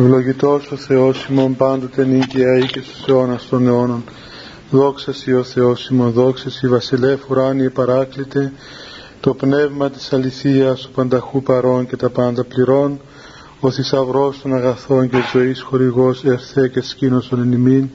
Ευλογητός 0.00 0.70
ο 0.70 0.76
Θεός 0.76 1.26
ημών 1.30 1.56
πάντοτε 1.56 2.04
νίκαια 2.04 2.58
ή 2.58 2.66
και 2.66 2.80
στους 2.80 3.04
αιώνας 3.08 3.48
των 3.48 3.66
αιώνων. 3.66 4.04
Δόξα 4.70 5.12
Σοι 5.12 5.32
ο 5.32 5.42
Θεός 5.42 5.88
ημών, 5.88 6.10
δόξα 6.12 6.50
Σοι 6.50 6.68
βασιλεύ 6.68 7.18
ουράνιε 7.28 7.68
παράκλητε, 7.68 8.52
το 9.20 9.34
πνεύμα 9.34 9.90
της 9.90 10.12
αληθείας, 10.12 10.84
ο 10.84 10.88
πανταχού 10.94 11.42
παρών 11.42 11.86
και 11.86 11.96
τα 11.96 12.08
πάντα 12.10 12.44
πληρών, 12.44 13.00
ο 13.60 13.70
θησαυρός 13.70 14.40
των 14.42 14.54
αγαθών 14.54 15.10
και 15.10 15.18
ζωής 15.32 15.60
χορηγός 15.60 16.24
ερθέ 16.24 16.68
και 16.68 16.80
σκήνωσον 16.80 17.40
εν 17.40 17.52
ημίν, 17.52 17.88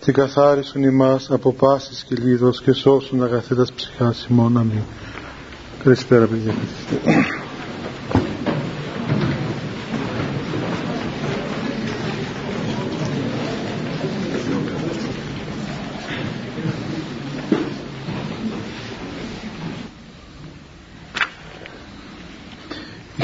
και 0.00 0.12
καθάρισον 0.12 0.82
ημάς 0.82 1.30
από 1.30 1.52
πάσης 1.52 2.04
κυλίδος 2.04 2.62
και 2.62 2.72
σώσουν 2.72 3.22
αγαθέτας 3.22 3.72
ψυχάς 3.72 4.26
ημών. 4.30 4.56
Αμήν. 4.56 4.82
Καλησπέρα 5.82 6.26
παιδιά. 6.26 6.54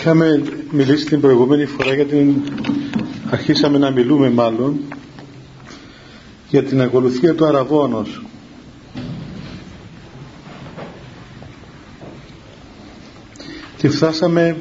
Είχαμε 0.04 0.42
μιλήσει 0.70 1.04
την 1.06 1.20
προηγούμενη 1.20 1.66
φορά 1.66 1.94
για 1.94 2.04
την... 2.06 2.34
αρχίσαμε 3.30 3.78
να 3.78 3.90
μιλούμε 3.90 4.30
μάλλον 4.30 4.80
για 6.48 6.62
την 6.62 6.80
ακολουθία 6.80 7.34
του 7.34 7.44
Αραβόνος 7.46 8.22
και 13.76 13.88
φτάσαμε 13.88 14.56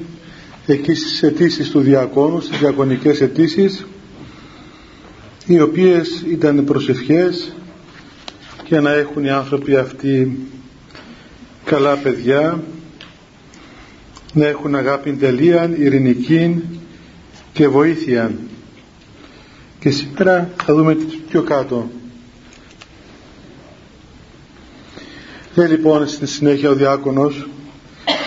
εκεί 0.66 0.94
στις 0.94 1.24
αιτήσεις 1.24 1.70
του 1.70 1.80
διακόνου, 1.80 2.42
στις 2.42 2.58
διακονικές 2.60 3.22
αιτήσεις, 3.22 3.86
οι 5.46 5.62
οποίες 5.62 6.24
ήταν 6.28 6.64
προσευχές 6.66 7.56
για 8.68 8.82
να 8.82 8.92
έχουν 8.94 9.24
οι 9.24 9.30
άνθρωποι 9.30 9.76
αυτοί 9.76 10.38
καλά 11.66 11.96
παιδιά 11.96 12.64
να 14.34 14.48
έχουν 14.48 14.76
αγάπη 14.76 15.14
τελείαν, 15.14 15.76
ειρηνική 15.78 16.64
και 17.54 17.68
βοήθεια. 17.68 18.32
Και 19.80 19.90
σήμερα 19.90 20.50
θα 20.64 20.74
δούμε 20.74 20.98
πιο 21.30 21.42
κάτω. 21.42 21.90
Λέει 25.56 25.68
λοιπόν 25.68 26.08
στη 26.08 26.28
συνέχεια 26.28 26.70
ο 26.70 26.74
διάκονος 26.76 27.48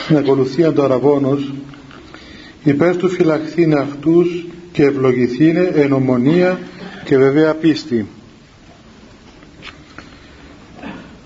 στην 0.04 0.16
ακολουθία 0.16 0.72
του 0.72 0.82
Αραβόνος 0.82 1.52
υπέρ 2.64 2.96
του 2.96 3.08
φυλαχθήνε 3.08 3.74
αυτούς 3.80 4.46
και 4.72 4.82
ευλογηθήνε 4.82 5.70
εν 5.74 5.92
ομονία 5.92 6.58
και 7.04 7.16
βέβαια 7.16 7.54
πίστη. 7.54 8.06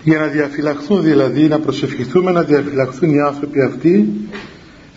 Για 0.03 0.19
να 0.19 0.27
διαφυλαχθούν 0.27 1.03
δηλαδή, 1.03 1.49
να 1.49 1.59
προσευχηθούμε 1.59 2.31
να 2.31 2.43
διαφυλαχθούν 2.43 3.11
οι 3.15 3.21
άνθρωποι 3.21 3.61
αυτοί 3.63 4.09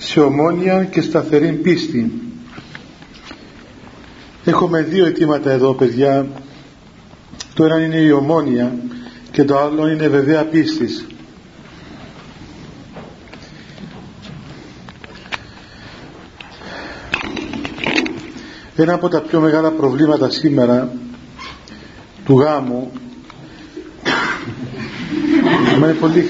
σε 0.03 0.19
ομόνια 0.19 0.83
και 0.83 1.01
σταθερή 1.01 1.51
πίστη. 1.51 2.11
Έχουμε 4.45 4.81
δύο 4.81 5.05
αιτήματα 5.05 5.51
εδώ 5.51 5.73
παιδιά. 5.73 6.27
Το 7.53 7.63
ένα 7.63 7.79
είναι 7.85 7.97
η 7.97 8.11
ομόνια 8.11 8.75
και 9.31 9.43
το 9.43 9.57
άλλο 9.57 9.87
είναι 9.87 10.07
βεβαία 10.07 10.45
πίστης. 10.45 11.05
Ένα 18.75 18.93
από 18.93 19.07
τα 19.07 19.21
πιο 19.21 19.39
μεγάλα 19.39 19.71
προβλήματα 19.71 20.29
σήμερα 20.29 20.93
του 22.25 22.39
γάμου 22.39 22.91
είναι 25.77 25.93
πολύ 25.93 26.29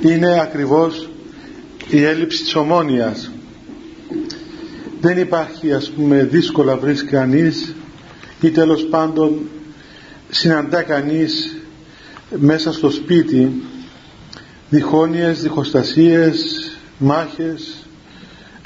είναι 0.00 0.40
ακριβώς 0.40 1.09
η 1.90 2.04
έλλειψη 2.04 2.42
της 2.42 2.54
ομόνιας 2.54 3.30
δεν 5.00 5.18
υπάρχει 5.18 5.72
ας 5.72 5.90
πούμε 5.90 6.24
δύσκολα 6.24 6.76
βρεις 6.76 7.04
κανείς 7.04 7.74
ή 8.40 8.50
τέλος 8.50 8.86
πάντων 8.90 9.48
συναντά 10.28 10.82
κανείς 10.82 11.56
μέσα 12.38 12.72
στο 12.72 12.90
σπίτι 12.90 13.62
διχόνοιες, 14.70 15.42
διχοστασίες, 15.42 16.70
μάχες, 16.98 17.86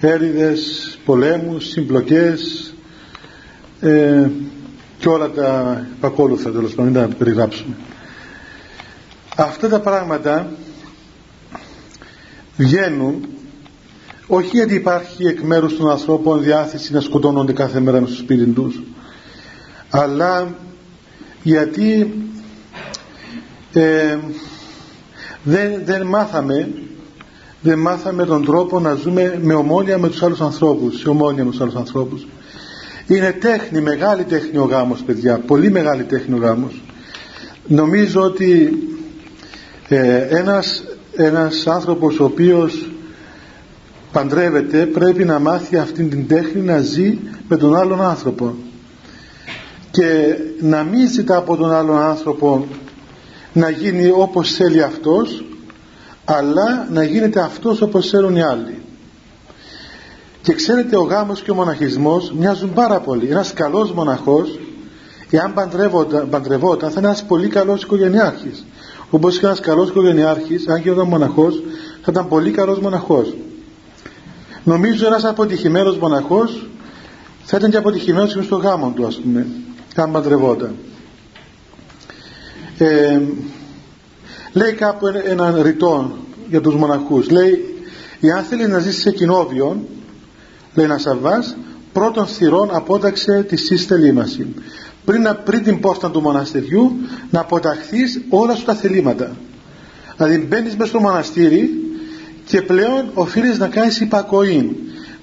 έρηδες, 0.01 0.99
πολέμους, 1.05 1.69
συμπλοκές 1.69 2.73
ε, 3.81 4.29
και 4.99 5.09
όλα 5.09 5.31
τα 5.31 5.87
επακόλουθα 5.97 6.51
τέλος 6.51 6.75
πάντων, 6.75 6.93
να 6.93 7.09
τα 7.09 7.15
περιγράψουμε. 7.15 7.75
Αυτά 9.37 9.69
τα 9.69 9.81
πράγματα 9.81 10.53
βγαίνουν 12.57 13.29
όχι 14.27 14.57
γιατί 14.57 14.75
υπάρχει 14.75 15.27
εκ 15.27 15.41
μέρους 15.41 15.77
των 15.77 15.91
ανθρώπων 15.91 16.43
διάθεση 16.43 16.93
να 16.93 17.01
σκοτώνονται 17.01 17.53
κάθε 17.53 17.81
μέρα 17.81 18.01
με 18.01 18.07
στο 18.07 18.17
σπίτι 18.17 18.45
τους, 18.45 18.83
αλλά 19.91 20.55
γιατί 21.43 22.15
ε, 23.73 24.19
δεν, 25.43 25.81
δεν 25.85 26.07
μάθαμε 26.07 26.69
δεν 27.61 27.79
μάθαμε 27.79 28.25
τον 28.25 28.45
τρόπο 28.45 28.81
να 28.81 28.95
ζούμε 28.95 29.39
με 29.43 29.55
ομόνια 29.55 29.99
με 29.99 30.09
τους 30.09 30.23
άλλους 30.23 30.41
ανθρώπους 30.41 30.99
σε 30.99 31.09
ομόνια 31.09 31.45
με 31.45 31.51
τους 31.51 31.61
άλλους 31.61 31.75
ανθρώπους. 31.75 32.27
Είναι 33.07 33.33
τέχνη, 33.33 33.81
μεγάλη 33.81 34.25
τέχνη 34.25 34.59
ο 34.59 34.65
γάμος 34.65 35.03
παιδιά 35.03 35.39
πολύ 35.39 35.71
μεγάλη 35.71 36.03
τέχνη 36.03 36.35
ο 36.35 36.39
γάμος. 36.39 36.83
Νομίζω 37.67 38.21
ότι 38.21 38.79
ε, 39.89 40.17
ένας 40.17 40.85
ένας 41.17 41.67
άνθρωπος 41.67 42.21
ο 42.21 42.25
οποίος 42.25 42.91
παντρεύεται 44.13 44.87
πρέπει 44.87 45.25
να 45.25 45.39
μάθει 45.39 45.77
αυτήν 45.77 46.11
την 46.11 46.29
τέχνη 46.29 46.61
να 46.61 46.79
ζει 46.79 47.19
με 47.49 47.57
τον 47.57 47.77
άλλον 47.77 48.03
άνθρωπο. 48.03 48.55
Και 49.91 50.37
να 50.61 50.83
μην 50.83 51.09
ζητά 51.09 51.37
από 51.37 51.57
τον 51.57 51.73
άλλον 51.73 51.99
άνθρωπο 51.99 52.67
να 53.53 53.71
γίνει 53.71 54.11
όπως 54.11 54.55
θέλει 54.55 54.83
αυτός 54.83 55.45
αλλά 56.25 56.89
να 56.91 57.05
γίνεται 57.05 57.41
αυτός 57.41 57.81
όπως 57.81 58.09
θέλουν 58.09 58.37
οι 58.37 58.43
άλλοι. 58.43 58.83
Και 60.43 60.55
ξέρετε 60.55 60.97
ο 60.97 61.03
γάμος 61.03 61.43
και 61.43 61.51
ο 61.51 61.55
μοναχισμός 61.55 62.33
μοιάζουν 62.39 62.73
πάρα 62.73 63.01
πολύ. 63.01 63.27
Ένας 63.27 63.53
καλός 63.53 63.93
μοναχός 63.93 64.59
εάν 65.31 65.55
παντρευόταν, 65.55 66.29
παντρευόταν 66.29 66.91
θα 66.91 66.99
είναι 66.99 67.09
ένας 67.09 67.25
πολύ 67.25 67.49
καλός 67.49 67.83
οικογενειάρχης 67.83 68.65
Όπω 69.15 69.31
και 69.31 69.39
ένας 69.43 69.61
καλός 69.61 69.89
οικογενειάρχης, 69.89 70.69
αν 70.69 70.83
και 70.83 70.91
όταν 70.91 71.09
μοναχός, 71.09 71.63
θα 72.03 72.11
ήταν 72.11 72.29
πολύ 72.29 72.51
καλός 72.51 72.79
μοναχός. 72.79 73.35
Νομίζω 74.65 75.07
ένας 75.07 75.25
αποτυχημένος 75.25 75.99
μοναχός 75.99 76.67
θα 77.45 77.57
ήταν 77.57 77.71
και 77.71 77.77
αποτυχημένος 77.77 78.35
και 78.35 78.43
στο 78.43 78.57
γάμο 78.57 78.93
του, 78.97 79.07
ας 79.07 79.17
πούμε, 79.21 79.47
αν 79.97 80.13
παντρευόταν. 80.13 80.75
Ε, 82.79 83.21
λέει 84.53 84.73
κάπου 84.73 85.07
έναν 85.07 85.63
ρητό 85.63 86.17
για 86.49 86.61
τους 86.61 86.75
μοναχούς 86.75 87.31
λέει 87.31 87.65
αν 88.37 88.45
θέλει 88.45 88.67
να 88.67 88.79
ζήσει 88.79 89.01
σε 89.01 89.11
κοινόβιο 89.11 89.85
λέει 90.75 90.87
ένα 90.87 90.99
Σαββάς 90.99 91.57
πρώτον 91.93 92.27
θυρών 92.27 92.69
απόταξε 92.73 93.43
τη 93.43 93.57
σύστελή 93.57 94.13
μας 94.13 94.39
πριν, 95.05 95.39
πριν 95.45 95.63
την 95.63 95.81
πόρτα 95.81 96.11
του 96.11 96.21
μοναστηριού 96.21 96.93
να 97.31 97.41
αποταχθείς 97.41 98.21
όλα 98.29 98.55
σου 98.55 98.65
τα 98.65 98.75
θελήματα. 98.75 99.37
Δηλαδή 100.17 100.39
μπαίνεις 100.39 100.77
μέσα 100.77 100.89
στο 100.91 101.01
μοναστήρι 101.01 101.71
και 102.47 102.63
πλέον 102.63 103.11
οφείλεις 103.15 103.59
να 103.59 103.69
κάνεις 103.69 104.01
υπακοή 104.01 104.77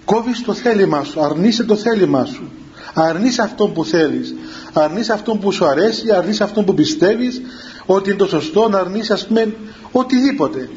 κόβεις 0.05 0.43
το 0.43 0.53
θέλημά 0.53 1.03
σου 1.03 1.21
αρνείσαι 1.21 1.63
το 1.63 1.75
θέλημά 1.75 2.25
σου. 2.25 2.51
Αρνείσαι 2.93 3.41
αυτό 3.41 3.67
που 3.67 3.85
θέλεις. 3.85 4.35
Αρνείσαι 4.73 5.13
αυτό 5.13 5.35
που 5.35 5.51
σου 5.51 5.65
αρέσει 5.65 6.11
αρνείσαι 6.11 6.43
αυτό 6.43 6.63
που 6.63 6.73
πιστεύεις 6.73 7.41
ότι 7.85 8.09
είναι 8.09 8.17
το 8.17 8.25
σωστό 8.27 8.69
να 8.69 8.79
αρνείσαι 8.79 9.13
ας 9.13 9.27
πούμε 9.27 9.55
οτιδήποτε. 9.91 10.69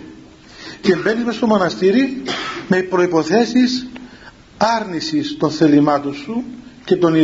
Και 0.80 0.96
μπαίνεις 0.96 1.24
μέσα 1.24 1.36
στο 1.36 1.46
μοναστήρι 1.46 2.22
με 2.68 2.82
προϋποθέσεις 2.82 3.86
άρνησης 4.56 5.36
των 5.36 5.50
θελημάτων 5.50 6.14
σου 6.14 6.44
και 6.84 6.96
των 6.96 7.14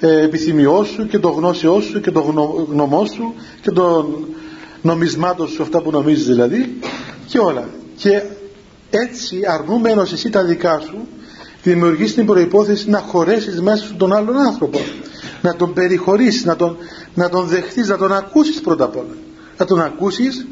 ε, 0.00 0.08
ε, 0.08 0.22
επιθυμιών 0.22 0.84
σου 0.84 1.06
και 1.06 1.18
των 1.18 1.32
γνώσεών 1.32 1.82
σου 1.82 2.00
και 2.00 2.10
των 2.10 2.22
γνωμών 2.70 3.06
σου 3.06 3.34
και 3.60 3.70
των 3.70 4.26
νομισμάτων 4.82 5.48
σου 5.48 5.62
αυτά 5.62 5.82
που 5.82 5.90
νομίζεις 5.90 6.26
δηλαδή 6.26 6.78
και 7.26 7.38
όλα. 7.38 7.68
Και 7.96 8.22
έτσι 8.90 9.40
αρνούμενος 9.48 10.12
εσύ 10.12 10.30
τα 10.30 10.44
δικά 10.44 10.80
σου 10.80 11.06
δημιουργείς 11.62 12.14
την 12.14 12.26
προϋπόθεση 12.26 12.90
να 12.90 12.98
χωρέσεις 12.98 13.60
μέσα 13.60 13.84
σου 13.84 13.96
τον 13.96 14.12
άλλον 14.12 14.36
άνθρωπο. 14.36 14.78
Να 15.42 15.56
τον 15.56 15.72
περιχωρήσεις 15.72 16.44
να 16.44 16.56
τον, 16.56 16.76
να 17.14 17.28
τον 17.28 17.46
δεχτείς 17.46 17.88
να 17.88 17.96
τον 17.96 18.12
ακούσεις 18.12 18.60
πρώτα 18.60 18.84
απ' 18.84 18.96
όλα. 18.96 19.16
Να 19.58 19.64
τον 19.64 19.80
ακούσεις 19.80 20.46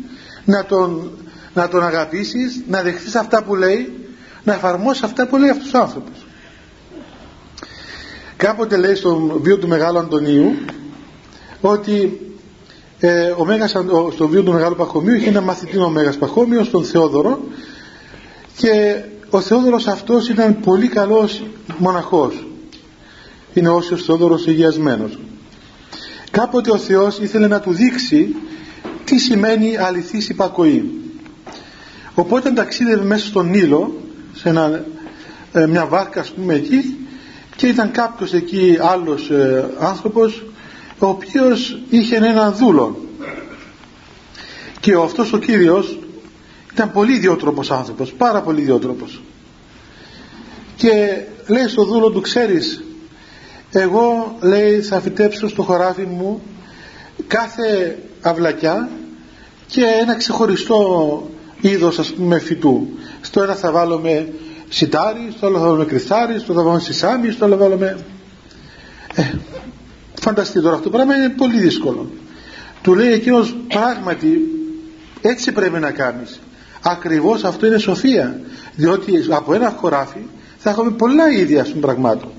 να 0.44 0.64
τον, 0.64 1.10
να 1.54 1.68
τον 1.68 1.82
αγαπήσεις 1.82 2.62
να 2.68 2.82
δεχτείς 2.82 3.14
αυτά 3.14 3.42
που 3.42 3.54
λέει 3.54 3.92
να 4.44 4.52
εφαρμόσεις 4.52 5.02
αυτά 5.02 5.26
που 5.26 5.36
λέει 5.36 5.50
αυτούς 5.50 5.64
τους 5.64 5.74
άνθρωπους 5.80 6.23
κάποτε 8.36 8.76
λέει 8.76 8.94
στο 8.94 9.38
βίο 9.42 9.58
του 9.58 9.68
Μεγάλου 9.68 9.98
Αντωνίου 9.98 10.54
ότι 11.60 12.20
ε, 12.98 13.34
ο 13.36 13.44
Μέγας, 13.44 13.70
στο 14.12 14.28
βίο 14.28 14.42
του 14.42 14.52
Μεγάλου 14.52 14.76
Παχωμίου 14.76 15.14
είχε 15.14 15.28
ένα 15.28 15.40
μαθητή 15.40 15.78
ο 15.78 15.88
Μέγας 15.88 16.16
Παχώμιος 16.16 16.70
τον 16.70 16.84
Θεόδωρο 16.84 17.40
και 18.56 19.02
ο 19.30 19.40
Θεόδωρος 19.40 19.86
αυτός 19.86 20.28
ήταν 20.28 20.60
πολύ 20.60 20.88
καλός 20.88 21.42
μοναχός. 21.78 22.46
Είναι 23.54 23.68
όσιος 23.68 24.02
Θεόδωρος 24.04 24.46
Αγιασμένος 24.46 25.18
κάποτε 26.34 26.70
ο 26.70 26.78
Θεός 26.78 27.18
ήθελε 27.18 27.46
να 27.46 27.60
του 27.60 27.72
δείξει 27.72 28.34
τι 29.04 29.18
σημαίνει 29.18 29.76
αληθής 29.76 30.28
υπακοή. 30.28 30.90
Οπότε 32.14 32.50
ταξίδευε 32.50 33.04
μέσα 33.04 33.26
στον 33.26 33.50
Νείλο 33.50 34.00
σε 34.34 34.48
ένα, 34.48 34.84
ε, 35.52 35.66
μια 35.66 35.86
βάρκα 35.86 36.20
ας 36.20 36.30
πούμε 36.30 36.54
εκεί 36.54 37.03
και 37.64 37.70
ήταν 37.70 37.90
κάποιος 37.90 38.32
εκεί 38.32 38.78
άλλος 38.80 39.30
ε, 39.30 39.70
άνθρωπος 39.78 40.44
ο 40.98 41.06
οποίος 41.06 41.78
είχε 41.90 42.16
έναν 42.16 42.54
δούλο 42.54 42.98
και 44.80 44.94
αυτός 44.94 45.32
ο 45.32 45.38
Κύριος 45.38 45.98
ήταν 46.72 46.92
πολύ 46.92 47.14
ιδιότροπος 47.14 47.70
άνθρωπος 47.70 48.12
πάρα 48.12 48.40
πολύ 48.40 48.60
ιδιότροπος. 48.60 49.22
Και 50.76 51.22
λέει 51.46 51.68
στο 51.68 51.84
δούλο 51.84 52.10
του 52.10 52.20
ξέρεις 52.20 52.84
εγώ 53.70 54.36
λέει 54.40 54.80
θα 54.80 55.00
φυτέψω 55.00 55.48
στο 55.48 55.62
χωράφι 55.62 56.02
μου 56.02 56.42
κάθε 57.26 57.98
αυλακιά 58.20 58.88
και 59.66 59.84
ένα 60.00 60.14
ξεχωριστό 60.14 61.30
είδος 61.60 61.98
ας 61.98 62.12
πούμε 62.12 62.38
φυτού. 62.38 62.88
Στο 63.20 63.42
ένα 63.42 63.54
θα 63.54 63.70
βάλουμε 63.70 64.32
σιτάρις 64.74 65.34
στο 65.36 65.46
άλλο 65.46 65.58
θα 65.58 65.64
βάλουμε 65.64 65.84
κρυθάρις 65.84 66.40
στο 66.40 66.52
άλλο 66.52 66.60
θα 66.60 66.66
βάλουμε 66.66 66.84
σισάμις 66.84 67.34
στο 67.34 67.44
άλλο 67.44 67.56
θα 67.56 67.62
βάλουμε 67.62 67.98
ε, 69.14 69.22
φανταστείτε 70.20 70.60
τώρα 70.60 70.74
αυτό 70.74 70.90
το 70.90 70.96
πράγμα 70.96 71.14
είναι 71.14 71.28
πολύ 71.28 71.58
δύσκολο. 71.58 72.10
Του 72.82 72.94
λέει 72.94 73.12
εκείνος 73.12 73.56
πράγματι 73.68 74.40
έτσι 75.20 75.52
πρέπει 75.52 75.78
να 75.78 75.90
κάνεις. 75.90 76.40
Ακριβώς 76.82 77.44
αυτό 77.44 77.66
είναι 77.66 77.78
σοφία 77.78 78.40
διότι 78.74 79.24
από 79.30 79.54
ένα 79.54 79.70
χωράφι 79.70 80.20
θα 80.58 80.70
έχουμε 80.70 80.90
πολλά 80.90 81.30
ίδια 81.30 81.64
των 81.64 81.80
πραγμάτων. 81.80 82.30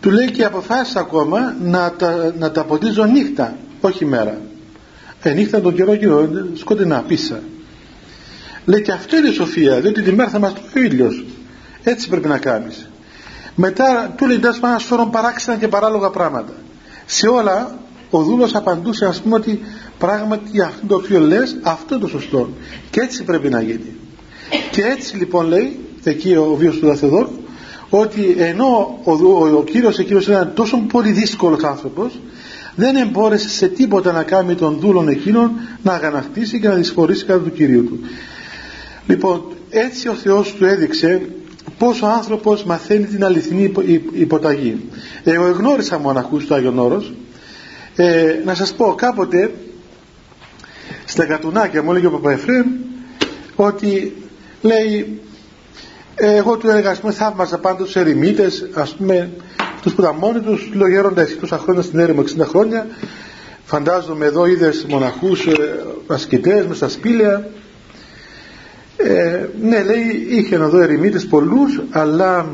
Του 0.00 0.10
λέει 0.10 0.30
και 0.30 0.44
αποφάσισα 0.44 1.00
ακόμα 1.00 1.56
να 1.60 1.92
τα, 1.92 2.34
να 2.38 2.50
τα 2.50 2.64
ποτίζω 2.64 3.04
νύχτα 3.04 3.56
όχι 3.80 4.04
μέρα. 4.04 4.40
Ε, 5.22 5.32
νύχτα 5.32 5.60
τον 5.60 5.74
καιρό 5.74 5.96
καιρό 5.96 6.28
σκοτεινά 6.54 7.02
πίσα 7.06 7.40
λέει 8.68 8.82
και 8.82 8.92
αυτό 8.92 9.16
είναι 9.16 9.30
σοφία 9.30 9.80
διότι 9.80 10.02
τη 10.02 10.12
μέρα 10.12 10.30
θα 10.30 10.38
μας 10.38 10.52
το 10.52 10.60
ο 10.76 10.80
ήλιος 10.80 11.24
έτσι 11.82 12.08
πρέπει 12.08 12.28
να 12.28 12.38
κάνεις. 12.38 12.88
Μετά 13.54 14.14
του 14.16 14.26
λέει 14.26 14.38
να 14.38 14.58
πάνω 14.60 14.78
σφαίρον 14.78 15.10
παράξενα 15.10 15.56
και 15.56 15.68
παράλογα 15.68 16.10
πράγματα 16.10 16.52
σε 17.06 17.28
όλα 17.28 17.78
ο 18.10 18.22
δούλος 18.22 18.54
απαντούσε 18.54 19.06
ας 19.06 19.20
πούμε 19.20 19.34
ότι 19.34 19.60
πράγματι 19.98 20.62
αυτό 20.62 20.86
το 20.86 20.94
οποίο 20.94 21.20
λες 21.20 21.56
αυτό 21.62 21.94
είναι 21.94 22.04
το 22.04 22.08
σωστό. 22.10 22.48
Και 22.90 23.00
έτσι 23.00 23.24
πρέπει 23.24 23.48
να 23.48 23.60
γίνει. 23.62 23.96
Και 24.70 24.82
έτσι 24.82 25.16
λοιπόν 25.16 25.46
λέει 25.46 25.78
εκεί 26.04 26.34
ο 26.34 26.54
βίος 26.58 26.78
του 26.78 26.86
Δαθεδόρ 26.86 27.28
ότι 27.90 28.36
ενώ 28.38 29.00
ο, 29.04 29.12
ο, 29.12 29.56
ο 29.56 29.64
Κύριος 29.64 29.98
εκείνος 29.98 30.26
ήταν 30.26 30.52
τόσο 30.54 30.76
πολύ 30.78 31.10
δύσκολος 31.10 31.62
άνθρωπος 31.62 32.20
δεν 32.74 32.96
εμπόρεσε 32.96 33.48
σε 33.48 33.68
τίποτα 33.68 34.12
να 34.12 34.22
κάνει 34.22 34.54
τον 34.54 34.78
δούλον 34.80 35.08
εκείνον 35.08 35.50
να 35.82 35.92
αγανακτήσει 35.92 36.60
και 36.60 36.68
να 36.68 36.74
δυσφορήσει 36.74 37.24
κατά 37.24 37.40
του 37.40 37.52
Κυρίου 37.52 37.84
του 37.84 38.00
λοιπόν 39.08 39.42
έτσι 39.70 40.08
ο 40.08 40.14
Θεός 40.14 40.54
του 40.54 40.64
έδειξε 40.64 41.28
πως 41.78 42.02
ο 42.02 42.06
άνθρωπος 42.06 42.64
μαθαίνει 42.64 43.04
την 43.04 43.24
αληθινή 43.24 43.72
υποταγή. 44.12 44.80
Εγώ 45.24 45.46
εγνώρισα 45.46 45.98
μοναχούς 45.98 46.46
του 46.46 46.54
Άγιον 46.54 46.78
Όρος. 46.78 47.12
Ε, 47.96 48.40
να 48.44 48.54
σας 48.54 48.74
πω 48.74 48.94
κάποτε 48.94 49.50
στα 51.04 51.24
κατουνάκια 51.24 51.82
μου 51.82 51.90
έλεγε 51.90 52.06
ο 52.06 52.10
Παπαεφρέμ 52.10 52.66
ότι 53.56 54.16
λέει 54.60 55.20
εγώ 56.14 56.56
του 56.56 56.70
έλεγα 56.70 56.90
ας 56.90 57.00
πούμε 57.00 57.12
θαύμαζα 57.12 57.58
πάντως 57.58 57.86
τους 57.86 57.96
ερημίτες 57.96 58.68
ας 58.74 58.94
πούμε 58.94 59.30
τους 59.82 59.94
που 59.94 60.00
ήταν 60.00 60.16
μόνοι 60.16 60.40
τους 60.40 60.70
λέω 60.74 60.88
γέροντα 60.88 61.22
εσύ 61.22 61.36
τόσα 61.36 61.58
χρόνια 61.58 61.82
στην 61.82 61.98
έρημο 61.98 62.22
60 62.38 62.46
χρόνια. 62.46 62.86
Φαντάζομαι 63.64 64.26
εδώ 64.26 64.46
είδες 64.46 64.86
μοναχούς 64.88 65.46
ε, 65.46 65.84
ασκητές 66.06 66.66
με 66.66 66.74
στα 66.74 66.88
σπήλαια 66.88 67.48
ε, 69.08 69.48
ναι 69.62 69.82
λέει 69.82 70.26
είχε 70.28 70.54
εδώ 70.54 70.78
ερημίτες 70.78 71.26
πολλούς 71.26 71.82
αλλά 71.90 72.46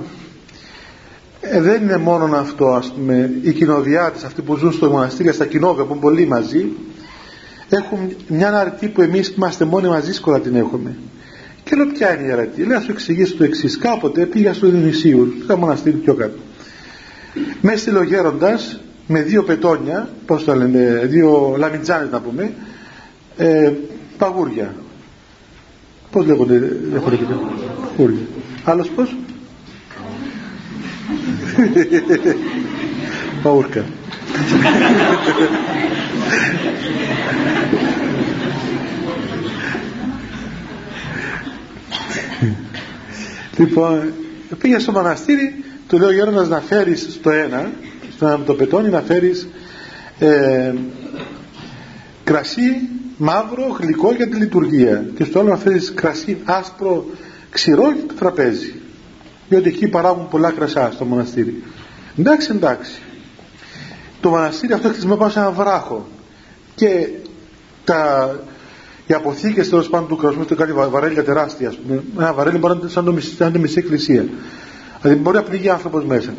ε, 1.40 1.60
δεν 1.60 1.82
είναι 1.82 1.96
μόνο 1.96 2.36
αυτό 2.36 2.66
ας 2.66 2.92
πούμε 2.92 3.30
οι 3.42 3.52
κοινοδιάτες 3.52 4.24
αυτοί 4.24 4.42
που 4.42 4.56
ζουν 4.56 4.72
στο 4.72 4.90
μοναστήρια 4.90 5.32
στα 5.32 5.46
κοινόβια 5.46 5.84
που 5.84 5.92
είναι 5.92 6.00
πολλοί 6.00 6.26
μαζί 6.26 6.66
έχουν 7.68 8.16
μια 8.28 8.58
αρετή 8.58 8.88
που 8.88 9.00
εμείς 9.00 9.28
που 9.28 9.34
είμαστε 9.36 9.64
μόνοι 9.64 9.88
μας 9.88 10.06
δύσκολα 10.06 10.40
την 10.40 10.56
έχουμε. 10.56 10.96
Και 11.64 11.76
λέω 11.76 11.86
ποια 11.86 12.18
είναι 12.18 12.28
η 12.28 12.30
αρετή; 12.32 12.62
Λέω 12.62 12.78
να 12.78 12.84
σου 12.84 12.90
εξηγήσω 12.90 13.36
το 13.36 13.44
εξής. 13.44 13.78
κάποτε 13.78 14.26
πήγα 14.26 14.52
στο 14.52 14.68
Δινησίου 14.68 15.34
στα 15.44 15.56
μοναστήρια 15.56 15.98
πιο 15.98 16.14
κάτω. 16.14 16.38
Με 17.60 17.72
έστειλε 17.72 17.98
ο 17.98 18.02
γέροντας 18.02 18.80
με 19.06 19.22
δύο 19.22 19.42
πετόνια 19.42 20.08
πώς 20.26 20.44
το 20.44 20.54
λένε 20.54 21.02
δύο 21.04 21.54
λαμιτζάνες 21.58 22.10
να 22.10 22.20
πούμε 22.20 22.52
ε, 23.36 23.72
παγούρια 24.18 24.74
πώς 26.14 26.26
λέγονται 26.26 26.58
διαφορετικά 26.90 27.40
παγούρια 27.96 28.18
άλλος 28.64 28.88
πώς; 28.88 29.16
Παούρκα. 33.42 33.84
λοιπόν, 43.56 44.12
πήγες 44.58 44.82
στο 44.82 44.92
μοναστήρι, 44.92 45.64
του 45.88 45.98
λέει 45.98 46.08
ο 46.08 46.12
Γέροντας 46.12 46.48
να 46.48 46.60
φέρεις 46.60 47.06
στο 47.10 47.30
ένα, 47.30 47.72
στο 48.14 48.26
ένα 48.26 48.38
με 48.38 48.44
το 48.44 48.54
πετόνι, 48.54 48.88
να 48.88 49.00
φέρεις 49.00 49.48
ε, 50.18 50.74
κρασί 52.24 52.88
μαύρο 53.16 53.76
γλυκό 53.80 54.12
για 54.12 54.28
τη 54.28 54.36
λειτουργία 54.36 55.06
και 55.16 55.24
στο 55.24 55.38
άλλο 55.38 55.48
να 55.48 55.56
φέρεις 55.56 55.92
κρασί 55.94 56.38
άσπρο 56.44 57.04
ξηρό 57.50 57.92
για 57.92 58.06
το 58.06 58.14
τραπέζι 58.14 58.74
διότι 59.48 59.68
εκεί 59.68 59.88
παράγουν 59.88 60.28
πολλά 60.28 60.50
κρασά 60.50 60.90
στο 60.92 61.04
μοναστήρι 61.04 61.62
εντάξει 62.18 62.50
εντάξει 62.54 63.00
το 64.20 64.28
μοναστήρι 64.30 64.72
αυτό 64.72 64.88
χτισμένο 64.88 65.16
πάνω 65.16 65.30
σε 65.30 65.38
ένα 65.38 65.50
βράχο 65.50 66.06
και 66.74 67.08
τα, 67.84 68.30
οι 69.06 69.14
αποθήκες 69.14 69.68
τέλος 69.68 69.88
πάντων 69.88 70.08
του 70.08 70.16
κρασμού 70.16 70.44
το 70.44 70.54
κάνει 70.54 70.72
βαρέλια 70.72 71.24
τεράστια. 71.24 71.74
πούμε. 71.86 72.02
Ένα 72.18 72.32
βαρέλι 72.32 72.58
μπορεί 72.58 72.74
να 72.74 72.80
είναι 72.80 72.90
σαν 72.90 73.04
το 73.04 73.12
μισή, 73.12 73.34
σαν 73.34 73.52
το 73.52 73.58
μισή 73.58 73.78
εκκλησία. 73.78 74.26
Δηλαδή 75.00 75.20
μπορεί 75.20 75.36
να 75.36 75.42
πνιγεί 75.42 75.68
άνθρωπος 75.68 76.04
μέσα. 76.04 76.34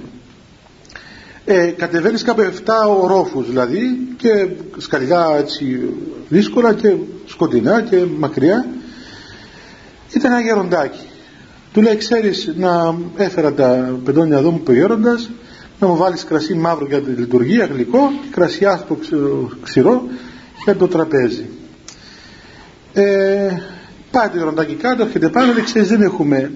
Ε, 1.47 1.67
κατεβαίνεις 1.67 2.23
κάπου 2.23 2.41
7 2.41 2.71
ορόφους 3.01 3.47
δηλαδή 3.49 4.07
και 4.17 4.47
σκαλιά 4.77 5.25
έτσι 5.37 5.89
δύσκολα 6.29 6.73
και 6.73 6.95
σκοτεινά 7.25 7.81
και 7.81 8.05
μακριά. 8.17 8.65
Ήταν 10.13 10.31
ένα 10.31 10.41
γεροντάκι. 10.41 11.07
Του 11.73 11.81
λέει 11.81 11.95
ξέρεις 11.97 12.53
να 12.57 12.95
έφερα 13.15 13.53
τα 13.53 13.99
πεντόνια 14.03 14.37
εδώ 14.37 14.51
μου 14.51 14.59
που 14.59 14.71
γέροντας 14.71 15.29
να 15.79 15.87
μου 15.87 15.95
βάλεις 15.95 16.23
κρασί 16.23 16.53
μαύρο 16.53 16.85
για 16.85 17.01
τη 17.01 17.11
λειτουργία 17.11 17.65
γλυκό 17.65 18.11
και 18.21 18.27
κρασί 18.31 18.65
άσπρο 18.65 18.97
ξηρό 19.63 20.03
για 20.63 20.75
το 20.75 20.87
τραπέζι 20.87 21.45
ε, 22.93 23.03
πάει 24.11 24.29
το 24.29 24.37
γεροντάκι 24.37 24.73
κάτω 24.73 25.03
έρχεται 25.03 25.29
πάνω 25.29 25.53
λέει 25.53 25.63
ξέρεις 25.63 25.87
δεν 25.87 26.01
έχουμε 26.01 26.51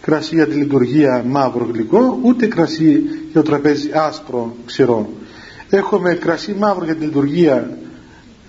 κρασί 0.00 0.34
για 0.34 0.46
τη 0.46 0.54
λειτουργία 0.54 1.24
μαύρο 1.26 1.68
γλυκό 1.72 2.18
ούτε 2.22 2.46
κρασί 2.46 3.02
για 3.32 3.42
το 3.42 3.42
τραπέζι 3.42 3.90
άσπρο 3.94 4.56
ξηρό 4.66 5.08
έχουμε 5.70 6.14
κρασί 6.14 6.54
μαύρο 6.58 6.84
για 6.84 6.94
τη 6.94 7.04
λειτουργία 7.04 7.78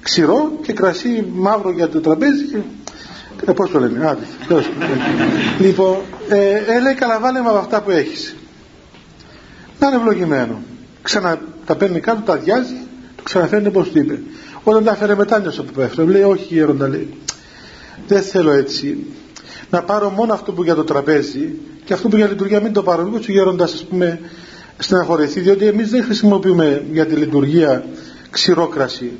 ξηρό 0.01 0.51
και 0.61 0.73
κρασί 0.73 1.25
μαύρο 1.33 1.71
για 1.71 1.89
το 1.89 1.99
τραπέζι 1.99 2.63
ε, 3.45 3.51
πώς 3.51 3.69
το 3.69 3.79
λένε, 3.79 4.07
άντε, 4.07 4.25
Λοιπόν, 5.59 5.97
ε, 6.29 6.55
ε, 6.55 6.79
λέει 6.81 6.93
καλά 6.93 7.19
βάλε 7.19 7.41
με 7.41 7.49
αυτά 7.49 7.81
που 7.81 7.91
έχεις. 7.91 8.35
Να 9.79 9.87
είναι 9.87 9.95
ευλογημένο. 9.95 10.61
Ξανα 11.01 11.39
τα 11.65 11.75
παίρνει 11.75 11.99
κάτω, 11.99 12.21
τα 12.21 12.33
αδειάζει, 12.33 12.75
το 13.15 13.23
ξαναφέρνει 13.23 13.67
όπως 13.67 13.89
του 13.89 13.97
είπε. 13.97 14.19
Όταν 14.63 14.83
τα 14.83 14.91
έφερε 14.91 15.15
μετά 15.15 15.39
νιώσα 15.39 15.63
που 15.63 15.71
πέφτει. 15.71 16.01
Λέει 16.01 16.21
όχι 16.21 16.53
γέροντα 16.53 16.87
λέει. 16.87 17.17
Δεν 18.07 18.21
θέλω 18.21 18.51
έτσι. 18.51 19.05
Να 19.69 19.83
πάρω 19.83 20.09
μόνο 20.09 20.33
αυτό 20.33 20.51
που 20.51 20.63
για 20.63 20.75
το 20.75 20.83
τραπέζι 20.83 21.55
και 21.85 21.93
αυτό 21.93 22.07
που 22.07 22.15
για 22.15 22.27
λειτουργία 22.27 22.61
μην 22.61 22.73
το 22.73 22.83
πάρω. 22.83 23.03
Λίγο 23.03 23.17
ο 23.17 23.31
γέροντας 23.31 23.73
ας 23.73 23.83
πούμε 23.83 24.19
στεναχωρηθεί 24.77 25.39
διότι 25.39 25.65
εμείς 25.65 25.89
δεν 25.89 26.03
χρησιμοποιούμε 26.03 26.83
για 26.91 27.05
τη 27.05 27.15
λειτουργία 27.15 27.85
ξηρό 28.29 28.67
κρασί. 28.67 29.11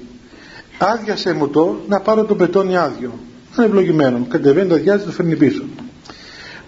Άδειασε 0.77 1.33
μου 1.33 1.47
το 1.47 1.79
να 1.87 1.99
πάρω 1.99 2.25
το 2.25 2.35
πετόνι 2.35 2.77
άδειο 2.77 3.19
είναι 3.57 3.67
ευλογημένο. 3.67 4.25
Κατεβαίνει, 4.29 4.67
το 4.67 4.75
αδειάζει, 4.75 5.03
το 5.03 5.11
φέρνει 5.11 5.35
πίσω. 5.35 5.63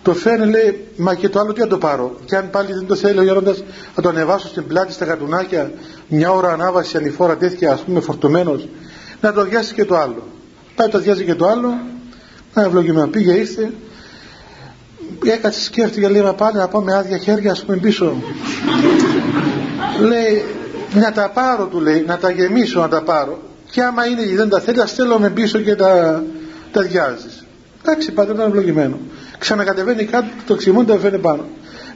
το 0.01 0.13
φέρνει 0.13 0.49
λέει 0.49 0.87
μα 0.97 1.15
και 1.15 1.29
το 1.29 1.39
άλλο 1.39 1.53
τι 1.53 1.59
να 1.59 1.67
το 1.67 1.77
πάρω 1.77 2.15
και 2.25 2.35
αν 2.35 2.49
πάλι 2.49 2.73
δεν 2.73 2.85
το 2.85 2.95
θέλει 2.95 3.19
ο 3.19 3.23
γέροντας 3.23 3.63
να 3.95 4.01
το 4.03 4.09
ανεβάσω 4.09 4.47
στην 4.47 4.67
πλάτη 4.67 4.93
στα 4.93 5.05
κατουνάκια 5.05 5.71
μια 6.07 6.31
ώρα 6.31 6.51
ανάβαση 6.51 6.97
ανηφόρα 6.97 7.37
τέτοια 7.37 7.71
ας 7.71 7.81
πούμε 7.81 7.99
φορτωμένος 7.99 8.67
να 9.21 9.33
το 9.33 9.41
αδειάσει 9.41 9.73
και 9.73 9.85
το 9.85 9.95
άλλο 9.97 10.23
πάει 10.75 10.87
το 10.87 10.97
αδειάζει 10.97 11.23
και 11.23 11.35
το 11.35 11.47
άλλο 11.47 11.73
να 12.53 12.61
ευλογημένο 12.61 13.07
πήγε 13.07 13.33
ήρθε. 13.33 13.71
Έκατσε 15.23 15.61
σκέφτηκε 15.61 16.07
λέει 16.07 16.21
μα 16.21 16.33
πάλι 16.33 16.57
να 16.57 16.67
πάω 16.67 16.81
με 16.81 16.95
άδεια 16.95 17.17
χέρια 17.17 17.51
ας 17.51 17.63
πούμε 17.63 17.77
πίσω 17.77 18.23
λέει 19.99 20.43
να 20.93 21.11
τα 21.11 21.29
πάρω 21.29 21.65
του 21.65 21.79
λέει 21.79 22.03
να 22.07 22.17
τα 22.17 22.31
γεμίσω 22.31 22.79
να 22.79 22.87
τα 22.87 23.01
πάρω 23.01 23.39
και 23.71 23.81
άμα 23.81 24.05
είναι 24.05 24.35
δεν 24.35 24.49
τα 24.49 24.59
θέλει 24.59 24.81
στέλνω 24.85 25.17
με 25.17 25.29
πίσω 25.29 25.59
και 25.59 25.75
τα, 25.75 26.23
τα 26.71 26.81
διάζεις 26.81 27.45
εντάξει 27.81 28.11
πάτε 28.11 28.31
ήταν 28.31 28.47
ευλογημένο. 28.47 28.99
Ξανακατεβαίνει 29.37 30.05
κάτω 30.05 30.27
το 30.45 30.55
ξυμόν 30.55 30.85
το 30.85 30.97
φέρνει 30.97 31.17
πάνω. 31.17 31.45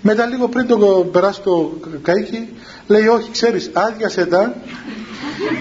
Μετά 0.01 0.25
λίγο 0.25 0.47
πριν 0.47 0.67
το 0.67 0.77
περάσει 1.11 1.41
το 1.41 1.77
καίκι 2.01 2.53
λέει 2.87 3.07
όχι 3.07 3.31
ξέρεις 3.31 3.69
άδειασε 3.73 4.25
τα. 4.25 4.55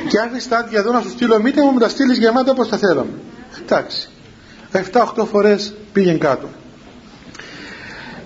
Και 0.08 0.18
άφησε 0.18 0.48
τα 0.48 0.58
άδεια 0.58 0.78
εδώ 0.78 0.92
να 0.92 1.00
σου 1.00 1.08
στείλω 1.08 1.40
μήτε 1.40 1.62
μου 1.62 1.78
τα 1.78 1.88
στείλεις 1.88 2.18
γεμάτα 2.18 2.50
όπως 2.50 2.68
τα 2.68 2.76
θέλαμε 2.76 3.10
εντάξει 3.64 4.08
7-8 4.72 5.24
φορές 5.30 5.74
πήγαινε 5.92 6.18
κάτω. 6.18 6.48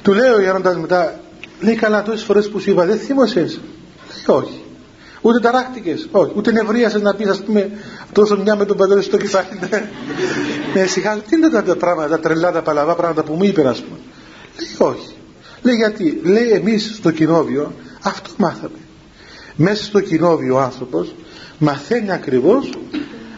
Του 0.03 0.13
λέει 0.13 0.31
ο 0.31 0.41
Ιερόντας 0.41 0.77
μετά 0.77 1.21
λέει 1.61 1.75
καλά 1.75 2.03
τόσες 2.03 2.23
φορές 2.23 2.49
που 2.49 2.61
σου 2.61 2.71
είπα 2.71 2.85
δεν 2.85 2.99
θύμωσες; 2.99 3.61
Λέει 4.27 4.39
όχι 4.39 4.65
ούτε 5.21 5.41
ταράχτηκες; 5.41 6.09
Όχι 6.11 6.33
ούτε 6.37 6.53
νευρίασες 6.53 7.03
να 7.03 7.15
πεις 7.15 7.29
ας 7.29 7.43
πούμε 7.43 7.71
τόσο 8.13 8.37
μια 8.37 8.57
με 8.57 8.65
τον 8.65 8.77
πατέρα 8.77 9.03
στο 9.03 9.17
κεφάλι 9.17 9.47
ναι 10.75 10.87
σιγά 10.87 11.17
τι 11.17 11.37
είναι 11.37 11.49
τα 11.49 11.77
πράγματα 11.77 12.09
τα 12.09 12.21
τρελά 12.21 12.53
τα 12.53 12.63
παλαβά 12.63 12.95
πράγματα 12.95 13.23
που 13.23 13.35
μου 13.35 13.45
είπες 13.45 13.65
ας 13.65 13.81
πούμε. 13.81 13.99
Λέει 14.57 14.91
όχι 14.91 15.15
λέει 15.63 15.75
γιατί 15.75 16.21
λέει 16.25 16.51
εμείς 16.51 16.93
στο 16.97 17.11
κοινόβιο 17.11 17.73
αυτό 18.03 18.31
μάθαμε. 18.37 18.79
Μέσα 19.57 19.85
στο 19.85 20.01
κοινόβιο 20.01 20.55
ο 20.55 20.61
άνθρωπος 20.61 21.15
μαθαίνει 21.59 22.13
ακριβώς 22.13 22.71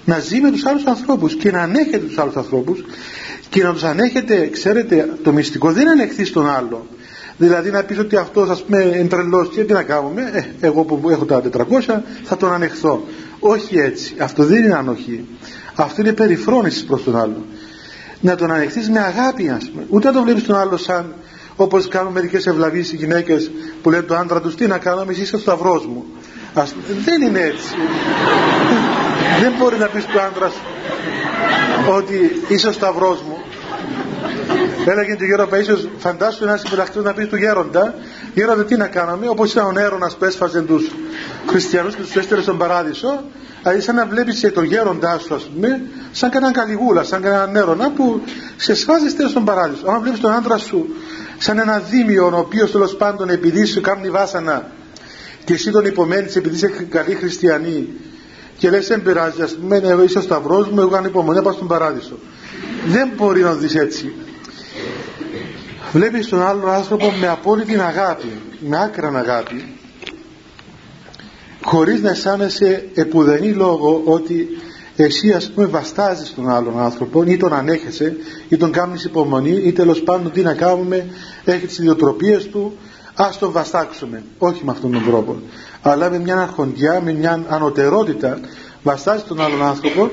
να 0.08 0.18
ζει 0.18 0.40
με 0.40 0.50
τους 0.50 0.66
άλλους 0.66 0.84
ανθρώπους 0.84 1.34
και 1.34 1.50
να 1.50 1.60
ανέχεται 1.60 1.98
τους 1.98 2.18
άλλους 2.18 2.36
ανθρώπους 2.36 2.84
και 3.48 3.62
να 3.62 3.72
τους 3.72 3.82
ανέχεται 3.82 4.48
ξέρετε 4.48 5.08
το 5.22 5.32
μυστικό 5.32 5.72
δεν 5.72 5.82
είναι 5.82 5.90
ανεχθεί 5.90 6.24
στον 6.24 6.48
άλλο. 6.48 6.86
Δηλαδή 7.36 7.70
να 7.70 7.82
πεις 7.82 7.98
ότι 7.98 8.16
αυτός 8.16 8.48
ας 8.48 8.62
πούμε 8.62 8.82
είναι 8.82 9.08
τρελός 9.08 9.48
και 9.48 9.64
τι 9.64 9.72
να 9.72 9.82
κάνουμε. 9.82 10.22
Ε, 10.32 10.66
εγώ 10.66 10.84
που 10.84 11.10
έχω 11.10 11.24
τα 11.24 11.42
400 11.42 12.02
θα 12.24 12.36
τον 12.36 12.52
ανεχθώ. 12.52 13.04
Όχι 13.38 13.78
έτσι. 13.78 14.14
Αυτό 14.18 14.44
δεν 14.44 14.64
είναι 14.64 14.74
ανοχή. 14.74 15.24
Αυτό 15.74 16.00
είναι 16.00 16.12
περιφρόνησης 16.12 16.84
προς 16.84 17.04
τον 17.04 17.16
άλλο. 17.16 17.44
Να 18.20 18.34
τον 18.34 18.50
ανεχθείς 18.50 18.90
με 18.90 19.00
αγάπη 19.00 19.48
ας 19.48 19.70
πούμε. 19.70 19.86
Ούτε 19.88 20.06
να 20.06 20.14
τον 20.14 20.24
βλέπεις 20.24 20.44
τον 20.44 20.56
άλλο 20.56 20.76
σαν 20.76 21.14
όπως 21.56 21.88
κάνουν 21.88 22.12
μερικές 22.12 22.46
ευλαβείς 22.46 22.92
οι 22.92 22.96
γυναίκες 22.96 23.50
που 23.82 23.90
λένε 23.90 24.02
το 24.02 24.14
άντρα 24.14 24.40
τους 24.40 24.54
τι 24.54 24.66
να 24.66 24.78
κάνω 24.78 25.06
εσύ 25.08 25.20
είσαι 25.20 25.36
ο 25.36 25.38
σταυρός 25.38 25.86
μου 25.86 26.04
ας, 26.60 26.74
δεν 27.04 27.22
είναι 27.22 27.40
έτσι. 27.40 27.74
Δεν 29.40 29.52
μπορεί 29.58 29.78
να 29.78 29.86
πεις 29.86 30.04
του 30.04 30.20
άντρα 30.20 30.52
ότι 31.96 32.42
είσαι 32.48 32.68
ο 32.68 32.72
σταυρός 32.72 33.22
μου. 33.22 33.38
Έλεγε 34.86 35.16
του 35.16 35.24
γέρο 35.24 35.48
Παΐσιος 35.52 35.88
φαντάσου 35.98 36.44
ένα 36.44 36.56
συμπεραχτής 36.56 37.02
να 37.02 37.12
πεις 37.12 37.28
του 37.28 37.36
γέροντα. 37.36 37.94
Γέροντα 38.34 38.64
τι 38.64 38.76
να 38.76 38.86
κάναμε 38.86 39.28
όπως 39.28 39.52
ήταν 39.52 39.66
ο 39.66 39.72
Νέρονας 39.72 40.16
που 40.16 40.24
έσφαζε 40.24 40.60
τους 40.60 40.90
χριστιανούς 41.46 41.94
και 41.94 42.02
τους 42.02 42.16
έστελε 42.16 42.42
στον 42.42 42.58
παράδεισο 42.58 43.22
δηλαδή 43.62 43.80
σαν 43.80 43.94
να 43.94 44.06
βλέπεις 44.06 44.50
τον 44.54 44.64
γέροντά 44.64 45.18
σου 45.18 45.34
ας 45.34 45.42
πούμε 45.42 45.82
σαν 46.12 46.30
κανέναν 46.30 46.54
καλυγούλα, 46.54 47.02
σαν 47.02 47.22
κανέναν 47.22 47.50
Νέρονα 47.50 47.90
που 47.90 48.22
σε 48.56 48.74
σφάζει 48.74 49.08
στέλνει 49.08 49.30
στον 49.30 49.44
παράδεισο. 49.44 49.90
Αν 49.90 50.00
βλέπεις 50.00 50.20
τον 50.20 50.32
άντρα 50.32 50.58
σου 50.58 50.86
σαν 51.38 51.58
ένα 51.58 51.78
δίμιο 51.78 52.30
ο 52.34 52.38
οποίος 52.38 52.70
τέλος 52.70 52.96
πάντων 52.96 53.28
επειδή 53.28 53.64
σου 53.64 53.80
κάνει 53.80 54.10
βάσανα 54.10 54.66
και 55.48 55.54
εσύ 55.54 55.70
τον 55.70 55.84
υπομένεις 55.84 56.36
επειδή 56.36 56.54
είσαι 56.54 56.86
καλή 56.88 57.14
χριστιανή 57.14 57.88
και 58.56 58.70
λες 58.70 58.86
δεν 58.86 59.02
πειράζει 59.02 59.42
ας 59.42 59.54
πούμε 59.54 59.76
εγώ 59.76 60.02
είσαι 60.02 60.18
ο 60.18 60.20
σταυρός 60.20 60.68
μου 60.68 60.80
εγώ 60.80 60.88
κάνω 60.88 61.06
υπομονή 61.06 61.36
να 61.36 61.42
πάω 61.42 61.52
στον 61.52 61.66
παράδεισο 61.66 62.18
δεν 62.86 63.10
μπορεί 63.16 63.40
να 63.40 63.54
δεις 63.54 63.74
έτσι. 63.74 64.12
Βλέπεις 65.92 66.28
τον 66.28 66.42
άλλον 66.42 66.70
άνθρωπο 66.70 67.12
με 67.20 67.28
απόλυτη 67.28 67.78
αγάπη 67.78 68.32
με 68.60 68.82
άκραν 68.82 69.16
αγάπη 69.16 69.76
χωρίς 71.64 72.00
να 72.00 72.10
αισθάνεσαι 72.10 72.88
επουδενή 72.94 73.52
λόγο 73.52 74.02
ότι 74.04 74.48
εσύ 74.96 75.32
ας 75.32 75.50
πούμε 75.50 75.66
βαστάζεις 75.66 76.34
τον 76.34 76.48
άλλον 76.48 76.78
άνθρωπο 76.80 77.22
ή 77.26 77.36
τον 77.36 77.52
ανέχεσαι 77.52 78.16
ή 78.48 78.56
τον 78.56 78.72
κάνεις 78.72 79.04
υπομονή 79.04 79.60
ή 79.64 79.72
τέλος 79.72 80.02
πάντων 80.02 80.32
τι 80.32 80.42
να 80.42 80.54
κάνουμε 80.54 81.06
έχεις 81.44 81.68
τις 81.68 81.78
ιδιοτροπίες 81.78 82.48
του 82.48 82.76
ας 83.20 83.38
τον 83.38 83.52
βαστάξουμε. 83.52 84.22
Όχι 84.38 84.64
με 84.64 84.70
αυτόν 84.70 84.92
τον 84.92 85.04
τρόπο. 85.04 85.40
Αλλά 85.82 86.10
με 86.10 86.18
μια 86.18 86.36
αρχοντιά 86.38 87.00
με 87.00 87.12
μια 87.12 87.44
ανωτερότητα 87.48 88.40
βαστάζει 88.82 89.22
τον 89.22 89.40
άλλον 89.40 89.62
άνθρωπο 89.62 90.10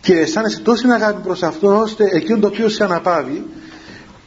και 0.00 0.18
αισθάνεσαι 0.18 0.60
τόση 0.60 0.86
αγάπη 0.88 1.22
προς 1.22 1.42
αυτόν 1.42 1.76
ώστε 1.76 2.08
εκείνο 2.12 2.38
το 2.38 2.46
οποίο 2.46 2.68
σε 2.68 2.84
αναπάβει 2.84 3.46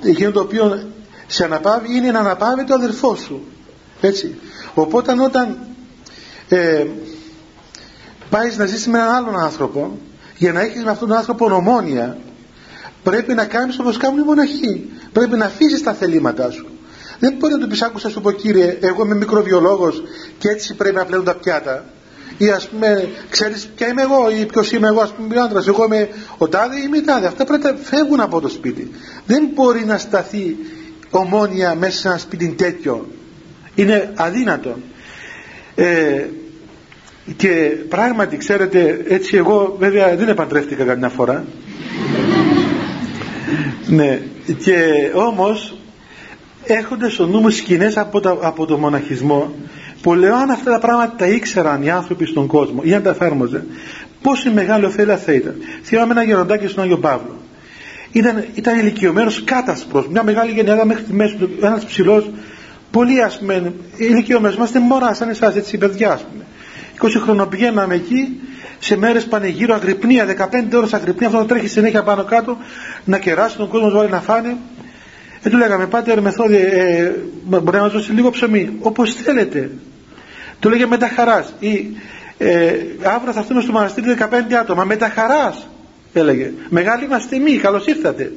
εκείνο 0.04 0.32
το 0.32 0.40
οποίο 0.40 0.88
σε 1.28 1.44
αναπάβει 1.44 1.96
είναι 1.96 2.12
να 2.12 2.20
αναπάβει 2.20 2.64
το 2.64 2.74
αδερφό 2.74 3.16
σου. 3.16 3.44
Έτσι. 4.02 4.36
Οπότε 4.74 5.24
όταν 5.24 5.58
ε, 6.50 6.86
πάεις 8.30 8.58
να 8.58 8.66
ζήσει 8.66 8.90
με 8.90 9.00
έναν 9.00 9.14
άλλον 9.14 9.40
άνθρωπο 9.40 9.98
για 10.38 10.52
να 10.52 10.62
έχεις 10.62 10.84
με 10.84 10.92
αυτόν 10.92 11.08
τον 11.08 11.18
άνθρωπο 11.18 11.56
ομόνια 11.56 12.18
πρέπει 13.04 13.34
να 13.34 13.46
κάνεις 13.46 13.80
όπως 13.80 13.98
κάνουν 13.98 14.20
οι 14.20 14.24
μοναχοί. 14.24 14.90
Πρέπει 15.12 15.38
να 15.38 15.46
αφήσεις 15.46 15.84
τα 15.84 15.94
θελήματά 15.94 16.52
σου 16.52 16.75
δεν 17.20 17.36
μπορεί 17.40 17.54
να 17.54 17.60
του 17.60 17.68
πεις 17.68 17.82
άκουσα 17.82 18.10
σου 18.10 18.22
πω 18.22 18.32
κύριε 18.32 18.78
εγώ 18.82 19.06
είμαι 19.06 19.16
μικροβιολόγος 19.16 20.04
και 20.38 20.50
έτσι 20.50 20.76
πρέπει 20.76 20.96
να 20.96 21.06
πλένουν 21.06 21.26
τα 21.26 21.36
πιάτα 21.36 21.86
ή 22.38 22.50
ας 22.50 22.68
πούμε 22.68 23.10
ξέρεις 23.30 23.70
ποια 23.76 23.88
είμαι 23.88 24.02
εγώ 24.02 24.30
ή 24.40 24.46
ποιος 24.46 24.72
είμαι 24.72 24.88
εγώ 24.88 25.02
ας 25.02 25.12
πούμε 25.12 25.42
άντρας 25.42 25.68
εγώ 25.68 25.86
είμαι 25.86 26.10
ο 26.38 26.48
τάδε 26.48 26.76
ή 26.76 26.84
είμαι 26.86 26.98
η 26.98 27.02
τάδε 27.02 27.28
αυτά 27.28 27.46
πρέπει 27.46 27.64
να 27.64 27.76
φεύγουν 27.82 28.20
από 28.20 28.42
το 28.42 28.50
σπίτι. 28.50 28.92
Δεν 29.26 29.50
μπορεί 29.54 29.86
να 29.86 29.98
σταθεί 29.98 30.58
ομόνια 31.10 31.76
μέσα 31.76 31.98
σε 31.98 32.08
ένα 32.08 32.18
σπίτι 32.18 32.48
τέτοιο. 32.48 33.08
Είναι 33.76 34.12
αδύνατο. 34.16 34.78
Ε, 35.76 36.26
και 37.36 37.78
πράγματι 37.90 38.38
ξέρετε 38.38 39.04
έτσι 39.08 39.38
εγώ 39.38 39.76
βέβαια 39.80 40.16
δεν 40.16 40.28
επαντρεύτηκα 40.28 40.84
καμιά 40.84 41.10
φορά. 41.10 41.46
Ναι. 43.88 44.22
Και 44.58 44.76
όμως 45.14 45.78
έρχονται 46.68 47.10
στο 47.10 47.28
νου 47.28 47.40
μου 47.40 47.50
σκηνές 47.50 47.98
από, 47.98 48.20
το, 48.20 48.40
από 48.42 48.66
το 48.66 48.78
μοναχισμό 48.78 49.54
που 50.02 50.14
λέω 50.14 50.36
αν 50.36 50.50
αυτά 50.50 50.72
τα 50.72 50.80
πράγματα 50.80 51.14
τα 51.18 51.28
ήξεραν 51.28 51.84
οι 51.84 51.90
άνθρωποι 51.90 52.26
στον 52.26 52.48
κόσμο 52.48 52.82
ή 52.84 52.94
αν 52.94 53.04
τα 53.04 53.10
εφάρμοζε 53.10 53.66
πόσο 54.22 54.52
μεγάλη 54.52 54.86
ωφέλεια 54.86 55.18
θα 55.18 55.32
ήταν 55.32 55.56
θυμάμαι 55.84 56.12
ένα 56.12 56.24
γεροντάκι 56.24 56.68
στον 56.68 56.84
Άγιο 56.84 56.98
Παύλο 56.98 57.36
ήταν, 58.18 58.46
ήταν 58.54 58.80
ηλικιωμένος 58.80 59.44
κάτασπρος, 59.44 60.08
μια 60.08 60.24
μεγάλη 60.24 60.52
γενιάδα 60.52 60.86
μέχρι 60.86 61.04
τη 61.04 61.14
μέση 61.14 61.36
του, 61.36 61.50
ένας 61.62 61.86
ψηλός, 61.86 62.30
πολύ 62.92 63.22
α 63.22 63.32
πούμε, 63.40 63.74
ηλικιωμένο. 63.98 64.54
Είμαστε 64.56 64.80
μωρά, 64.80 65.14
σαν 65.14 65.30
εσά, 65.30 65.54
έτσι, 65.56 65.78
παιδιά, 65.78 66.12
ας 66.12 66.22
πούμε. 66.22 66.44
20 67.02 67.22
χρόνια 67.24 67.46
πηγαίναμε 67.48 67.96
εκεί, 67.96 68.40
σε 68.80 68.98
μέρες 68.98 69.26
πανεγύρω, 69.26 69.74
αγρυπνία, 69.74 70.26
15 70.26 70.78
ώρες 70.78 70.94
αγρυπνία, 70.94 71.28
αυτό 71.28 71.46
τρέχει 71.46 71.68
συνέχεια 71.68 72.04
πάνω 72.04 72.24
κάτω, 72.24 72.58
να 73.04 73.18
κεράσει 73.18 73.58
τον 73.58 73.68
κόσμο, 73.68 73.90
βάλει 73.90 74.10
να 74.10 74.22
φάνε. 74.22 74.58
Ε, 75.46 75.50
του 75.50 75.58
λέγαμε, 75.58 75.88
πάτε 75.88 76.22
μεθόδια, 76.22 76.60
ε, 76.60 77.16
μπορεί 77.44 77.78
να 77.78 77.84
μας 77.84 77.92
δώσει 77.92 78.12
λίγο 78.12 78.30
ψωμί, 78.30 78.78
όπως 78.80 79.14
θέλετε. 79.14 79.70
Του 80.60 80.70
λέγε 80.70 80.86
με 80.86 80.98
τα 80.98 81.08
χαράς. 81.08 81.54
Ή 81.60 81.98
ε, 82.38 82.74
αύριο 83.04 83.34
θα 83.34 83.40
έρθουμε 83.40 83.62
στο 83.62 83.72
μοναστήρι 83.72 84.18
15 84.20 84.54
άτομα, 84.60 84.84
με 84.84 84.96
τα 84.96 85.10
χαράς 85.10 85.68
έλεγε. 86.14 86.52
Μεγάλη 86.70 87.08
μας 87.08 87.28
τιμή, 87.28 87.58
καλώς 87.58 87.88
ήρθατε. 87.88 88.32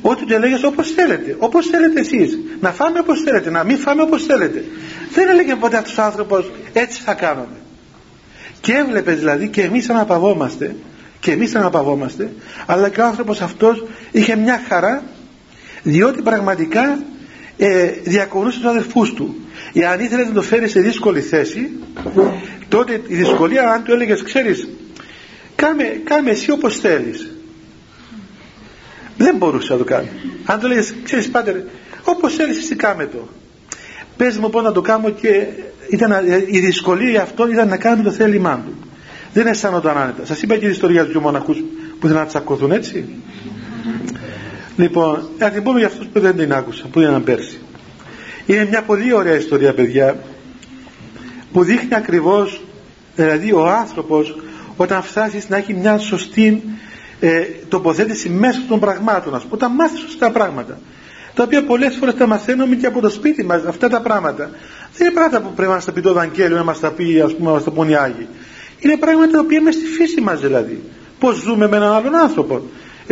Ό,τι 0.00 0.24
του 0.24 0.32
έλεγες 0.34 0.62
όπως 0.62 0.90
θέλετε, 0.90 1.36
όπως 1.38 1.66
θέλετε 1.66 2.00
εσείς. 2.00 2.38
Να 2.60 2.70
φάμε 2.70 2.98
όπως 2.98 3.22
θέλετε, 3.22 3.50
να 3.50 3.64
μην 3.64 3.78
φάμε 3.78 4.02
όπως 4.02 4.24
θέλετε. 4.24 4.64
Δεν 5.14 5.28
έλεγε 5.28 5.54
ποτέ 5.54 5.76
αυτός 5.76 5.98
ο 5.98 6.02
άνθρωπος 6.02 6.50
έτσι 6.72 7.02
θα 7.02 7.14
κάνουμε. 7.14 7.56
Και 8.60 8.72
έβλεπες 8.72 9.18
δηλαδή 9.18 9.48
και 9.48 9.62
εμείς 9.62 9.90
αναπαυόμαστε, 9.90 10.74
και 11.20 11.30
εμείς 11.30 11.54
αναπαυόμαστε, 11.54 12.32
αλλά 12.66 12.88
και 12.88 13.00
ο 13.00 13.04
άνθρωπος 13.04 13.40
αυτός 13.40 13.84
είχε 14.10 14.36
μια 14.36 14.60
χαρά, 14.68 15.02
διότι 15.82 16.22
πραγματικά 16.22 17.02
ε, 17.56 17.90
διακονούσε 18.02 18.58
τους 18.58 18.68
αδερφούς 18.68 19.12
του. 19.12 19.34
Εάν 19.72 20.00
ήθελε 20.00 20.24
να 20.24 20.32
το 20.32 20.42
φέρει 20.42 20.68
σε 20.68 20.80
δύσκολη 20.80 21.20
θέση, 21.20 21.70
τότε 22.68 23.02
η 23.06 23.14
δυσκολία 23.14 23.72
αν 23.72 23.82
του 23.84 23.92
έλεγες, 23.92 24.22
ξέρεις, 24.22 24.68
κάμε, 25.54 25.84
κάμε 26.04 26.30
εσύ 26.30 26.50
όπως 26.50 26.78
θέλεις. 26.80 27.30
Δεν 29.16 29.36
μπορούσε 29.36 29.72
να 29.72 29.78
το 29.78 29.84
κάνει. 29.84 30.08
Αν 30.44 30.60
το 30.60 30.68
λέγες 30.68 30.94
ξέρεις 31.02 31.30
πάτερ 31.30 31.56
όπως 32.04 32.34
θέλεις 32.34 32.58
εσύ 32.58 32.74
κάμε 32.74 33.06
το. 33.06 33.28
Πες 34.16 34.38
μου 34.38 34.50
πώς 34.50 34.62
να 34.62 34.72
το 34.72 34.80
κάνω 34.80 35.10
και 35.10 35.46
ήταν, 35.90 36.12
η 36.50 36.58
δυσκολία 36.58 37.10
για 37.10 37.22
αυτό 37.22 37.48
ήταν 37.48 37.68
να 37.68 37.76
κάνει 37.76 38.02
το 38.02 38.10
θέλημά 38.10 38.62
του. 38.66 38.88
Δεν 39.32 39.46
αισθάνονταν 39.46 39.96
άνετα. 39.96 40.26
Σας 40.26 40.42
είπα 40.42 40.56
και 40.56 40.66
η 40.66 40.70
ιστορία 40.70 41.04
τους 41.04 41.22
μοναχούς 41.22 41.58
που 41.98 42.06
ήθελαν 42.06 42.22
να 42.22 42.28
τσακωθούν 42.28 42.70
έτσι 42.70 43.04
Λοιπόν, 44.76 45.28
να 45.38 45.50
την 45.50 45.62
πούμε 45.62 45.78
για 45.78 45.88
αυτούς 45.88 46.06
που 46.06 46.20
δεν 46.20 46.36
την 46.36 46.52
άκουσαν, 46.52 46.90
που 46.90 47.00
ήταν 47.00 47.24
πέρσι. 47.24 47.58
Είναι 48.46 48.66
μια 48.70 48.82
πολύ 48.82 49.12
ωραία 49.12 49.34
ιστορία, 49.34 49.74
παιδιά, 49.74 50.16
που 51.52 51.64
δείχνει 51.64 51.94
ακριβώς, 51.94 52.60
δηλαδή 53.16 53.52
ο 53.52 53.68
άνθρωπος 53.68 54.36
όταν 54.76 55.02
φτάσει 55.02 55.42
να 55.48 55.56
έχει 55.56 55.74
μια 55.74 55.98
σωστή 55.98 56.62
ε, 57.20 57.40
τοποθέτηση 57.68 58.28
μέσα 58.28 58.62
των 58.68 58.80
πραγμάτων, 58.80 59.34
ας 59.34 59.42
πούμε, 59.42 59.54
όταν 59.54 59.72
μάθει 59.72 59.96
σωστά 59.96 60.30
πράγματα, 60.30 60.78
τα 61.34 61.42
οποία 61.42 61.64
πολλές 61.64 61.96
φορές 61.96 62.14
τα 62.14 62.26
μαθαίνουμε 62.26 62.76
και 62.76 62.86
από 62.86 63.00
το 63.00 63.08
σπίτι 63.08 63.44
μας, 63.44 63.64
αυτά 63.64 63.88
τα 63.88 64.00
πράγματα. 64.00 64.50
Δεν 64.96 65.06
είναι 65.06 65.14
πράγματα 65.14 65.40
που 65.40 65.52
πρέπει 65.54 65.68
να 65.68 65.74
μας 65.74 65.84
τα 65.84 65.92
πει 65.92 66.00
το 66.00 66.10
Ευαγγέλιο, 66.10 66.56
να 66.56 66.64
μας 66.64 66.80
τα 66.80 66.90
πει, 66.90 67.20
ας 67.20 67.34
πούμε, 67.34 67.46
να 67.48 67.54
μας 67.54 67.64
τα 67.64 67.70
πούν 67.70 67.88
οι 67.88 67.96
Άγιοι. 67.96 68.28
Είναι 68.78 68.96
πράγματα 68.96 69.32
τα 69.32 69.38
οποία 69.38 69.58
είναι 69.58 69.70
στη 69.70 69.84
φύση 69.84 70.20
μας 70.20 70.40
δηλαδή. 70.40 70.82
Πώς 71.18 71.36
ζούμε 71.36 71.68
με 71.68 71.76
έναν 71.76 71.92
άλλον 71.92 72.14
άνθρωπο. 72.14 72.62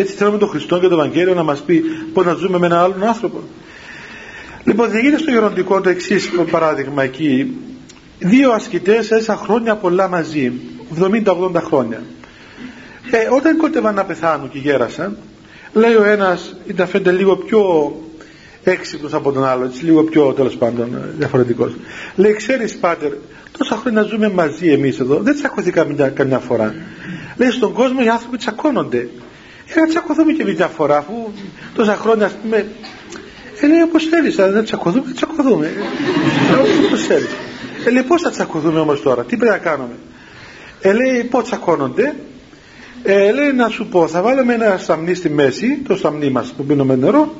Έτσι 0.01 0.15
θέλουμε 0.15 0.39
τον 0.39 0.49
Χριστό 0.49 0.79
και 0.79 0.89
το 0.89 0.95
Ευαγγέλιο 0.95 1.35
να 1.35 1.43
μας 1.43 1.61
πει 1.61 1.83
πώς 2.13 2.25
να 2.25 2.35
ζούμε 2.35 2.59
με 2.59 2.67
έναν 2.67 2.79
άλλον 2.79 3.03
άνθρωπο. 3.03 3.43
Λοιπόν, 4.65 4.99
γίνεται 4.99 5.19
στο 5.19 5.31
γεροντικό 5.31 5.81
το 5.81 5.89
εξής 5.89 6.31
παράδειγμα 6.51 7.03
εκεί. 7.03 7.57
Δύο 8.19 8.51
ασκητές 8.51 9.11
έζησαν 9.11 9.37
χρόνια 9.37 9.77
πολλά 9.77 10.09
μαζί, 10.09 10.53
70-80 11.01 11.61
χρόνια. 11.63 12.03
Ε, 13.11 13.35
όταν 13.37 13.57
κότευαν 13.57 13.95
να 13.95 14.05
πεθάνουν 14.05 14.51
και 14.51 14.59
γέρασαν, 14.59 15.17
λέει 15.73 15.95
ο 15.95 16.05
ένας 16.05 16.57
ήταν 16.67 16.87
φαίνεται 16.89 17.11
λίγο 17.11 17.37
πιο 17.37 17.93
έξυπνος 18.65 19.15
από 19.15 19.33
τον 19.33 19.45
άλλο, 19.45 19.65
έτσι, 19.65 19.85
λίγο 19.85 20.03
πιο 20.03 20.33
τέλος 20.33 20.57
πάντων 20.57 21.03
διαφορετικός. 21.19 21.73
Λέει, 22.17 22.33
ξέρεις 22.33 22.77
πάτερ, 22.77 23.13
τόσα 23.59 23.77
χρόνια 23.77 24.03
ζούμε 24.03 24.29
μαζί 24.29 24.69
εμείς 24.69 25.01
εδώ, 25.01 25.19
δεν 25.19 25.35
τσακωθήκαμε 25.35 26.13
καμιά 26.15 26.39
φορά. 26.39 26.75
Λέει, 27.37 27.51
στον 27.51 27.73
κόσμο 27.73 28.01
οι 28.05 28.09
άνθρωποι 28.09 28.37
τσακώνονται. 28.37 29.09
Ε, 29.75 29.81
να 29.81 29.87
τσακωθούμε 29.87 30.33
και 30.33 30.45
μια 30.45 30.67
φορά, 30.67 30.97
αφού 30.97 31.13
τόσα 31.75 31.95
χρόνια, 31.95 32.27
ας 32.27 32.33
πούμε, 32.43 32.67
ε, 33.61 33.67
λέει, 33.67 33.81
όπως 33.83 34.05
θέλεις, 34.05 34.39
αν 34.39 34.53
δεν 34.53 34.65
τσακωθούμε, 34.65 35.13
τσακωθούμε. 35.13 35.67
Ε, 35.67 36.87
όπως 36.87 37.03
θέλεις. 37.07 37.29
Ε, 37.87 37.91
λέει, 37.91 38.03
πώς 38.03 38.23
θα 38.23 38.31
τσακωθούμε 38.31 38.81
όμως 38.81 39.03
τώρα, 39.03 39.25
τι 39.25 39.37
πρέπει 39.37 39.53
να 39.53 39.59
κάνουμε. 39.59 39.95
Ε, 40.81 40.93
λέει, 40.93 41.25
πώς 41.25 41.45
τσακώνονται. 41.45 42.15
Ε, 43.03 43.33
λέει, 43.33 43.53
να 43.53 43.69
σου 43.69 43.87
πω, 43.87 44.09
θα 44.09 44.23
βάλουμε 44.23 44.55
ένα 44.55 44.79
σταμνί 44.79 45.15
στη 45.15 45.31
μέση, 45.31 45.83
το 45.89 45.97
σταμνί 45.97 46.31
μας 46.31 46.53
που 46.57 46.65
πίνουμε 46.65 46.97
νερό, 46.97 47.35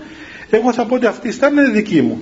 εγώ 0.51 0.73
θα 0.73 0.85
πω 0.85 0.95
ότι 0.95 1.07
αυτή 1.07 1.29
η 1.29 1.33
στάμνα 1.33 1.63
είναι 1.63 1.73
δική 1.73 2.03
μου. 2.03 2.21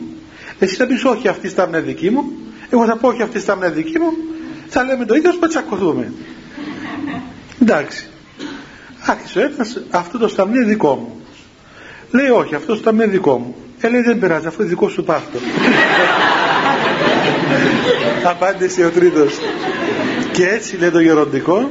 Εσύ 0.58 0.74
θα 0.74 0.86
πεις 0.86 1.04
όχι 1.04 1.28
αυτή 1.28 1.46
η 1.46 1.50
στάμνα 1.50 1.78
είναι 1.78 1.86
δική 1.86 2.10
μου, 2.10 2.32
εγώ 2.70 2.84
θα 2.84 2.96
πω 2.96 3.08
όχι 3.08 3.22
αυτή 3.22 3.36
η 3.36 3.40
στάμνα 3.40 3.66
είναι 3.66 3.74
δική 3.74 3.98
μου, 3.98 4.12
θα 4.68 4.84
λέμε 4.84 5.04
το 5.04 5.14
ίδιο, 5.14 5.32
θα 5.40 5.48
τσακωθούμε. 5.48 6.12
Εντάξει. 7.62 8.08
Άρχισε 9.06 9.38
ο 9.38 9.42
ένας, 9.42 9.82
αυτό 9.90 10.18
το 10.18 10.28
σταμνί 10.28 10.56
είναι 10.56 10.66
δικό 10.66 10.94
μου. 10.94 11.20
Λέει 12.10 12.28
όχι, 12.28 12.54
αυτό 12.54 12.72
το 12.72 12.78
σταμνί 12.78 13.02
είναι 13.02 13.12
δικό 13.12 13.38
μου. 13.38 13.54
Ε, 13.80 13.88
λέει 13.88 14.00
δεν 14.00 14.18
πειράζει, 14.18 14.46
αυτό 14.46 14.62
είναι 14.62 14.70
δικό 14.70 14.88
σου 14.88 15.04
πάρτο. 15.04 15.38
Απάντησε 18.32 18.84
ο 18.84 18.90
τρίτος. 18.90 19.38
Και 20.32 20.46
έτσι 20.46 20.76
λέει 20.76 20.90
το 20.90 21.00
γεροντικό, 21.00 21.70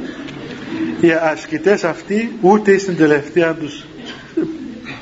οι 1.00 1.12
ασκητές 1.12 1.84
αυτοί 1.84 2.32
ούτε 2.40 2.78
στην 2.78 2.96
τελευταία 2.96 3.54
τους 3.54 3.84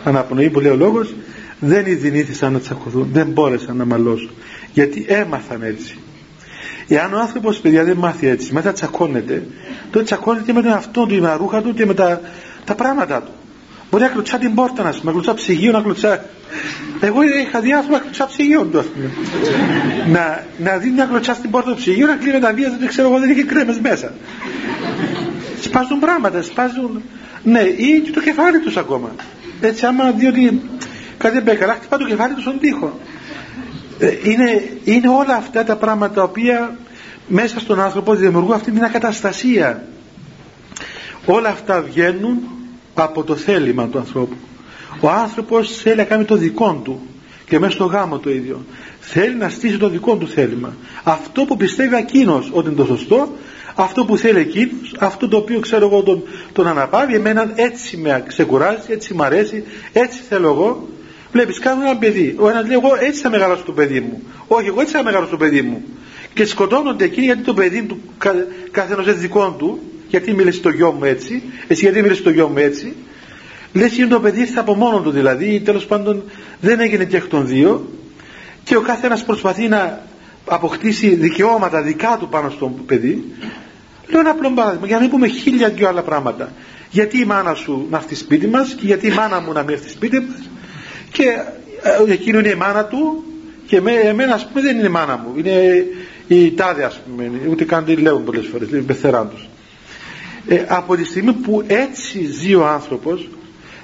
αναπνοή 0.05 0.51
που 0.51 0.61
λέει 0.61 0.73
ο 0.73 0.77
λόγος 0.77 1.15
δεν 1.59 1.87
ειδηνήθησαν 1.87 2.53
να 2.53 2.59
τσακωθούν, 2.59 3.09
δεν 3.13 3.27
μπόρεσαν 3.27 3.77
να 3.77 3.85
μαλώσουν 3.85 4.31
γιατί 4.73 5.05
έμαθαν 5.09 5.63
έτσι 5.63 5.99
εάν 6.89 7.13
ο 7.15 7.19
άνθρωπος 7.19 7.59
παιδιά 7.59 7.85
δεν 7.85 7.97
μάθει 7.97 8.29
έτσι 8.29 8.53
μετά 8.53 8.73
τσακώνεται 8.73 9.43
τότε 9.91 10.05
τσακώνεται 10.05 10.45
και 10.45 10.53
με 10.53 10.63
τον 10.63 10.71
εαυτό 10.71 11.07
του, 11.07 11.15
με 11.15 11.27
τα 11.27 11.37
ρούχα 11.37 11.63
του 11.63 11.75
και 11.75 11.87
με 11.87 11.95
τα, 11.95 12.21
τα 12.65 12.75
πράγματα 12.75 13.23
του. 13.23 13.31
Μπορεί 13.91 14.03
να 14.03 14.09
κλωτσά 14.11 14.39
την 14.39 14.55
πόρτα 14.55 14.83
να 14.83 14.91
πούμε, 14.91 15.03
να 15.05 15.11
κλωτσά 15.11 15.35
ψυγείο 15.35 15.73
να 15.73 15.81
κλωτσά. 15.81 16.25
Εγώ 17.01 17.23
είχα 17.23 17.61
δει 17.61 17.73
άνθρωπο 17.73 17.97
να 17.97 18.03
κλωτσά 18.03 18.27
ψυγείο 18.27 18.65
του 18.65 18.85
να, 20.11 20.45
να 20.59 20.77
δει 20.77 20.91
μια 20.91 21.05
κλωτσά 21.05 21.35
στην 21.35 21.51
πόρτα 21.51 21.71
του 21.71 21.77
ψυγείου 21.77 22.07
να 22.07 22.17
κλείνει 22.17 22.39
τα 22.39 22.53
βία 22.53 22.77
δεν 22.79 22.89
ξέρω 22.89 23.09
εγώ 23.09 23.19
δεν 23.19 23.31
είχε 23.31 23.43
κρέμες 23.43 23.79
μέσα. 23.81 24.13
Σπάζουν 25.61 25.99
πράγματα 25.99 26.43
σπάζουν. 26.43 27.03
Ναι 27.43 27.61
ή 27.61 28.01
και 28.05 28.11
το 28.11 28.21
κεφάλι 28.21 28.59
τους 28.59 28.77
ακόμα. 28.77 29.11
Έτσι 29.61 29.87
άμα 29.87 30.11
δει 30.11 30.27
ότι 30.27 30.63
κάτι 31.19 31.41
δεν 31.41 31.59
καλά 31.59 31.75
χτυπά 31.75 31.97
το 31.97 32.05
κεφάλι 32.05 32.35
του 32.35 32.41
στον 32.41 32.59
τοίχο. 32.59 33.01
Ε, 33.99 34.07
είναι, 34.23 34.63
είναι 34.85 35.09
όλα 35.09 35.35
αυτά 35.35 35.65
τα 35.65 35.77
πράγματα 35.77 36.15
τα 36.15 36.23
οποία 36.23 36.77
μέσα 37.27 37.61
στον 37.61 37.81
άνθρωπο 37.81 38.15
δημιουργούν 38.15 38.53
αυτή 38.53 38.71
την 38.71 38.85
ακαταστασία 38.85 39.87
όλα 41.27 41.49
αυτά 41.49 41.81
βγαίνουν 41.83 42.39
από 42.95 43.23
το 43.23 43.37
θέλημα 43.37 43.87
του 43.87 43.99
ανθρώπου 43.99 44.37
ο 45.01 45.11
άνθρωπος 45.11 45.77
θέλει 45.77 45.97
να 45.97 46.05
κάνει 46.05 46.25
το 46.25 46.37
δικό 46.37 46.81
του 46.85 47.01
και 47.47 47.59
μέσα 47.59 47.73
στο 47.73 47.85
γάμο 47.85 48.19
το 48.19 48.31
ίδιο 48.31 48.65
θέλει 49.01 49.35
να 49.35 49.49
στήσει 49.49 49.77
το 49.77 49.89
δικό 49.89 50.17
του 50.17 50.29
θέλημα 50.29 50.77
αυτό 51.03 51.45
που 51.45 51.57
πιστεύει 51.57 51.97
εκείνος 51.97 52.51
ότι 52.53 52.67
είναι 52.67 52.77
το 52.77 52.85
σωστό 52.85 53.29
αυτό 53.75 54.05
που 54.05 54.17
θέλει 54.17 54.39
εκείνος, 54.39 54.95
αυτό 54.99 55.29
το 55.29 55.37
οποίο 55.37 55.61
ξέρω 55.61 55.87
εγώ 55.87 56.03
τον, 56.03 56.23
τον 56.53 56.67
αναπάβει, 56.67 57.15
εμένα 57.15 57.53
έτσι 57.55 57.97
με 57.97 58.25
ξεκουράζει, 58.27 58.79
έτσι 58.89 59.15
μ' 59.15 59.23
αρέσει, 59.23 59.65
έτσι 59.93 60.21
θέλω 60.29 60.49
εγώ. 60.49 60.89
Βλέπεις, 61.33 61.59
κάνω 61.59 61.83
ένα 61.83 61.97
παιδί. 61.97 62.37
Ο 62.39 62.49
ένας 62.49 62.67
λέει: 62.67 62.77
Εγώ 62.77 62.89
έτσι 63.01 63.21
θα 63.21 63.31
μεγαλώσω 63.31 63.63
το 63.65 63.73
παιδί 63.73 64.01
μου. 64.01 64.23
Όχι, 64.47 64.67
εγώ 64.67 64.81
έτσι 64.81 64.93
θα 64.93 65.03
μεγαλώσω 65.03 65.31
το 65.31 65.37
παιδί 65.37 65.63
μου. 65.63 65.83
Και 66.35 66.45
σκοτώνονται 66.45 67.05
εκείνοι 67.05 67.27
γιατί 67.27 67.43
το 67.43 67.55
παιδί 67.55 67.83
του 67.83 68.01
καθένας 68.71 69.07
έτσι 69.07 69.21
δικό 69.21 69.57
του, 69.59 69.81
γιατί 70.09 70.35
μίλησε 70.35 70.61
το 70.61 70.71
γιο 70.71 70.93
μου 70.93 71.05
έτσι, 71.05 71.43
εσύ 71.67 71.85
γιατί 71.85 72.03
μίλησες 72.03 72.23
το 72.23 72.31
γιο 72.31 72.49
μου 72.49 72.59
έτσι. 72.59 72.95
Λες 73.73 73.99
είναι 73.99 74.07
το 74.07 74.21
παιδί 74.21 74.41
ήρθε 74.41 74.61
από 74.61 74.75
μόνο 74.75 75.01
του 75.01 75.11
δηλαδή, 75.11 75.61
τέλος 75.65 75.87
πάντων 75.87 76.23
δεν 76.61 76.81
έγινε 76.81 77.05
και 77.05 77.17
εκ 77.17 77.27
των 77.27 77.47
δύο. 77.47 77.89
Και 78.65 78.77
ο 78.77 78.81
κάθε 78.81 79.07
ένα 79.07 79.19
προσπαθεί 79.27 79.69
να 79.69 80.07
αποκτήσει 80.45 81.15
δικαιώματα 81.15 81.83
δικά 81.83 82.17
του 82.21 82.29
πάνω 82.29 82.51
στο 82.51 82.75
παιδί 82.87 83.25
Λέω 84.09 84.21
ένα 84.21 84.31
απλό 84.31 84.51
παράδειγμα 84.51 84.87
για 84.87 84.97
να 84.97 85.03
μην 85.03 85.11
πούμε 85.11 85.27
χίλια 85.27 85.69
δυο 85.69 85.89
άλλα 85.89 86.03
πράγματα. 86.03 86.53
Γιατί 86.91 87.21
η 87.21 87.25
μάνα 87.25 87.55
σου 87.55 87.87
να 87.91 87.97
έρθει 87.97 88.15
σπίτι 88.15 88.47
μας 88.47 88.75
και 88.75 88.87
γιατί 88.87 89.07
η 89.07 89.11
μάνα 89.11 89.41
μου 89.41 89.53
να 89.53 89.63
μην 89.63 89.75
έρθει 89.75 89.89
σπίτι 89.89 90.21
μας 90.21 90.49
και 91.13 91.25
ε, 92.09 92.13
εκείνο 92.13 92.39
είναι 92.39 92.49
η 92.49 92.55
μάνα 92.55 92.85
του 92.85 93.25
και 93.67 93.81
με, 93.81 93.93
εμένα 93.93 94.35
ας 94.35 94.47
πούμε 94.47 94.61
δεν 94.61 94.77
είναι 94.77 94.87
η 94.87 94.91
μάνα 94.91 95.17
μου. 95.17 95.33
Είναι 95.37 95.87
η 96.29 96.53
τάδε 96.53 96.85
ας 96.85 97.01
πούμε. 97.01 97.31
Ούτε 97.49 97.65
καν 97.65 97.85
τη 97.85 97.97
λέγουν 97.97 98.25
πολλές 98.25 98.47
φορές. 98.53 98.69
Είναι 98.69 98.81
πεθεράν 98.81 99.31
του. 99.31 99.49
Ε, 100.49 100.65
από 100.69 100.97
τη 100.97 101.05
στιγμή 101.05 101.33
που 101.33 101.65
έτσι 101.67 102.25
ζει 102.25 102.55
ο 102.55 102.67
άνθρωπος 102.67 103.29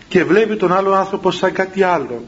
και 0.08 0.24
βλέπει 0.24 0.56
τον 0.56 0.72
άλλο 0.72 0.92
άνθρωπο 0.92 1.30
σαν 1.30 1.52
κάτι 1.52 1.82
άλλο 1.82 2.24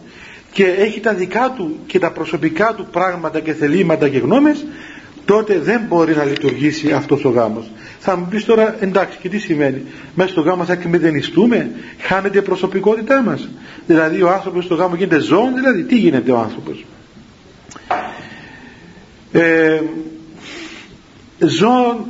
και 0.52 0.64
έχει 0.64 1.00
τα 1.00 1.14
δικά 1.14 1.52
του 1.56 1.78
και 1.86 1.98
τα 1.98 2.10
προσωπικά 2.10 2.74
του 2.74 2.86
πράγματα 2.90 3.40
και 3.40 3.52
θελήματα 3.52 4.08
και 4.08 4.18
γνώμες 4.18 4.64
τότε 5.24 5.58
δεν 5.58 5.80
μπορεί 5.88 6.14
να 6.14 6.24
λειτουργήσει 6.24 6.92
αυτός 6.92 7.24
ο 7.24 7.28
γάμος 7.28 7.70
θα 7.98 8.16
μου 8.16 8.26
πεις 8.30 8.44
τώρα 8.44 8.76
εντάξει 8.80 9.18
και 9.18 9.28
τι 9.28 9.38
σημαίνει 9.38 9.82
μέσα 10.14 10.30
στο 10.30 10.40
γάμο 10.40 10.64
θα 10.64 10.72
εκμεδενιστούμε 10.72 11.70
χάνεται 12.00 12.38
η 12.38 12.42
προσωπικότητά 12.42 13.22
μας 13.22 13.48
δηλαδή 13.86 14.22
ο 14.22 14.30
άνθρωπος 14.30 14.64
στο 14.64 14.74
γάμο 14.74 14.94
γίνεται 14.94 15.18
ζώο 15.18 15.52
δηλαδή 15.54 15.82
τι 15.82 15.96
γίνεται 15.96 16.32
ο 16.32 16.38
άνθρωπος; 16.38 16.84
Ε, 19.32 19.80
ζώο 21.38 22.06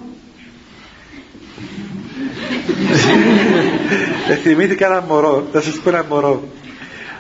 ε, 4.29 4.35
θυμήθηκα 4.35 4.87
ένα 4.87 5.05
μωρό 5.09 5.47
θα 5.53 5.61
σας 5.61 5.75
πω 5.75 5.89
ένα 5.89 6.05
μωρό. 6.09 6.49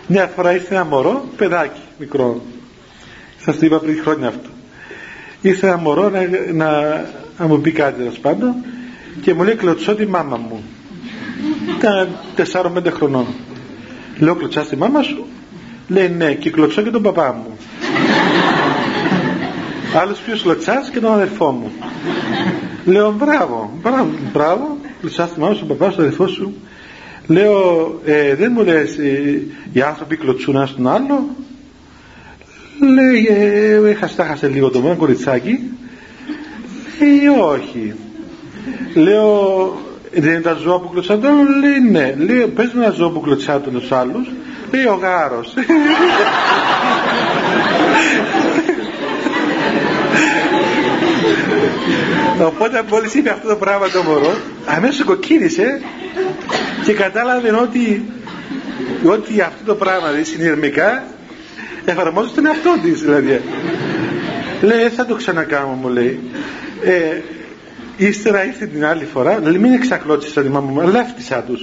Μια 0.06 0.26
φορά 0.36 0.54
ήρθε 0.54 0.74
ένα 0.74 0.84
μωρό 0.84 1.24
παιδάκι 1.36 1.80
μικρό. 1.98 2.42
Σας 3.44 3.58
το 3.58 3.66
είπα 3.66 3.78
πριν 3.78 4.00
χρόνια 4.02 4.28
αυτό. 4.28 4.48
Ήρθε 5.40 5.66
ένα 5.66 5.76
μωρό 5.76 6.08
να, 6.10 6.20
να, 6.52 6.70
να 7.38 7.46
μου 7.46 7.60
πει 7.60 7.72
κάτι 7.72 7.98
τέλος 7.98 8.18
πάντων 8.18 8.54
και 9.20 9.34
μου 9.34 9.42
λέει 9.42 9.54
κλωτσώ 9.54 9.94
τη 9.94 10.06
μάμα 10.06 10.36
μου 10.36 10.62
ήταν 11.78 12.08
4-5 12.84 12.92
χρονών. 12.92 13.26
Λέω 14.18 14.34
κλωτσάς 14.34 14.68
τη 14.68 14.76
μάμα 14.76 15.02
σου 15.02 15.26
λέει 15.88 16.08
ναι 16.08 16.34
και 16.34 16.50
κλωτσώ 16.50 16.82
και 16.82 16.90
τον 16.90 17.02
παπά 17.02 17.32
μου 17.32 17.56
άλλος 19.94 20.18
ποιος 20.18 20.42
κλωτσάς 20.42 20.90
και 20.90 21.00
τον 21.00 21.12
αδερφό 21.12 21.50
μου 21.50 21.72
λέω 22.84 23.12
μπράβο 23.12 23.78
μπράβο, 23.82 24.08
μπράβο 24.32 24.76
κλωτσάς 25.00 25.32
τη 25.32 25.40
μάμα 25.40 25.54
σου, 25.54 25.66
τον 25.66 25.76
παπά 25.76 25.90
σου, 25.90 25.96
τον 25.96 26.04
αδερφό 26.04 26.26
σου 26.26 26.54
λέω 27.26 28.00
ε, 28.04 28.34
δεν 28.34 28.52
μου 28.54 28.64
λες 28.64 28.98
ε, 28.98 29.42
οι 29.72 29.82
άνθρωποι 29.82 30.16
κλωτσούν 30.16 30.56
ένα 30.56 30.66
στον 30.66 30.88
άλλο 30.88 31.28
Λέει, 32.82 33.26
ε, 33.90 33.94
χαστάχασε 33.94 34.48
λίγο 34.48 34.70
το 34.70 34.80
μόνο 34.80 34.96
κοριτσάκι. 34.96 35.58
Λέει, 37.00 37.26
όχι. 37.26 37.94
Λέω, 38.94 39.76
δεν 40.12 40.32
είναι 40.32 40.40
τα 40.40 40.54
ζώα 40.54 40.80
που 40.80 40.88
κλωτσάνε 40.88 41.20
τον 41.20 41.58
Λέει, 41.58 41.80
ναι. 41.90 42.14
Λέει, 42.24 42.46
πες 42.46 42.72
με 42.72 42.84
ένα 42.84 42.92
ζώο 42.92 43.10
που 43.10 43.20
κλωτσάνε 43.20 43.60
τους 43.72 43.92
άλλους. 43.92 44.30
Λέει, 44.72 44.84
ο 44.84 44.94
γάρος. 44.94 45.54
Οπότε 52.46 52.82
μόλις 52.90 53.14
είπε 53.14 53.30
αυτό 53.30 53.48
το 53.48 53.56
πράγμα 53.56 53.88
το 53.88 54.02
μωρό, 54.02 54.36
αμέσως 54.66 55.04
κοκκίνησε 55.04 55.80
και 56.84 56.92
κατάλαβε 56.92 57.54
ότι 57.62 58.04
ότι 59.04 59.40
αυτό 59.40 59.64
το 59.64 59.74
πράγμα 59.74 60.06
δηλαδή 60.06 60.24
συνειρμικά 60.24 61.04
εφαρμόζει 61.84 62.28
στον 62.28 62.46
εαυτό 62.46 62.78
της 62.82 63.00
δηλαδή. 63.00 63.40
Λέει 64.60 64.88
θα 64.88 65.06
το 65.06 65.14
ξανακάνω 65.14 65.66
μου 65.66 65.88
λέει. 65.88 66.20
Ε, 66.84 67.20
ύστερα 67.96 68.44
ήρθε 68.44 68.66
την 68.66 68.84
άλλη 68.84 69.04
φορά 69.04 69.40
λέει 69.42 69.58
μην 69.58 69.72
εξακλώτησες 69.72 70.42
τη 70.42 70.48
μάμα 70.48 70.70
μου 70.70 70.88
λέφτησα 70.88 71.42
τους 71.42 71.62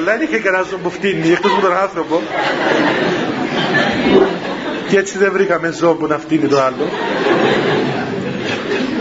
αλλά 0.00 0.16
δεν 0.16 0.26
είχε 0.26 0.38
κανένας 0.38 0.68
που 0.82 0.90
φτύνει 0.90 1.30
εκτός 1.30 1.52
από 1.52 1.60
τον 1.60 1.76
άνθρωπο. 1.76 2.20
Και 4.88 4.98
έτσι 4.98 5.18
δεν 5.18 5.32
βρήκαμε 5.32 5.70
ζώο 5.70 5.94
που 5.94 6.06
να 6.06 6.18
φτύνει 6.18 6.46
το 6.46 6.60
άλλο. 6.60 6.88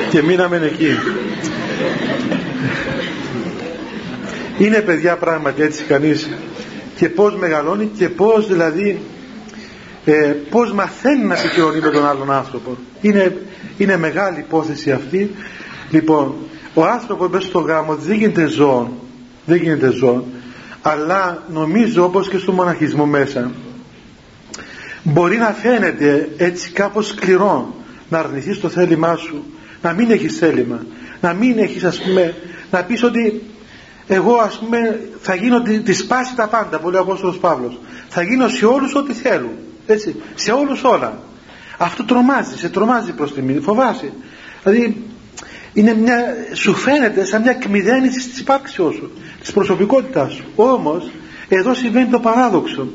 Και 0.10 0.22
μείναμε 0.22 0.58
εκεί. 0.64 0.98
Είναι 4.58 4.82
παιδιά 4.82 5.16
πράγματι 5.16 5.62
έτσι 5.62 5.84
κανείς. 5.84 6.30
Και 6.96 7.10
πως 7.10 7.36
μεγαλώνει 7.36 7.92
και 7.98 8.10
πως 8.10 8.48
δηλαδή 8.48 9.00
ε, 10.06 10.34
πως 10.50 10.74
μαθαίνει 10.74 11.26
να 11.26 11.40
επικοινωνεί 11.40 11.80
με 11.80 11.90
τον 11.90 12.08
άλλον 12.08 12.32
άνθρωπο. 12.32 12.78
Είναι, 13.02 13.38
είναι 13.78 13.98
μεγάλη 13.98 14.40
υπόθεση 14.40 14.92
αυτή. 14.92 15.36
Λοιπόν 15.90 16.36
ο 16.74 16.84
άνθρωπος 16.86 17.30
μέσα 17.30 17.48
στο 17.48 17.60
γάμο 17.60 17.96
δεν 17.96 18.18
γίνεται 18.18 18.48
ζώο. 18.48 18.94
Δεν 19.46 19.58
γίνεται 19.58 19.92
ζώο 19.92 20.26
αλλά 20.82 21.44
νομίζω 21.50 22.04
όπως 22.04 22.30
και 22.30 22.38
στο 22.38 22.52
μοναχισμό 22.52 23.06
μέσα 23.06 23.52
μπορεί 25.04 25.38
να 25.38 25.52
φαίνεται 25.52 26.30
έτσι 26.38 26.72
κάπως 26.72 27.08
σκληρό 27.08 27.74
να 28.10 28.20
αρνηθείς 28.20 28.60
το 28.60 28.70
θέλημά 28.70 29.16
σου 29.16 29.44
να 29.82 29.94
μην 29.94 30.12
έχεις 30.12 30.38
θέλημα 30.38 30.86
να 31.22 31.34
μην 31.34 31.58
έχεις 31.58 31.84
ας 31.84 32.02
πούμε 32.02 32.36
να 32.72 32.84
πεις 32.84 33.04
ότι 33.04 33.42
εγώ 34.12 34.36
ας 34.36 34.60
πούμε 34.60 35.00
θα 35.20 35.36
γίνω 35.36 35.62
τη, 35.62 35.80
τη 35.80 35.94
σπάση 35.94 36.36
τα 36.36 36.48
πάντα 36.48 36.80
που 36.80 36.90
λέει 36.90 37.00
ο 37.00 37.04
Απόστολος 37.04 37.38
Παύλος. 37.38 37.80
Θα 38.10 38.22
γίνω 38.22 38.48
σε 38.48 38.66
όλους 38.66 38.96
ό,τι 38.96 39.14
θέλουν 39.14 39.52
έτσι, 39.86 40.16
σε 40.36 40.52
όλους 40.52 40.84
όλα. 40.84 41.20
Αυτό 41.78 42.06
τρομάζει, 42.06 42.58
σε 42.58 42.70
τρομάζει 42.70 43.12
προς 43.12 43.34
τη 43.34 43.42
μήνυ 43.42 43.60
φοβάσαι. 43.60 44.12
Δηλαδή 44.64 45.09
είναι 45.80 45.96
μια, 45.96 46.36
σου 46.54 46.74
φαίνεται 46.74 47.26
σαν 47.26 47.42
μια 47.42 47.54
κμηδένιση 47.54 48.30
της 48.30 48.40
υπάρξεώς 48.40 48.96
σου 48.96 49.12
της 49.40 49.52
προσωπικότητάς 49.52 50.34
σου. 50.34 50.44
Όμως 50.56 51.12
εδώ 51.50 51.74
συμβαίνει 51.74 52.08
το 52.08 52.20
παράδοξο. 52.20 52.88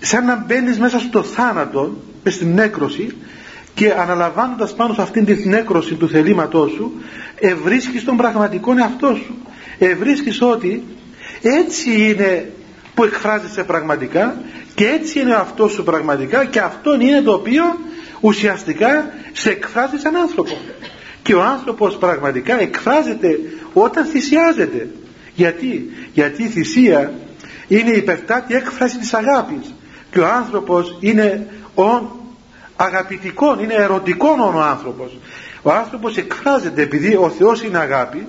Σαν 0.00 0.24
να 0.24 0.44
μπαίνεις 0.46 0.78
μέσα 0.78 0.98
στο 0.98 1.22
θάνατο 1.22 1.96
στην 2.24 2.54
νέκρωση 2.54 3.16
και 3.74 3.92
αναλαμβάνοντας 3.92 4.74
πάνω 4.74 4.94
σε 4.94 5.02
αυτήν 5.02 5.24
την 5.24 5.48
νέκρωση 5.48 5.94
του 5.94 6.08
θελήματός 6.08 6.70
σου 6.70 6.92
ευρίσκεις 7.38 8.04
τον 8.04 8.16
πραγματικό 8.16 8.76
εαυτό 8.78 9.14
σου. 9.14 9.34
Ευρίσκεις 9.78 10.42
ότι 10.42 10.84
έτσι 11.42 12.08
είναι 12.08 12.52
που 12.94 13.04
εκφράζεσαι 13.04 13.64
πραγματικά 13.64 14.36
και 14.74 14.86
έτσι 14.86 15.20
είναι 15.20 15.34
αυτός 15.34 15.72
σου 15.72 15.84
πραγματικά 15.84 16.44
και 16.44 16.60
αυτό 16.60 16.94
είναι 17.00 17.20
το 17.20 17.32
οποίο 17.32 17.64
ουσιαστικά 18.20 19.10
σε 19.32 19.50
εκφράζει 19.50 19.96
σαν 19.98 20.16
άνθρωπο 20.16 20.56
και 21.22 21.34
ο 21.34 21.42
άνθρωπος 21.42 21.96
πραγματικά 21.96 22.60
εκφράζεται 22.60 23.38
όταν 23.72 24.04
θυσιάζεται. 24.04 24.88
Γιατί, 25.34 25.90
γιατί 26.12 26.42
η 26.42 26.48
θυσία 26.48 27.12
είναι 27.68 27.90
η 27.90 27.96
υπερτάτη 27.96 28.54
έκφραση 28.54 28.98
της 28.98 29.14
αγάπης. 29.14 29.74
Και 30.10 30.20
ο 30.20 30.26
άνθρωπος 30.26 30.96
είναι 31.00 31.46
ο 31.74 31.82
αγαπητικός, 32.76 33.62
είναι 33.62 33.74
ερωτικός 33.74 34.38
ο 34.54 34.60
άνθρωπος. 34.60 35.18
Ο 35.62 35.70
άνθρωπος 35.70 36.16
εκφράζεται 36.16 36.82
επειδή 36.82 37.16
ο 37.16 37.30
Θεός 37.38 37.62
είναι 37.62 37.78
αγάπη 37.78 38.26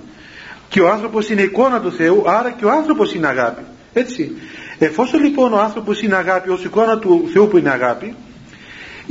και 0.70 0.82
ο 0.82 0.90
άνθρωπος 0.90 1.30
είναι 1.30 1.42
εικόνα 1.42 1.82
του 1.82 1.92
Θεού 1.92 2.24
άρα 2.26 2.52
και 2.52 2.66
ο 2.66 2.72
άνθρωπος 2.72 3.14
είναι 3.14 3.28
αγάπη. 3.28 3.62
Έτσι. 3.94 4.32
Εφόσον 4.80 5.24
λοιπόν 5.24 5.54
ο 5.54 5.60
άνθρωπος 5.60 6.02
είναι 6.02 6.16
αγάπη 6.16 6.50
ως 6.50 6.64
εικόνα 6.64 6.98
του 6.98 7.30
Θεού 7.34 7.48
που 7.48 7.58
είναι 7.58 7.70
αγάπη 7.70 8.16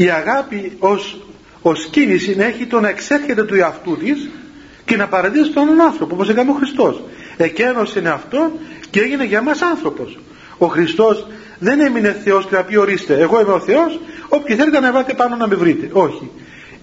η 0.01 0.11
αγάπη 0.11 0.77
ως, 0.79 1.19
ως 1.63 1.87
κίνηση 1.87 2.37
να 2.37 2.45
έχει 2.45 2.67
το 2.67 2.81
να 2.81 2.89
εξέρχεται 2.89 3.43
του 3.43 3.55
εαυτού 3.55 3.97
της 3.97 4.29
και 4.85 4.97
να 4.97 5.09
παραδείσει 5.09 5.51
τον 5.51 5.81
άνθρωπο 5.81 6.15
όπως 6.15 6.29
έκανε 6.29 6.51
ο 6.51 6.55
Χριστός. 6.55 7.03
Εκένωσε 7.37 8.03
αυτό 8.07 8.53
και 8.91 9.01
έγινε 9.01 9.25
για 9.25 9.43
μας 9.43 9.63
άνθρωπος. 9.63 10.19
Ο 10.59 10.67
Χριστός 10.67 11.27
δεν 11.59 11.81
έμεινε 11.81 12.21
Θεός 12.25 12.47
και 12.47 12.55
να 12.55 12.65
πει 12.65 12.77
ορίστε 12.77 13.21
εγώ 13.21 13.41
είμαι 13.41 13.53
ο 13.53 13.61
Θεός 13.61 14.01
όποιοι 14.29 14.57
θέλετε 14.57 14.81
να 14.81 14.93
βάλετε 14.93 15.15
πάνω 15.15 15.37
να 15.37 15.47
με 15.47 15.55
βρείτε. 15.55 15.91
Όχι. 15.93 16.31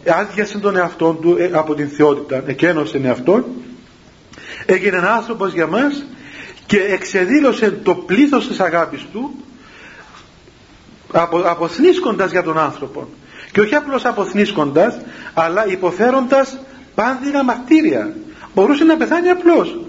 Άδειασε 0.08 0.58
τον 0.58 0.76
εαυτό 0.76 1.18
του 1.22 1.36
ε, 1.40 1.50
από 1.54 1.76
την 1.76 1.90
θεότητα 1.90 2.44
εκένωσε 2.46 2.94
τον 2.94 3.06
εαυτό. 3.06 3.46
Έγινε 4.66 4.98
ένας 4.98 5.10
άνθρωπος 5.18 5.54
για 5.54 5.68
μας 5.68 6.06
και 6.66 6.78
εξεδήλωσε 6.78 7.72
το 7.84 7.96
πλήθος 7.96 8.48
της 8.48 8.60
αγάπης 8.60 9.06
του 9.12 9.36
απο, 11.12 11.38
αποθνίσκοντας 11.38 12.32
για 12.32 12.44
τον 12.44 12.58
άνθρωπο 12.58 13.08
και 13.58 13.64
όχι 13.64 13.76
απλώς 13.76 14.06
αποθνίσκοντας 14.06 14.98
αλλά 15.34 15.68
υποφέροντας 15.68 16.60
πάνδυνα 16.96 17.44
μαρτύρια 17.44 18.14
μπορούσε 18.54 18.84
να 18.84 18.98
πεθάνει 18.98 19.30
απλώς 19.30 19.80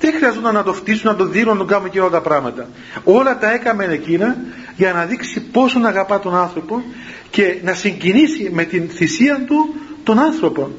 δεν 0.00 0.12
χρειαζόταν 0.12 0.54
να 0.54 0.62
το 0.62 0.72
φτύσουν, 0.72 1.10
να 1.10 1.16
το 1.16 1.24
δίνουν, 1.24 1.52
να 1.52 1.58
το 1.58 1.64
κάνουν 1.64 1.90
και 1.90 2.00
όλα 2.00 2.10
τα 2.10 2.20
πράγματα. 2.20 2.68
Όλα 3.04 3.38
τα 3.38 3.52
έκαμε 3.52 3.84
εκείνα 3.84 4.36
για 4.76 4.92
να 4.92 5.04
δείξει 5.04 5.40
πόσο 5.40 5.80
αγαπά 5.84 6.18
τον 6.18 6.34
άνθρωπο 6.34 6.82
και 7.30 7.58
να 7.62 7.74
συγκινήσει 7.74 8.50
με 8.52 8.64
την 8.64 8.88
θυσία 8.88 9.44
του 9.46 9.74
τον 10.04 10.18
άνθρωπο. 10.18 10.70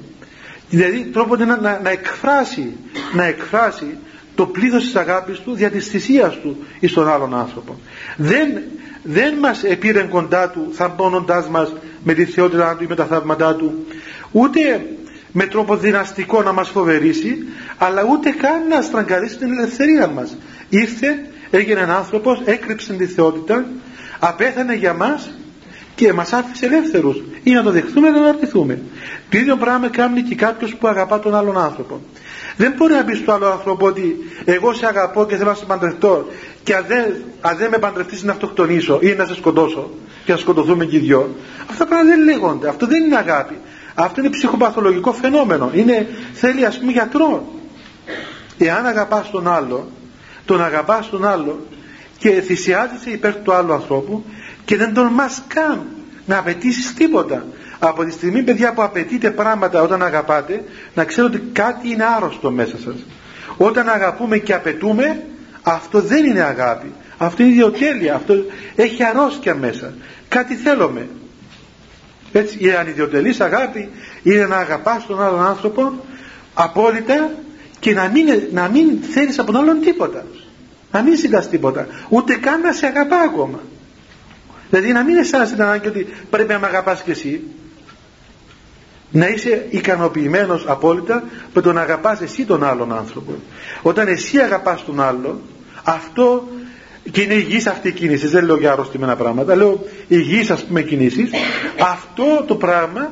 Δηλαδή 0.69 1.09
τρόπο 1.13 1.35
να, 1.35 1.45
να, 1.45 1.79
να 1.83 1.89
εκφράσει, 1.89 2.77
να 3.13 3.23
εκφράσει 3.23 3.97
το 4.35 4.45
πλήθος 4.45 4.83
της 4.83 4.95
αγάπης 4.95 5.39
του 5.39 5.53
δια 5.53 5.69
της 5.71 5.87
θυσίας 5.87 6.39
του 6.41 6.63
εις 6.79 6.93
τον 6.93 7.09
άλλον 7.09 7.35
άνθρωπο. 7.35 7.79
Δεν, 8.17 8.61
δεν 9.03 9.33
μας 9.33 9.63
επήρε 9.63 10.01
κοντά 10.01 10.49
του 10.49 10.69
θαμπώνοντάς 10.73 11.47
μας 11.47 11.73
με 12.03 12.13
τη 12.13 12.25
θεότητά 12.25 12.75
του 12.75 12.83
ή 12.83 12.87
με 12.87 12.95
τα 12.95 13.05
θαύματά 13.05 13.55
του. 13.55 13.85
Ούτε 14.31 14.85
με 15.31 15.45
τρόπο 15.45 15.75
δυναστικό 15.75 16.41
να 16.41 16.51
μας 16.51 16.69
φοβερήσει 16.69 17.37
αλλά 17.77 18.05
ούτε 18.11 18.29
καν 18.29 18.67
να 18.67 18.81
στραγγαλίσει 18.81 19.37
την 19.37 19.51
ελευθερία 19.57 20.07
μας. 20.07 20.37
Ήρθε, 20.69 21.29
έγινε 21.49 21.79
ένα 21.79 21.97
άνθρωπος 21.97 22.41
έκρυψε 22.45 22.93
τη 22.93 23.05
θεότητα 23.05 23.65
απέθανε 24.19 24.75
για 24.75 24.93
μας 24.93 25.31
και 25.95 26.13
μας 26.13 26.33
άφησε 26.33 26.65
ελεύθερους. 26.65 27.21
Ή 27.43 27.51
να 27.51 27.63
το 27.63 27.71
δεχθούμε 27.71 28.07
ή 28.07 28.11
να 28.11 28.17
το 28.17 28.23
αναρτηθούμε. 28.23 28.79
Το 29.29 29.37
ίδιο 29.37 29.55
πράγμα 29.55 29.87
κάνει 29.89 30.21
και 30.21 30.35
κάποιος 30.35 30.75
που 30.75 30.87
αγαπά 30.87 31.19
τον 31.19 31.35
άλλον 31.35 31.57
άνθρωπο 31.57 32.01
δεν 32.61 32.73
μπορεί 32.77 32.93
να 32.93 33.03
πεις 33.03 33.17
στο 33.17 33.31
άλλο 33.31 33.45
άνθρωπο 33.45 33.85
ότι 33.85 34.17
εγώ 34.45 34.73
σε 34.73 34.85
αγαπώ 34.85 35.25
και 35.25 35.35
θέλω 35.35 35.49
να 35.49 35.55
σε 35.55 35.65
παντρευτώ 35.65 36.25
και 36.63 36.75
αν 36.75 36.85
δεν, 36.87 37.13
αν 37.41 37.57
δεν 37.57 37.69
με 37.69 37.77
παντρευτείς 37.77 38.23
να 38.23 38.31
αυτοκτονήσω 38.31 38.99
ή 39.01 39.13
να 39.13 39.25
σε 39.25 39.35
σκοτώσω 39.35 39.89
και 40.25 40.31
να 40.31 40.37
σκοτωθούμε 40.37 40.85
και 40.85 40.95
οι 40.95 40.99
δυο 40.99 41.35
αυτά 41.69 41.85
πράγματα 41.85 42.15
δεν 42.15 42.23
λέγονται 42.23 42.67
αυτό 42.69 42.87
δεν 42.87 43.03
είναι 43.03 43.17
αγάπη 43.17 43.57
αυτό 43.95 44.21
είναι 44.21 44.29
ψυχοπαθολογικό 44.29 45.13
φαινόμενο. 45.13 45.69
Είναι, 45.73 46.07
θέλει 46.33 46.65
ας 46.65 46.79
πούμε 46.79 46.91
γιατρό. 46.91 47.51
Εάν 48.57 48.85
αγαπάς 48.85 49.29
τον 49.29 49.47
άλλο, 49.47 49.87
τον 50.45 50.63
αγαπάς 50.63 51.09
τον 51.09 51.25
άλλο 51.25 51.65
και 52.17 52.29
θυσιάζεσαι 52.29 53.09
υπέρ 53.09 53.35
του 53.35 53.53
άλλου 53.53 53.73
ανθρώπου 53.73 54.23
και 54.65 54.77
δεν 54.77 54.93
τον 54.93 55.07
μας 55.07 55.43
καν 55.47 55.85
να 56.25 56.37
απαιτήσεις 56.37 56.93
τίποτα. 56.93 57.45
Από 57.79 58.03
τη 58.03 58.11
στιγμή 58.11 58.43
παιδιά 58.43 58.73
που 58.73 58.83
απαιτείτε 58.83 59.31
πράγματα 59.31 59.81
όταν 59.81 60.03
αγαπάτε 60.03 60.63
να 60.93 61.03
ξέρετε 61.03 61.37
ότι 61.37 61.45
κάτι 61.53 61.89
είναι 61.89 62.03
άρρωστο 62.15 62.51
μέσα 62.51 62.77
σας. 62.77 62.95
Όταν 63.57 63.89
αγαπούμε 63.89 64.37
και 64.37 64.53
απαιτούμε 64.53 65.23
αυτό 65.61 66.01
δεν 66.01 66.25
είναι 66.25 66.41
αγάπη. 66.41 66.93
Αυτό 67.17 67.43
είναι 67.43 67.51
ιδιοτέλεια. 67.51 68.15
Αυτό 68.15 68.33
έχει 68.75 69.03
αρρώστια 69.03 69.55
μέσα. 69.55 69.93
Κάτι 70.27 70.55
θέλουμε. 70.55 71.07
Έτσι, 72.31 72.57
η 72.59 72.71
ανιδιοτελής 72.71 73.41
αγάπη 73.41 73.89
είναι 74.23 74.45
να 74.45 74.57
αγαπάς 74.57 75.05
τον 75.05 75.21
άλλον 75.21 75.45
άνθρωπο 75.45 75.93
απόλυτα 76.53 77.31
και 77.79 77.93
να 77.93 78.07
μην, 78.07 78.27
να 78.51 78.67
μην 78.67 79.01
θέλεις 79.11 79.39
από 79.39 79.51
τον 79.51 79.61
άλλον 79.61 79.81
τίποτα. 79.81 80.25
Να 80.91 81.01
μην 81.01 81.17
ζητάς 81.17 81.49
τίποτα. 81.49 81.87
Ούτε 82.09 82.35
καν 82.35 82.61
να 82.61 82.71
σε 82.71 82.85
αγαπά 82.85 83.17
ακόμα. 83.17 83.59
Δηλαδή 84.71 84.91
να 84.91 85.03
μην 85.03 85.17
αισθάνεσαι 85.17 85.53
την 85.53 85.63
ανάγκη 85.63 85.87
ότι 85.87 86.07
πρέπει 86.29 86.53
να 86.53 86.59
με 86.59 86.67
αγαπάς 86.67 87.01
και 87.01 87.11
εσύ. 87.11 87.43
Να 89.11 89.27
είσαι 89.27 89.65
ικανοποιημένος 89.69 90.65
απόλυτα 90.67 91.23
με 91.53 91.61
το 91.61 91.73
να 91.73 91.81
αγαπάς 91.81 92.21
εσύ 92.21 92.45
τον 92.45 92.63
άλλον 92.63 92.93
άνθρωπο. 92.93 93.33
Όταν 93.81 94.07
εσύ 94.07 94.37
αγαπάς 94.37 94.85
τον 94.85 95.01
άλλον, 95.01 95.41
αυτό 95.83 96.47
και 97.11 97.21
είναι 97.21 97.33
υγιής 97.33 97.67
αυτή 97.67 97.87
η 97.87 97.91
κίνηση 97.91 98.27
δεν 98.27 98.45
λέω 98.45 98.57
για 98.57 98.71
αρρωστημένα 98.71 99.15
πράγματα 99.15 99.55
λέω 99.55 99.83
υγιής 100.07 100.51
ας 100.51 100.63
πούμε 100.63 100.81
κινήσεις 100.81 101.29
αυτό 101.79 102.43
το 102.47 102.55
πράγμα 102.55 103.11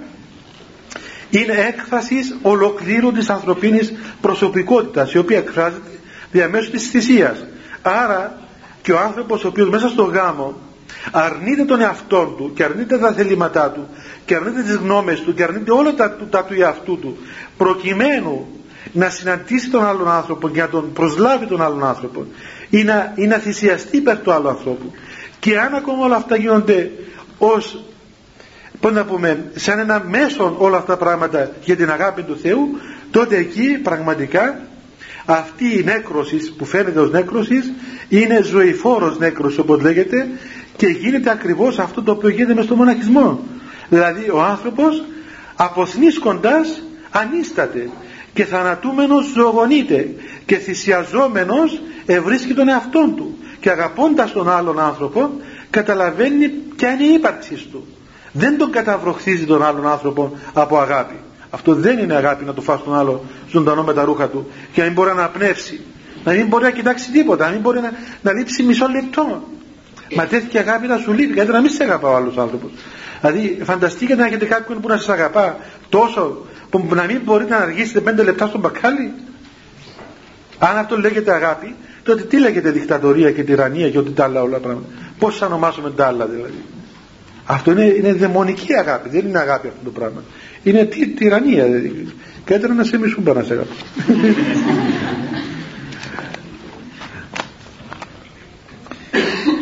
είναι 1.29 1.53
έκφρασης 1.53 2.35
ολοκλήρου 2.41 3.11
της 3.11 3.29
ανθρωπίνης 3.29 3.93
προσωπικότητας 4.21 5.13
η 5.13 5.17
οποία 5.17 5.37
εκφράζεται 5.37 5.89
διαμέσου 6.31 6.71
της 6.71 6.87
θυσίας 6.89 7.45
άρα 7.81 8.39
και 8.81 8.91
ο 8.91 8.99
άνθρωπος 8.99 9.43
ο 9.43 9.47
οποίος 9.47 9.69
μέσα 9.69 9.87
στο 9.89 10.03
γάμο 10.03 10.57
αρνείται 11.11 11.63
τον 11.63 11.81
εαυτό 11.81 12.33
του 12.37 12.51
και 12.53 12.63
αρνείται 12.63 12.97
τα 12.97 13.13
θελήματά 13.13 13.71
του 13.71 13.87
και 14.25 14.35
αρνείται 14.35 14.61
τις 14.61 14.75
γνώμες 14.75 15.21
του 15.21 15.33
και 15.33 15.43
αρνείται 15.43 15.71
όλα 15.71 15.93
τα, 15.93 16.17
τα 16.29 16.43
του 16.43 16.53
εαυτού 16.61 16.99
του 16.99 17.17
προκειμένου 17.57 18.47
να 18.91 19.09
συναντήσει 19.09 19.69
τον 19.69 19.85
άλλον 19.85 20.09
άνθρωπο 20.09 20.49
και 20.49 20.61
να 20.61 20.69
τον 20.69 20.93
προσλάβει 20.93 21.45
τον 21.45 21.61
άλλον 21.61 21.83
άνθρωπο 21.83 22.25
ή 22.69 22.83
να, 22.83 23.13
ή 23.15 23.27
να 23.27 23.37
θυσιαστεί 23.37 23.97
υπέρ 23.97 24.17
του 24.17 24.31
άλλου 24.31 24.49
ανθρώπου. 24.49 24.91
Και 25.39 25.59
αν 25.59 25.73
ακόμα 25.75 26.05
όλα 26.05 26.15
αυτά 26.15 26.35
γίνονται 26.35 26.91
ως 27.37 27.83
πώς 28.79 28.91
να 28.91 29.05
πούμε 29.05 29.51
σαν 29.55 29.79
ένα 29.79 30.03
μέσο 30.07 30.55
όλα 30.57 30.77
αυτά 30.77 30.97
τα 30.97 31.05
πράγματα 31.05 31.51
για 31.63 31.75
την 31.75 31.91
αγάπη 31.91 32.21
του 32.21 32.37
Θεού 32.41 32.69
τότε 33.11 33.37
εκεί 33.37 33.79
πραγματικά 33.83 34.59
αυτή 35.25 35.79
η 35.79 35.83
νέκρωσης 35.83 36.53
που 36.57 36.65
φαίνεται 36.65 36.99
ως 36.99 37.11
νέκρωσης 37.11 37.71
είναι 38.09 38.41
ζωηφόρος 38.43 39.17
νέκρωση 39.17 39.59
όπως 39.59 39.81
λέγεται 39.81 40.27
και 40.79 40.87
γίνεται 40.87 41.31
ακριβώς 41.31 41.79
αυτό 41.79 42.01
το 42.01 42.11
οποίο 42.11 42.29
γίνεται 42.29 42.53
μες 42.53 42.65
στο 42.65 42.75
μοναχισμό. 42.75 43.39
Δηλαδή 43.89 44.29
ο 44.29 44.41
άνθρωπος 44.41 45.03
αποθνίσκοντας 45.55 46.81
ανίσταται 47.09 47.89
και 48.33 48.45
θανατούμενος 48.45 49.31
ζωογονείται 49.35 50.15
και 50.45 50.55
θυσιαζόμενος 50.55 51.81
ευρίσκει 52.05 52.53
τον 52.53 52.69
εαυτόν 52.69 53.15
του. 53.15 53.37
Και 53.59 53.69
αγαπώντας 53.69 54.31
τον 54.31 54.49
άλλον 54.49 54.79
άνθρωπο 54.79 55.29
καταλαβαίνει 55.69 56.47
ποια 56.47 56.91
είναι 56.91 57.03
η 57.03 57.13
ύπαρξή 57.13 57.67
του. 57.71 57.87
Δεν 58.31 58.57
τον 58.57 58.71
καταβροχθίζει 58.71 59.45
τον 59.45 59.63
άλλον 59.63 59.87
άνθρωπο 59.87 60.37
από 60.53 60.77
αγάπη. 60.77 61.15
Αυτό 61.49 61.73
δεν 61.75 61.97
είναι 61.99 62.13
αγάπη 62.13 62.45
να 62.45 62.53
του 62.53 62.61
φας 62.61 62.83
τον 62.83 62.95
άλλο 62.95 63.25
ζωντανό 63.49 63.83
με 63.83 63.93
τα 63.93 64.03
ρούχα 64.03 64.29
του 64.29 64.47
και 64.71 64.79
να 64.79 64.85
μην 64.85 64.95
μπορεί 64.95 65.09
να 65.09 65.15
αναπνεύσει. 65.15 65.81
Να 66.23 66.31
μην 66.31 66.47
μπορεί 66.47 66.63
να 66.63 66.71
κοιτάξει 66.71 67.11
τίποτα 67.11 67.45
να 67.45 67.51
μην 67.51 67.61
μπορεί 67.61 67.79
να, 67.79 67.91
να 68.21 68.33
λείψει 68.33 68.63
μισό 68.63 68.87
λεπτό 68.87 69.43
μα 70.15 70.25
τέτοια 70.25 70.61
αγάπη 70.61 70.87
να 70.87 70.97
σου 70.97 71.13
λείπει 71.13 71.33
γιατί 71.33 71.51
να 71.51 71.61
μην 71.61 71.71
σε 71.71 71.83
αγαπά 71.83 72.09
ο 72.09 72.15
άλλος 72.15 72.37
άνθρωπος. 72.37 72.71
Δηλαδή 73.21 73.59
φανταστείτε 73.63 74.15
να 74.15 74.25
έχετε 74.25 74.45
κάποιον 74.45 74.81
που 74.81 74.87
να 74.87 74.97
σας 74.97 75.09
αγαπά 75.09 75.57
τόσο 75.89 76.45
που 76.69 76.87
να 76.95 77.03
μην 77.03 77.21
μπορείτε 77.23 77.49
να 77.49 77.59
αργήσετε 77.59 77.99
πέντε 77.99 78.23
λεπτά 78.23 78.47
στον 78.47 78.59
μπακάλι. 78.59 79.13
Αν 80.59 80.77
αυτό 80.77 80.99
λέγεται 80.99 81.33
αγάπη 81.33 81.75
τότε 82.03 82.21
τι 82.21 82.39
λέγεται 82.39 82.71
δικτατορία 82.71 83.31
και 83.31 83.43
τυραννία 83.43 83.89
και 83.89 83.97
ό,τι 83.97 84.11
τα 84.11 84.23
άλλα 84.23 84.41
όλα 84.41 84.57
πράγματα. 84.57 84.87
Πώς 85.19 85.37
θα 85.37 85.45
ονομάσουμε 85.45 85.91
τα 85.91 86.07
άλλα 86.07 86.25
δηλαδή. 86.25 86.63
Αυτό 87.45 87.71
είναι, 87.71 87.85
είναι 87.85 88.13
δαιμονική 88.13 88.73
αγάπη 88.73 89.09
δεν 89.09 89.27
είναι 89.27 89.39
αγάπη 89.39 89.67
αυτό 89.67 89.79
το 89.83 89.89
πράγμα. 89.89 90.23
Είναι 90.63 90.85
τι, 90.85 91.07
τυραννία 91.07 91.63
δηλαδή. 91.63 92.07
καλύτερα 92.43 92.73
να 92.73 92.83
σε 92.83 92.97
μισούν 92.97 93.23
πάνω 93.23 93.43
σε 93.43 93.53
αγάπη 93.53 93.73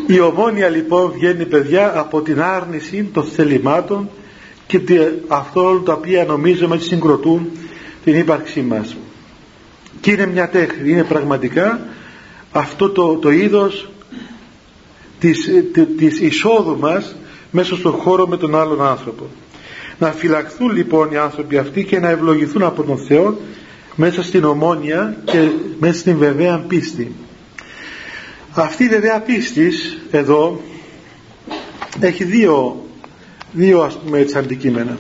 η 0.08 0.20
ομόνια 0.20 0.70
λοιπόν 0.70 1.12
βγαίνει 1.12 1.46
παιδιά 1.46 2.00
από 2.00 2.22
την 2.22 2.42
άρνηση 2.42 3.10
των 3.14 3.24
θελημάτων 3.24 4.10
και 4.68 4.82
αυτό 5.28 5.82
τα 5.86 5.94
οποία 5.94 6.26
νομίζουμε 6.26 6.76
ότι 6.76 6.84
συγκροτούν 6.84 7.50
την 8.04 8.20
ύπαρξή 8.20 8.62
μας. 8.62 8.96
Και 10.02 10.12
είναι 10.12 10.26
μια 10.26 10.50
τέχνη 10.50 10.92
είναι 10.92 11.04
πραγματικά 11.04 11.80
αυτό 12.52 12.90
το, 12.90 13.16
το 13.16 13.32
είδος 13.32 13.90
της, 15.20 15.50
της 15.98 16.20
εισόδου 16.20 16.78
μας 16.80 17.16
μέσα 17.52 17.76
στον 17.76 17.92
χώρο 17.92 18.28
με 18.28 18.38
τον 18.38 18.56
άλλον 18.56 18.82
άνθρωπο. 18.82 19.26
Να 20.00 20.12
φυλαχθούν 20.12 20.72
λοιπόν 20.72 21.12
οι 21.12 21.18
άνθρωποι 21.18 21.58
αυτοί 21.58 21.86
και 21.86 22.00
να 22.00 22.10
ευλογηθούν 22.10 22.64
από 22.64 22.84
τον 22.84 22.98
Θεό 22.98 23.38
μέσα 23.96 24.24
στην 24.24 24.44
ομόνια 24.44 25.18
και 25.26 25.50
μέσα 25.80 26.00
στην 26.00 26.18
βεβαία 26.18 26.58
πίστη 26.68 27.12
αυτή 28.62 28.84
η 28.84 28.88
βεβαία 28.88 29.20
πίστης 29.20 29.98
εδώ 30.12 30.62
έχει 32.00 32.24
δύο 32.24 32.86
δύο 33.52 33.82
ας 33.82 33.98
πούμε 33.98 34.20
έτσι 34.20 34.38
αντικείμενα. 34.38 34.98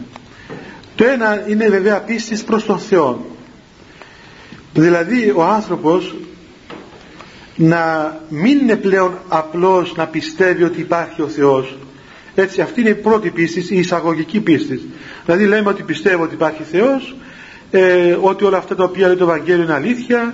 Το 0.95 1.05
ένα 1.05 1.43
είναι 1.47 1.69
βεβαία 1.69 1.99
πίστης 1.99 2.43
προς 2.43 2.65
τον 2.65 2.79
Θεό. 2.79 3.25
Δηλαδή 4.73 5.33
ο 5.35 5.43
άνθρωπος 5.43 6.15
να 7.55 8.15
μην 8.29 8.59
είναι 8.59 8.75
πλέον 8.75 9.19
απλώς 9.27 9.95
να 9.95 10.07
πιστεύει 10.07 10.63
ότι 10.63 10.79
υπάρχει 10.79 11.21
ο 11.21 11.27
Θεός. 11.27 11.77
Έτσι 12.35 12.61
αυτή 12.61 12.81
είναι 12.81 12.89
η 12.89 12.95
πρώτη 12.95 13.29
πίστη 13.29 13.75
η 13.75 13.79
εισαγωγική 13.79 14.39
πίστη. 14.39 14.89
Δηλαδή 15.25 15.45
λέμε 15.45 15.69
ότι 15.69 15.83
πιστεύω 15.83 16.23
ότι 16.23 16.33
υπάρχει 16.33 16.63
Θεός 16.63 17.15
ε, 17.71 18.17
ότι 18.21 18.45
όλα 18.45 18.57
αυτά 18.57 18.75
τα 18.75 18.83
οποία 18.83 19.07
λέει 19.07 19.15
το 19.15 19.23
Ευαγγέλιο 19.23 19.63
είναι 19.63 19.73
αλήθεια 19.73 20.33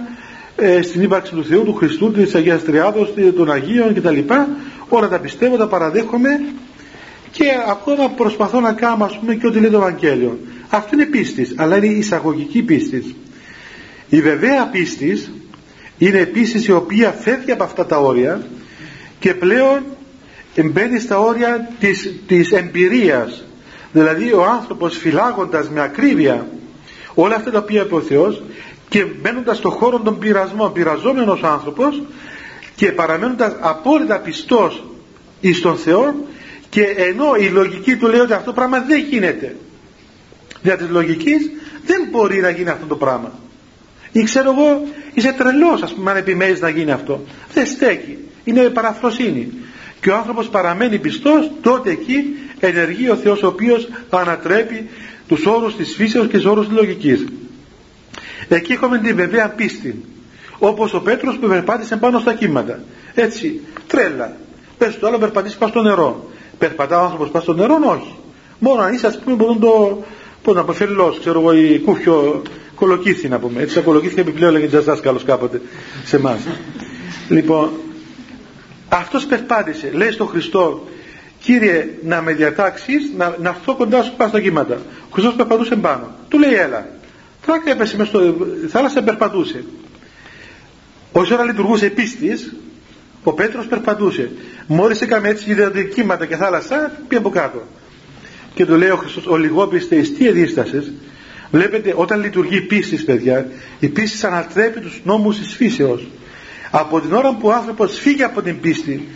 ε, 0.56 0.82
στην 0.82 1.02
ύπαρξη 1.02 1.34
του 1.34 1.46
Θεού, 1.46 1.64
του 1.64 1.74
Χριστού, 1.74 2.12
της 2.12 2.36
Αγίας 2.36 2.64
Τριάδος, 2.64 3.14
των 3.36 3.52
Αγίων 3.52 3.94
κτλ. 3.94 4.20
Όλα 4.90 5.08
τα 5.08 5.20
πιστεύω, 5.20 5.58
τα 5.58 5.68
παραδέχομαι 5.68 6.30
και 7.32 7.46
ακόμα 7.70 8.10
προσπαθώ 8.10 8.60
να 8.60 8.74
κάνω 8.74 9.06
ας 9.06 9.20
πούμε 9.20 9.36
και 9.36 9.48
ό,τι 9.48 9.60
λέει 9.60 9.70
το 9.70 9.78
Ευαγγέλιο. 9.78 10.40
Αυτό 10.70 10.96
είναι 10.96 11.06
πίστης, 11.06 11.54
αλλά 11.58 11.78
είναι 11.78 11.86
εισαγωγική 11.88 12.62
πίστης. 12.62 13.16
Η 14.10 14.22
βεβαία 14.22 14.68
πίστης 14.68 15.32
είναι 15.98 16.26
πίστης 16.26 16.68
η 16.68 16.72
οποία 16.72 17.12
φεύγει 17.12 17.52
από 17.52 17.64
αυτά 17.64 17.86
τα 17.86 17.98
όρια 17.98 18.48
και 19.20 19.34
πλέον 19.34 19.84
μπαίνει 20.64 21.00
στα 21.00 21.20
όρια 21.20 21.70
της, 21.80 22.14
της 22.28 22.52
εμπειρίας 22.52 23.44
δηλαδή 23.94 24.34
ο 24.34 24.44
άνθρωπος 24.44 24.98
φυλάγοντας 24.98 25.70
με 25.70 25.82
ακρίβεια 25.82 26.48
όλα 27.14 27.36
αυτά 27.36 27.52
τα 27.52 27.60
οποία 27.60 27.82
είπε 27.82 27.96
ο 27.96 28.02
Θεός 28.02 28.44
και 28.94 29.06
μπαίνοντας 29.06 29.58
στον 29.58 29.72
χώρο 29.72 30.00
των 30.00 30.20
πειρασμών 30.20 30.74
πειραζόμενος 30.74 31.44
άνθρωπος 31.44 32.02
και 32.76 32.92
παραμένοντας 32.92 33.56
απόλυτα 33.60 34.20
πιστός 34.20 34.84
εις 35.40 35.62
τον 35.62 35.78
Θεό 35.78 36.16
και 36.70 36.84
ενώ 36.84 37.36
η 37.40 37.48
λογική 37.48 37.96
του 37.96 38.08
λέει 38.08 38.20
ότι 38.20 38.34
αυτό 38.34 38.46
το 38.46 38.54
πράγμα 38.54 38.80
δεν 38.80 39.00
γίνεται. 39.00 39.56
Δια 40.62 40.78
της 40.78 40.90
λογικής 40.90 41.52
δεν 41.86 42.08
μπορεί 42.12 42.40
να 42.40 42.50
γίνει 42.50 42.70
αυτό 42.70 42.86
το 42.86 42.96
πράγμα. 42.96 43.32
Ή 44.12 44.24
ξέρω 44.24 44.52
εγώ 44.58 44.84
είσαι 45.14 45.34
τρελός 45.38 45.82
ας 45.82 45.94
πούμε 45.94 46.12
αν 46.12 46.18
επιμένεις 46.18 46.60
να 46.60 46.70
γίνει 46.70 46.92
αυτό. 46.92 47.24
Δεν 47.54 47.66
στέκει. 47.66 48.18
Είναι 48.44 48.62
παραφροσύνη 48.62 49.54
και 50.02 50.10
ο 50.10 50.16
άνθρωπος 50.16 50.50
παραμένει 50.50 51.00
πιστός 51.00 51.52
τότε 51.62 51.90
εκεί 51.90 52.36
ενεργεί 52.60 53.10
ο 53.10 53.16
Θεός 53.16 53.44
ο 53.44 53.48
οποίος 53.48 53.90
ανατρέπει 54.10 54.90
τους 55.28 55.46
όρους 55.46 55.76
της 55.76 55.96
φύσεως 55.96 56.28
και 56.28 56.38
τους 56.38 56.46
όρους 56.46 56.68
της 56.68 56.76
λογικής 56.76 57.26
εκεί 58.56 58.72
έχουμε 58.72 58.98
την 58.98 59.16
βεβαία 59.16 59.50
πίστη. 59.50 60.06
Όπως 60.60 60.94
ο 60.94 61.02
Πέτρος 61.02 61.38
που 61.38 61.48
περπάτησε 61.48 61.98
πάνω 61.98 62.20
στα 62.20 62.34
κύματα. 62.34 62.80
Έτσι 63.14 63.62
τρέλα. 63.88 64.36
Πες 64.78 65.00
το 65.00 65.08
άλλο 65.08 65.18
περπατήσεις 65.18 65.58
πάνω 65.58 65.72
στο 65.72 65.82
νερό. 65.82 66.30
Περπατά 66.58 67.00
ο 67.02 67.04
άνθρωπος 67.04 67.30
πάνω 67.30 67.44
στο 67.44 67.54
νερό 67.54 67.80
όχι. 67.86 68.16
Μόνο 68.60 68.82
αν 68.82 68.94
είσαι 68.94 69.08
ας 69.08 69.20
πούμε 69.20 69.36
μπορούν 69.36 69.60
το 69.60 70.04
πώς 70.44 70.56
να 70.56 70.64
πω 70.64 70.74
φελός 70.74 71.20
ξέρω 71.20 71.40
εγώ 71.40 71.54
η 71.54 71.80
κούφιο 71.80 72.42
κολοκύθι 72.76 73.28
να 73.28 73.40
πούμε. 73.40 73.62
Έτσι 73.62 73.76
τα 73.76 73.82
κολοκύθια 73.82 74.22
επιπλέον 74.22 74.52
λέγεται 74.52 74.80
δάσκαλος 74.80 75.24
κάποτε 75.24 75.62
σε 76.04 76.16
εμάς. 76.16 76.40
λοιπόν 77.30 77.70
αυτός 78.90 79.26
περπάτησε. 79.26 79.92
Λέει 79.94 80.12
στον 80.12 80.28
Χριστό 80.28 80.84
Κύριε 81.44 81.88
να 82.04 82.22
με 82.22 82.34
διατάξεις 82.34 83.12
να, 83.18 83.36
να 83.42 83.50
έρθω 83.50 83.76
κοντά 83.76 84.04
σου 84.04 84.14
πάνω 84.18 84.30
στα 84.30 84.42
κύματα 84.42 84.74
ο 84.76 85.14
Χριστός 85.14 85.34
περπατούσε 85.34 85.76
πάνω. 85.76 86.16
Του 86.28 86.40
λέει 86.40 86.54
έλα 86.54 86.88
Τράκα 87.46 87.72
έπεσε 87.72 87.98
μες 87.98 88.08
στο 88.08 88.36
θάλασσα 88.70 89.04
περπατούσε. 89.04 89.64
Όσο 91.12 91.34
ώρα 91.34 91.44
λειτουργούσε 91.44 91.90
πίστης 91.90 92.54
ο 93.24 93.34
Πέτρος 93.34 93.66
περπατούσε. 93.66 94.32
Μόλις 94.68 95.02
έκαμε 95.02 95.30
έτσι 95.30 95.54
για 95.54 95.72
κύματα 95.94 96.26
και 96.26 96.36
θάλασσα 96.36 96.92
πήγε 97.08 97.20
από 97.20 97.30
κάτω. 97.30 97.64
Και 98.54 98.66
του 98.66 98.76
λέει 98.76 98.90
ο 98.90 98.96
Χριστός 98.96 99.28
ο 99.28 99.36
λιγόπιστες 99.38 100.14
τι 100.14 100.28
εδίστασες; 100.28 100.92
Βλέπετε 101.52 101.94
όταν 101.98 102.22
λειτουργεί 102.22 102.62
πίστη 102.62 102.96
παιδιά 102.96 103.48
η 103.80 103.88
πίστη 103.88 104.26
ανατρέπει 104.26 104.80
τους 104.80 105.02
νόμους 105.04 105.38
της 105.38 105.56
φύσεως. 105.56 106.08
Από 106.72 107.02
την 107.02 107.14
ώρα 107.14 107.34
που 107.34 107.48
ο 107.48 107.54
άνθρωπος 107.54 108.00
φύγει 108.00 108.24
από 108.24 108.42
την 108.42 108.60
πίστη 108.60 109.08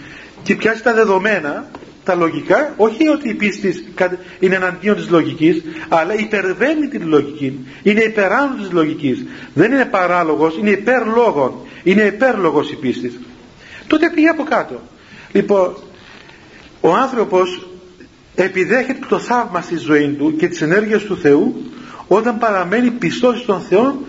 και 0.44 0.56
πιάσει 0.56 0.84
τα 0.84 0.94
δεδομένα 0.94 1.70
τα 2.08 2.16
λογικά, 2.16 2.74
όχι 2.78 3.08
ότι 3.08 3.30
η 3.30 3.34
πίστη 3.34 3.94
είναι 4.40 4.56
εναντίον 4.56 4.96
της 4.96 5.10
λογικής, 5.10 5.64
αλλά 5.90 6.14
υπερβαίνει 6.16 6.88
την 6.88 7.08
λογική. 7.08 7.66
Είναι 7.84 8.02
υπεράνω 8.02 8.56
της 8.56 8.72
λογικής. 8.72 9.26
Δεν 9.54 9.72
είναι 9.72 9.86
παράλογος, 9.86 10.58
είναι 10.58 10.70
υπερλόγων. 10.70 11.54
Είναι 11.84 12.02
υπερλόγος 12.02 12.72
η 12.72 12.76
πίστη. 12.76 13.20
Τότε 13.88 14.12
πήγε 14.16 14.28
από 14.28 14.44
κάτω. 14.44 14.82
Λοιπόν, 15.32 15.78
ο 16.82 16.94
άνθρωπος 16.94 17.68
επιδέχεται 18.36 19.06
το 19.10 19.20
θαύμα 19.20 19.62
στη 19.62 19.78
ζωή 19.78 20.10
του 20.10 20.36
και 20.36 20.48
τις 20.48 20.62
ενέργειες 20.62 21.04
του 21.04 21.18
Θεού 21.18 21.72
όταν 22.08 22.38
παραμένει 22.38 22.92
πιστός 22.92 23.40
στον 23.40 23.62
Θεό 23.62 24.02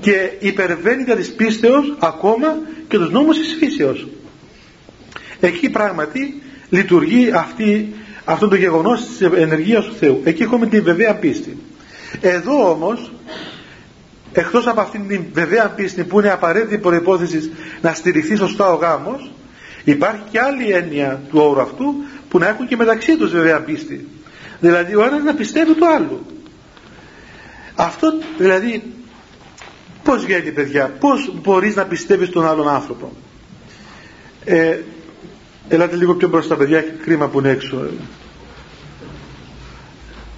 και 0.00 0.30
υπερβαίνει 0.38 1.04
τα 1.04 1.14
της 1.14 1.32
πίστεως 1.32 1.96
ακόμα 1.98 2.56
και 2.88 2.96
τους 2.96 3.10
νόμους 3.10 3.38
της 3.38 3.56
φύσεως. 3.58 4.06
Εκεί 5.40 5.70
πράγματι 5.70 6.42
λειτουργεί 6.68 7.30
αυτή, 7.34 7.94
αυτό 8.24 8.48
το 8.48 8.54
γεγονός 8.56 9.06
της 9.06 9.20
ενεργείας 9.20 9.84
του 9.84 9.94
Θεού. 9.94 10.20
Εκεί 10.24 10.42
έχουμε 10.42 10.66
την 10.66 10.82
βεβαία 10.82 11.14
πίστη. 11.14 11.58
Εδώ 12.20 12.70
όμως, 12.70 13.12
εκτός 14.32 14.66
από 14.66 14.80
αυτήν 14.80 15.08
την 15.08 15.24
βεβαία 15.32 15.68
πίστη 15.68 16.04
που 16.04 16.18
είναι 16.18 16.30
απαραίτητη 16.30 16.78
προϋπόθεση 16.78 17.52
να 17.80 17.94
στηριχθεί 17.94 18.36
σωστά 18.36 18.72
ο 18.72 18.74
γάμος, 18.74 19.30
υπάρχει 19.84 20.22
και 20.30 20.40
άλλη 20.40 20.70
έννοια 20.70 21.22
του 21.30 21.38
όρου 21.40 21.60
αυτού 21.60 21.94
που 22.28 22.38
να 22.38 22.48
έχουν 22.48 22.66
και 22.66 22.76
μεταξύ 22.76 23.16
τους 23.16 23.30
βέβαια 23.30 23.60
πίστη 23.60 24.08
δηλαδή 24.60 24.94
ο 24.94 25.04
ένας 25.04 25.22
να 25.22 25.34
πιστεύει 25.34 25.74
το 25.74 25.86
άλλο 25.86 26.26
αυτό 27.76 28.12
δηλαδή 28.38 28.82
πως 30.02 30.24
βγαίνει 30.24 30.52
παιδιά; 30.52 30.92
Πως 31.00 31.32
μπορείς 31.42 31.76
να 31.76 31.84
πιστεύεις 31.84 32.30
τον 32.30 32.46
άλλον 32.46 32.68
άνθρωπο; 32.68 33.12
Ε, 34.44 34.78
ελάτε 35.68 35.96
λίγο 35.96 36.14
πιο 36.14 36.28
μπροστά 36.28 36.56
παιδιά 36.56 36.84
κρίμα 37.04 37.28
που 37.28 37.38
είναι 37.38 37.50
έξω. 37.50 37.86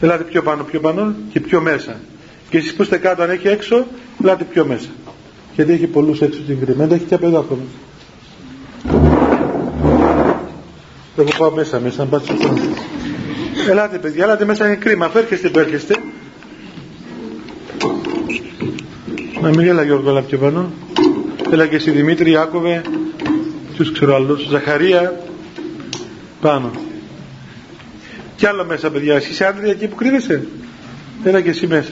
Ελάτε 0.01 0.25
πιο 0.25 0.43
πάνω 0.43 0.63
πιο 0.63 0.81
πάνω 0.81 1.15
και 1.33 1.41
πιο 1.41 1.61
μέσα. 1.61 2.01
Και 2.51 2.59
εσείς 2.59 2.75
που 2.75 2.83
είστε 2.83 2.97
κάτω 2.97 3.23
αν 3.23 3.31
έχει 3.31 3.49
έξω 3.49 3.87
ελάτε 4.23 4.45
πιο 4.45 4.67
μέσα. 4.67 4.89
Γιατί 5.55 5.73
έχει 5.73 5.87
πολλούς 5.87 6.21
έξω 6.21 6.41
συγκεκριμένα 6.47 6.95
έχει 6.95 7.05
και 7.05 7.15
από 7.15 7.27
εδώ 7.27 7.39
ακόμα 7.39 7.63
εγώ 11.21 11.31
πάω 11.39 11.51
μέσα 11.51 11.81
μέσα 11.81 12.05
να 12.05 12.09
πάτε 12.09 12.33
ελάτε 13.69 13.99
παιδιά 13.99 14.25
ελάτε 14.25 14.45
μέσα 14.45 14.67
είναι 14.67 14.77
κρίμα. 14.77 15.07
Αφού 15.07 15.19
έρχεστε 15.19 15.49
που 15.49 15.59
έρχεστε. 15.59 15.95
Να 19.41 19.49
μην 19.49 19.61
έλα 19.61 19.83
Γιώργο 19.83 20.11
έλα 20.11 20.23
πιο 20.23 20.39
πάνω. 20.39 20.73
Έλα 21.51 21.67
και 21.67 21.77
εσύ 21.77 21.91
Δημήτρη 21.91 22.31
Ιάκωβε 22.31 22.83
τους 23.79 23.93
ξέρω 23.93 24.15
άλλους. 24.15 24.47
Ζαχαρία. 24.49 25.21
Πάνω. 26.41 26.71
Κι 28.37 28.47
άλλο 28.47 28.65
μέσα 28.65 28.91
παιδιά. 28.91 29.15
Εσύ 29.15 29.31
είσαι 29.31 29.45
άντρια 29.45 29.71
εκεί 29.71 29.87
που 29.89 29.95
κρύβεσαι. 29.95 30.47
Έλα 31.25 31.41
και 31.41 31.49
εσύ 31.51 31.67
μέσα. 31.67 31.91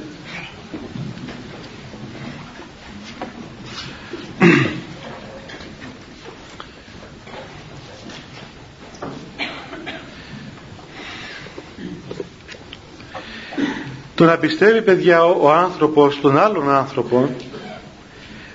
Το 14.15 14.25
να 14.25 14.39
πιστεύει 14.39 14.83
παιδιά 14.83 15.25
ο, 15.25 15.39
ο 15.43 15.53
άνθρωπος 15.53 16.21
τον 16.21 16.39
άλλον 16.39 16.71
άνθρωπο 16.71 17.31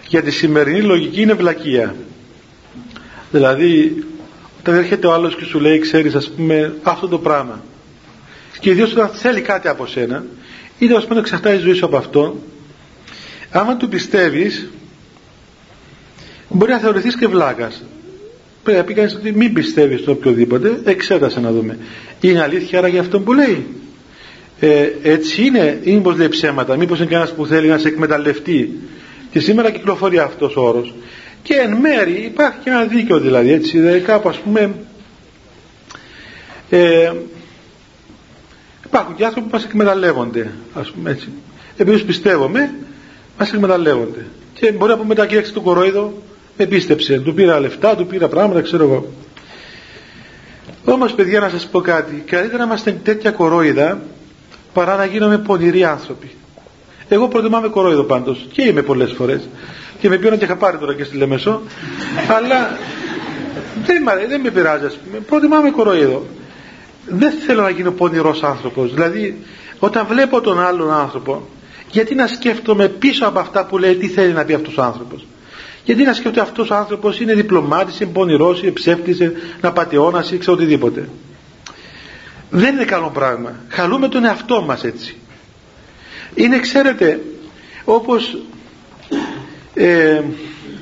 για 0.07 0.21
τη 0.21 0.31
σημερινή 0.31 0.81
λογική 0.81 1.21
είναι 1.21 1.33
βλακεία. 1.33 1.95
Δηλαδή 3.31 4.03
όταν 4.59 4.75
έρχεται 4.75 5.07
ο 5.07 5.13
άλλος 5.13 5.35
και 5.35 5.43
σου 5.43 5.59
λέει 5.59 5.79
ξέρεις 5.79 6.15
ας 6.15 6.31
πούμε 6.31 6.73
αυτό 6.83 7.07
το 7.07 7.19
πράγμα. 7.19 7.63
Και 8.59 8.69
ιδίως 8.69 8.91
όταν 8.91 9.09
θέλει 9.09 9.41
κάτι 9.41 9.67
από 9.67 9.85
σένα 9.85 10.23
ή 10.77 10.93
ας 10.97 11.05
πούμε 11.05 11.19
εξαρτάει 11.19 11.55
η 11.55 11.59
ζωή 11.59 11.73
σου 11.73 11.85
από 11.85 11.97
αυτό 11.97 12.35
άμα 13.51 13.77
του 13.77 13.89
πιστεύεις 13.89 14.69
μπορεί 16.49 16.71
να 16.71 16.77
θεωρηθείς 16.77 17.15
και 17.15 17.27
βλάκας. 17.27 17.83
Πρέπει 18.63 18.79
να 18.79 18.85
πει 18.85 18.93
κανείς 18.93 19.15
ότι 19.15 19.31
μην 19.31 19.53
πιστεύεις 19.53 20.03
το 20.03 20.11
οποιοδήποτε 20.11 20.81
εξέτασε 20.83 21.39
να 21.39 21.51
δούμε. 21.51 21.77
Είναι 22.21 22.41
αλήθεια 22.41 22.79
άρα 22.79 22.87
για 22.87 22.99
αυτό 22.99 23.19
που 23.19 23.33
λέει. 23.33 23.65
Ε, 24.59 24.89
έτσι 25.03 25.45
είναι 25.45 25.79
ή 25.83 25.93
μήπως 25.93 26.17
λέει 26.17 26.27
ψέματα 26.29 26.75
μήπως 26.75 26.97
είναι 26.99 27.07
κανένας 27.07 27.33
που 27.33 27.45
θέλει 27.45 27.67
να 27.67 27.77
σε 27.77 27.87
εκμεταλλευτεί. 27.87 28.79
Και 29.31 29.39
σήμερα 29.39 29.71
κυκλοφορεί 29.71 30.19
αυτός 30.19 30.55
ο 30.55 30.61
όρος 30.61 30.93
και 31.43 31.53
εν 31.53 31.73
μέρη 31.73 32.11
υπάρχει 32.11 32.57
και 32.63 32.69
ένα 32.69 32.83
δίκαιο 32.85 33.19
δηλαδή 33.19 33.51
έτσι. 33.51 33.79
Δηλαδή 33.79 33.99
κάπου 33.99 34.29
ας 34.29 34.37
πούμε 34.37 34.73
ε, 36.69 37.11
υπάρχουν 38.85 39.15
και 39.15 39.25
άνθρωποι 39.25 39.47
που 39.49 39.55
μας 39.55 39.63
εκμεταλλεύονται 39.65 40.51
ας 40.73 40.91
πούμε 40.91 41.11
έτσι. 41.11 41.29
Επειδή 41.77 42.03
πιστεύουμε 42.03 42.73
μας 43.37 43.53
εκμεταλλεύονται. 43.53 44.25
Και 44.53 44.71
μπορεί 44.71 44.91
να 44.91 44.95
πούμε 44.97 45.07
μετά 45.07 45.25
κοίταξε 45.25 45.51
τον 45.53 45.63
κορόιδο 45.63 46.21
με 46.57 46.65
πίστεψε, 46.65 47.19
του 47.19 47.33
πήρα 47.33 47.59
λεφτά, 47.59 47.95
του 47.95 48.05
πήρα 48.05 48.27
πράγματα 48.27 48.61
ξέρω 48.61 48.83
εγώ 48.83 49.11
όμως 50.85 51.13
παιδιά 51.13 51.39
να 51.39 51.49
σας 51.49 51.67
πω 51.67 51.81
κάτι. 51.81 52.23
Καλύτερα 52.25 52.57
να 52.57 52.63
είμαστε 52.63 52.91
τέτοια 53.03 53.31
κορόιδα 53.31 54.01
παρά 54.73 54.95
να 54.95 55.05
γίνομαι 55.05 55.37
πονηροί 55.37 55.83
άνθρωποι. 55.83 56.31
Εγώ 57.09 57.27
προτιμάμε 57.27 57.67
κορόιδο 57.67 58.03
πάντως 58.03 58.47
και 58.51 58.61
είμαι 58.61 58.81
πολλές 58.81 59.11
φορές 59.11 59.47
και 60.01 60.09
με 60.09 60.17
πιώνω 60.17 60.37
και 60.37 60.43
είχα 60.43 60.55
πάρει 60.55 60.77
τώρα 60.77 60.95
και 60.95 61.03
στη 61.03 61.17
Λεμεσό. 61.17 61.61
Αλλά 62.37 62.77
δεν, 63.85 64.03
δεν 64.29 64.41
με 64.41 64.49
πειράζει 64.49 64.85
ας 64.85 64.97
πούμε. 64.97 65.19
Προτιμάμε 65.19 65.69
κορόιδο 65.69 66.25
δεν 67.05 67.31
θέλω 67.31 67.61
να 67.61 67.69
γίνω 67.69 67.91
πονηρός 67.91 68.43
άνθρωπος. 68.43 68.93
Δηλαδή 68.93 69.43
όταν 69.79 70.05
βλέπω 70.05 70.41
τον 70.41 70.59
άλλον 70.59 70.91
άνθρωπο 70.91 71.47
γιατί 71.89 72.15
να 72.15 72.27
σκέφτομαι 72.27 72.87
πίσω 72.87 73.25
από 73.25 73.39
αυτά 73.39 73.65
που 73.65 73.77
λέει 73.77 73.95
τι 73.95 74.07
θέλει 74.07 74.33
να 74.33 74.45
πει 74.45 74.53
αυτός 74.53 74.77
ο 74.77 74.81
άνθρωπος; 74.81 75.25
Γιατί 75.85 76.03
να 76.03 76.13
σκέφτομαι 76.13 76.47
αυτός 76.47 76.69
ο 76.69 76.75
άνθρωπος 76.75 77.19
είναι 77.19 77.33
διπλωμάτης, 77.33 77.99
είναι 77.99 78.11
πονηρός, 78.11 78.61
είναι 78.61 78.71
ψεύτης, 78.71 79.19
είναι 79.19 79.33
απαταιώνας 79.61 80.31
ή 80.31 80.37
ξέρω 80.37 80.55
οτιδήποτε. 80.55 81.09
Δεν 82.49 82.75
είναι 82.75 82.85
καλό 82.85 83.09
πράγμα. 83.09 83.55
Χαλούμε 83.69 84.07
τον 84.07 84.25
εαυτό 84.25 84.61
μας 84.61 84.83
έτσι. 84.83 85.17
Είναι 86.35 86.59
ξέρετε 86.59 87.19
όπως 87.85 88.37
ε, 89.83 90.23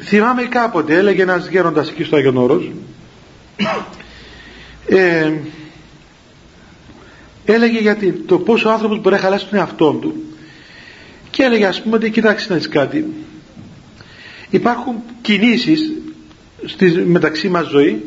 θυμάμαι 0.01 0.43
κάποτε 0.43 0.95
έλεγε 0.95 1.21
ένας 1.21 1.47
γέροντας 1.47 1.89
εκεί 1.89 2.03
στο 2.03 2.15
Άγιον 2.15 2.37
Όρος 2.37 2.71
ε, 4.87 5.31
έλεγε 7.45 7.79
γιατί 7.79 8.11
το 8.11 8.37
πόσο 8.39 8.69
ο 8.69 8.71
άνθρωπος 8.71 9.01
μπορεί 9.01 9.15
να 9.15 9.21
χαλάσει 9.21 9.47
τον 9.47 9.59
εαυτό 9.59 9.91
του. 9.91 10.23
Και 11.29 11.43
έλεγε 11.43 11.65
ας 11.65 11.81
πούμε 11.81 11.95
ότι 11.95 12.09
κοιτάξτε 12.09 12.53
να 12.53 12.59
κάτι. 12.59 13.05
Υπάρχουν 14.49 14.95
κινήσεις 15.21 15.93
στη 16.65 16.91
μεταξύ 16.91 17.49
μας 17.49 17.67
ζωή 17.67 18.03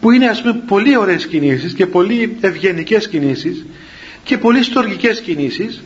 που 0.00 0.10
είναι 0.10 0.26
ας 0.26 0.42
πούμε 0.42 0.62
πολύ 0.66 0.96
ωραίες 0.96 1.26
κινήσεις 1.26 1.72
και 1.72 1.86
πολύ 1.86 2.36
ευγενικές 2.40 3.08
κινήσεις 3.08 3.64
και 4.24 4.38
πολύ 4.38 4.62
στοργικές 4.62 5.20
κινήσεις 5.20 5.82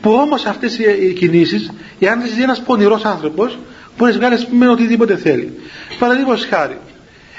που 0.00 0.12
όμως 0.12 0.44
αυτές 0.46 0.78
οι 0.78 1.12
κινήσεις 1.18 1.70
εάν 1.98 2.20
είσαι 2.20 2.42
ένας 2.42 2.62
πονηρός 2.62 3.04
άνθρωπος 3.04 3.58
μπορεί 3.98 4.12
να 4.12 4.18
βγάλει 4.18 4.34
ας 4.34 4.46
πούμε 4.46 4.68
οτιδήποτε 4.68 5.16
θέλει. 5.16 5.60
Παραδείγματος 5.98 6.46
χάρη 6.46 6.78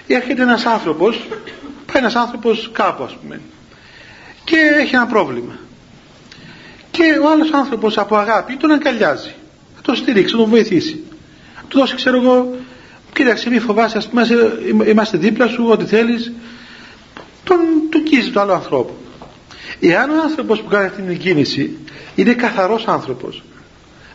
έρχεται 0.07 0.41
ένας 0.41 0.65
άνθρωπος 0.65 1.27
πάει 1.85 2.01
ένας 2.01 2.15
άνθρωπος 2.15 2.69
κάπου 2.73 3.03
ας 3.03 3.17
πούμε 3.21 3.39
και 4.43 4.55
έχει 4.79 4.95
ένα 4.95 5.05
πρόβλημα. 5.05 5.57
Και 6.91 7.03
ο 7.23 7.29
άλλος 7.29 7.51
άνθρωπος 7.51 7.97
από 7.97 8.15
αγάπη 8.15 8.55
τον 8.55 8.71
αγκαλιάζει 8.71 9.33
θα 9.75 9.81
τον 9.81 9.95
στηρίξει, 9.95 10.31
θα 10.31 10.37
τον 10.37 10.49
βοηθήσει. 10.49 11.03
Του 11.67 11.79
δώσει 11.79 11.95
ξέρω 11.95 12.21
εγώ 12.21 12.55
κοίταξε 13.13 13.49
μη 13.49 13.59
φοβάσαι 13.59 13.97
ας 13.97 14.07
πούμε 14.07 14.27
είμαστε 14.87 15.17
δίπλα 15.17 15.47
σου 15.47 15.67
ό,τι 15.69 15.85
θέλεις 15.85 16.31
τον 17.43 17.57
του 17.89 18.03
κίζει 18.03 18.29
του 18.29 18.39
άλλου 18.39 18.51
ανθρώπου 18.53 18.93
εάν 19.79 20.09
ο 20.09 20.21
άνθρωπος 20.23 20.61
που 20.61 20.67
κάνει 20.67 20.85
αυτή 20.85 21.01
την 21.01 21.17
κίνηση 21.17 21.77
είναι 22.15 22.33
καθαρός 22.33 22.87
άνθρωπος 22.87 23.43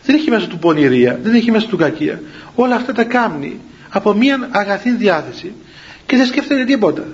δεν 0.05 0.15
έχει 0.15 0.29
μέσα 0.29 0.47
του 0.47 0.57
πονηρία 0.57 1.19
δεν 1.23 1.33
έχει 1.33 1.51
μέσα 1.51 1.67
του 1.67 1.77
κακία. 1.77 2.21
Όλα 2.55 2.75
αυτά 2.75 2.93
τα 2.93 3.03
κάνει 3.03 3.59
από 3.89 4.13
μια 4.13 4.49
αγαθή 4.51 4.91
διάθεση 4.91 5.53
και 6.05 6.17
δεν 6.17 6.25
σκέφτεται 6.25 6.65
τίποτα. 6.65 7.07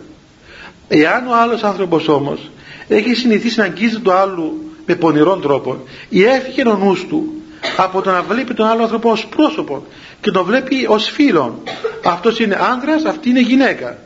Εάν 0.88 1.28
ο 1.28 1.36
άλλος 1.36 1.63
άνθρωπος 1.63 2.08
όμως 2.08 2.52
έχει 2.88 3.13
συνηθίσει 3.13 3.60
να 3.60 3.65
αγγίζει 3.65 3.99
το 3.99 4.13
άλλο 4.13 4.58
με 4.86 4.95
πονηρόν 4.95 5.41
τρόπο 5.41 5.84
ή 6.10 6.23
έφυγε 6.23 6.67
ο 6.67 6.75
νους 6.78 7.06
του 7.08 7.34
από 7.78 8.02
το 8.02 8.12
να 8.12 8.21
βλέπει 8.21 8.54
τον 8.54 8.65
άλλο 8.65 8.84
άνθρωπο 8.84 9.12
ως 9.12 9.25
πρόσωπο 9.25 9.86
και 10.21 10.32
τον 10.32 10.45
βλέπει 10.45 10.86
ως 10.88 11.10
φίλον 11.10 11.60
αυτός 12.04 12.39
είναι 12.39 12.58
άνδρας, 12.71 13.06
αυτή 13.06 13.30
είναι 13.30 13.41
γυναίκα. 13.41 13.97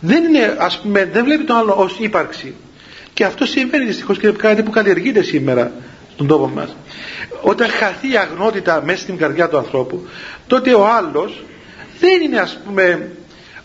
Δεν 0.00 0.24
είναι 0.24 0.56
ας 0.58 0.80
πούμε 0.80 1.04
δεν 1.12 1.24
βλέπει 1.24 1.44
τον 1.44 1.56
άλλο 1.56 1.72
ως 1.72 1.96
ύπαρξη 1.98 2.54
και 3.14 3.24
αυτό 3.24 3.46
συμβαίνει 3.46 3.84
δυστυχώς 3.84 4.18
και 4.18 4.30
κάτι 4.30 4.62
που 4.62 4.70
καλλιεργείται 4.70 5.22
σήμερα 5.22 5.72
στον 6.12 6.26
τόπο 6.26 6.48
μας. 6.54 6.76
Όταν 7.40 7.68
χαθεί 7.68 8.12
η 8.12 8.16
αγνότητα 8.16 8.82
μέσα 8.84 8.98
στην 8.98 9.16
καρδιά 9.16 9.48
του 9.48 9.56
ανθρώπου 9.56 10.06
τότε 10.46 10.74
ο 10.74 10.86
άλλος 10.86 11.42
δεν 12.00 12.20
είναι 12.22 12.38
ας 12.38 12.58
πούμε 12.66 13.10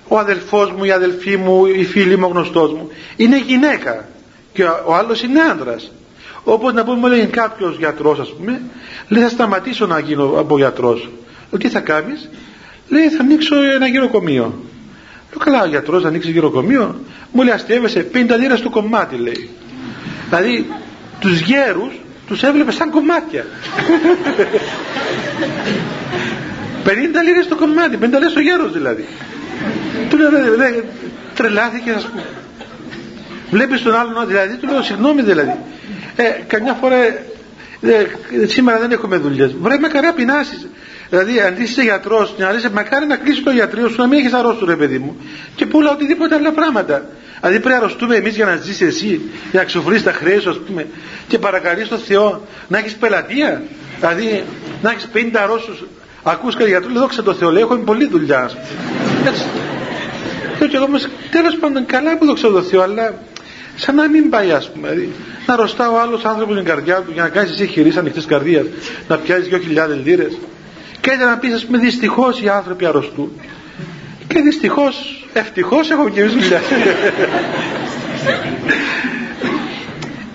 ο 0.07 0.17
αδελφός 0.17 0.71
μου, 0.71 0.83
η 0.83 0.91
αδελφή 0.91 1.37
μου, 1.37 1.65
η 1.65 1.83
φίλη 1.83 2.17
μου, 2.17 2.25
ο 2.27 2.31
γνωστός 2.31 2.71
μου. 2.71 2.89
Είναι 3.15 3.39
γυναίκα 3.39 4.07
και 4.53 4.63
ο 4.63 4.95
άλλος 4.95 5.21
είναι 5.21 5.41
άνδρας 5.41 5.91
όπως 6.43 6.73
να 6.73 6.83
πούμε 6.83 7.09
λέει 7.09 7.25
κάποιος 7.25 7.77
γιατρός 7.77 8.19
ας 8.19 8.33
πούμε 8.33 8.61
λέει 9.07 9.23
θα 9.23 9.29
σταματήσω 9.29 9.85
να 9.85 9.99
γίνω 9.99 10.39
από 10.39 10.57
γιατρός 10.57 11.09
τι 11.57 11.69
θα 11.69 11.79
κάνεις; 11.79 12.29
Λέει 12.89 13.09
θα 13.09 13.23
ανοίξω 13.23 13.55
ένα 13.75 13.87
γυροκομείο 13.87 14.64
λέω 15.35 15.45
καλά 15.45 15.63
ο 15.63 15.67
γιατρός 15.67 16.01
θα 16.01 16.07
ανοίξει 16.07 16.31
γυροκομείο 16.31 16.99
μου 17.31 17.43
λέει 17.43 17.53
αστείευεσαι 17.53 18.07
50 18.13 18.17
λίρες 18.39 18.61
το 18.61 18.69
κομμάτι 18.69 19.15
λέει. 19.15 19.49
Δηλαδή 20.29 20.67
τους 21.19 21.39
γέρους 21.39 21.93
τους 22.27 22.43
έβλεπε 22.43 22.71
σαν 22.71 22.89
κομμάτια. 22.89 23.45
50 26.85 26.87
λίρες 27.25 27.47
το 27.47 27.55
κομμάτι 27.55 27.97
50 28.01 28.05
λίρες 28.05 28.33
το 28.33 28.39
γέρος 28.39 28.73
δηλαδή. 28.73 29.05
Του 30.09 30.17
λέω 30.17 30.29
λέει, 30.57 30.83
τρελάθηκες 31.35 31.95
ας 31.95 32.05
πούμε 32.05 32.23
βλέπεις 33.49 33.81
τον 33.81 33.95
άλλον 33.95 34.27
δηλαδή 34.27 34.55
του 34.55 34.67
λέω 34.67 34.81
συγγνώμη 34.81 35.21
δηλαδή 35.21 35.55
ε, 36.15 36.23
καμιά 36.47 36.73
φορά 36.73 36.95
ε, 36.95 37.25
σήμερα 38.45 38.79
δεν 38.79 38.91
έχουμε 38.91 39.17
δουλειές. 39.17 39.55
Βρε 39.61 39.77
με 39.79 39.87
καρά 39.87 40.13
πεινάσεις 40.13 40.67
Δηλαδή, 41.09 41.39
αν 41.39 41.55
είσαι 41.57 41.81
γιατρός, 41.81 42.35
να 42.37 42.51
λε, 42.51 42.69
μακάρι 42.73 43.05
να 43.05 43.15
κλείσει 43.15 43.41
το 43.41 43.51
γιατρίο 43.51 43.89
σου, 43.89 43.95
να 43.97 44.07
μην 44.07 44.19
έχεις 44.19 44.33
αρρώστου, 44.33 44.65
ρε 44.65 44.75
παιδί 44.75 44.97
μου, 44.97 45.17
και 45.55 45.65
πουλά 45.65 45.91
οτιδήποτε 45.91 46.35
άλλα 46.35 46.51
πράγματα. 46.51 47.05
Δηλαδή 47.39 47.59
πρέπει 47.59 47.79
να 47.79 47.85
αρρωστούμε 47.85 48.15
εμείς 48.15 48.35
για 48.35 48.45
να 48.45 48.55
ζήσει 48.55 48.85
εσύ, 48.85 49.21
για 49.51 49.59
να 49.59 49.65
ξοφρεί 49.65 50.01
τα 50.01 50.11
χρέη 50.11 50.39
σου, 50.39 50.49
ας 50.49 50.59
πούμε, 50.67 50.87
και 51.27 51.39
παρακαλείς 51.39 51.87
τον 51.87 51.99
Θεό 51.99 52.47
να 52.67 52.77
έχεις 52.77 52.93
πελατεία. 52.93 53.63
Δηλαδή 53.99 54.43
να 54.81 54.91
έχεις 54.91 55.07
50 55.13 55.41
αρρώσους. 55.43 55.83
Ακούς 56.23 56.55
κάτι 56.55 56.69
γιατρού, 56.69 56.91
λέω 56.91 57.01
δόξα 57.01 57.23
τω 57.23 57.33
Θεώ, 57.33 57.51
λέει, 57.51 57.61
έχω 57.61 57.75
πολλή 57.75 58.07
δουλειά. 58.07 58.49
Έτσι. 59.25 59.43
Και 60.69 60.75
εγώ 60.75 60.87
τέλος 61.31 61.55
πάντων 61.59 61.85
καλά 61.85 62.17
που 62.17 62.25
δόξα 62.25 62.49
τω 62.49 62.61
Θεώ, 62.61 62.81
αλλά 62.81 63.13
σαν 63.75 63.95
να 63.95 64.09
μην 64.09 64.29
πάει, 64.29 64.51
ας 64.51 64.69
πούμε. 64.69 64.89
Δηλαδή, 64.89 65.11
να 65.45 65.53
αρρωστά 65.53 65.91
ο 65.91 65.99
άλλος 65.99 66.25
άνθρωπος 66.25 66.55
την 66.55 66.65
καρδιά 66.65 66.95
του 66.95 67.11
για 67.13 67.23
να 67.23 67.29
κάνεις 67.29 67.51
εσύ 67.51 67.67
χειρί 67.67 67.93
ανοιχτή 67.97 68.25
καρδίας, 68.25 68.65
να 69.07 69.17
πιάσεις 69.17 69.47
2.000 69.47 70.01
λίρες. 70.03 70.37
Και 71.05 71.11
έτσι 71.11 71.25
να 71.25 71.37
πεις, 71.37 71.63
α 71.63 71.65
πούμε, 71.65 71.77
δυστυχώς 71.77 72.41
οι 72.41 72.49
άνθρωποι 72.49 72.85
αρρωστούν. 72.85 73.31
Και 74.27 74.39
δυστυχώς, 74.41 75.25
ευτυχώς 75.33 75.89
έχω 75.89 76.09
και 76.09 76.23
δουλειά. 76.23 76.61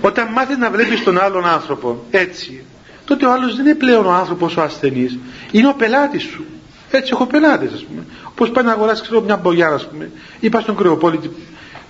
Όταν 0.09 0.33
μάθεις 0.33 0.57
να 0.57 0.71
βλέπεις 0.71 1.03
τον 1.03 1.21
άλλον 1.21 1.47
άνθρωπο 1.47 2.05
έτσι, 2.11 2.65
τότε 3.05 3.27
ο 3.27 3.33
άλλος 3.33 3.57
δεν 3.57 3.67
είναι 3.67 3.75
πλέον 3.75 4.07
ο 4.07 4.11
άνθρωπος 4.11 4.57
ο 4.57 4.63
ασθενής, 4.63 5.19
είναι 5.51 5.69
ο 5.69 5.75
πελάτης 5.75 6.23
σου. 6.23 6.45
Έτσι 6.91 7.11
έχω 7.13 7.27
πελάτες, 7.27 7.73
ας 7.73 7.85
πούμε. 7.85 8.05
Όπω 8.25 8.47
πάει 8.47 8.65
να 8.65 8.73
αγοράσει 8.73 9.03
ξέρω, 9.03 9.21
μια 9.21 9.37
μπογιά, 9.37 9.69
ας 9.69 9.89
πούμε, 9.89 10.11
ή 10.41 10.49
πας 10.49 10.63
στον 10.63 10.77
κρεοπόλητη, 10.77 11.31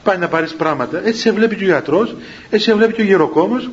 πάει 0.02 0.18
να 0.18 0.28
πάρεις 0.28 0.54
πράγματα. 0.54 1.00
Έτσι 1.04 1.20
σε 1.20 1.32
βλέπει 1.32 1.56
και 1.56 1.64
ο 1.64 1.66
γιατρός, 1.66 2.16
έτσι 2.50 2.64
σε 2.64 2.74
βλέπει 2.74 2.92
και 2.92 3.00
ο 3.00 3.04
γεροκόμος. 3.04 3.70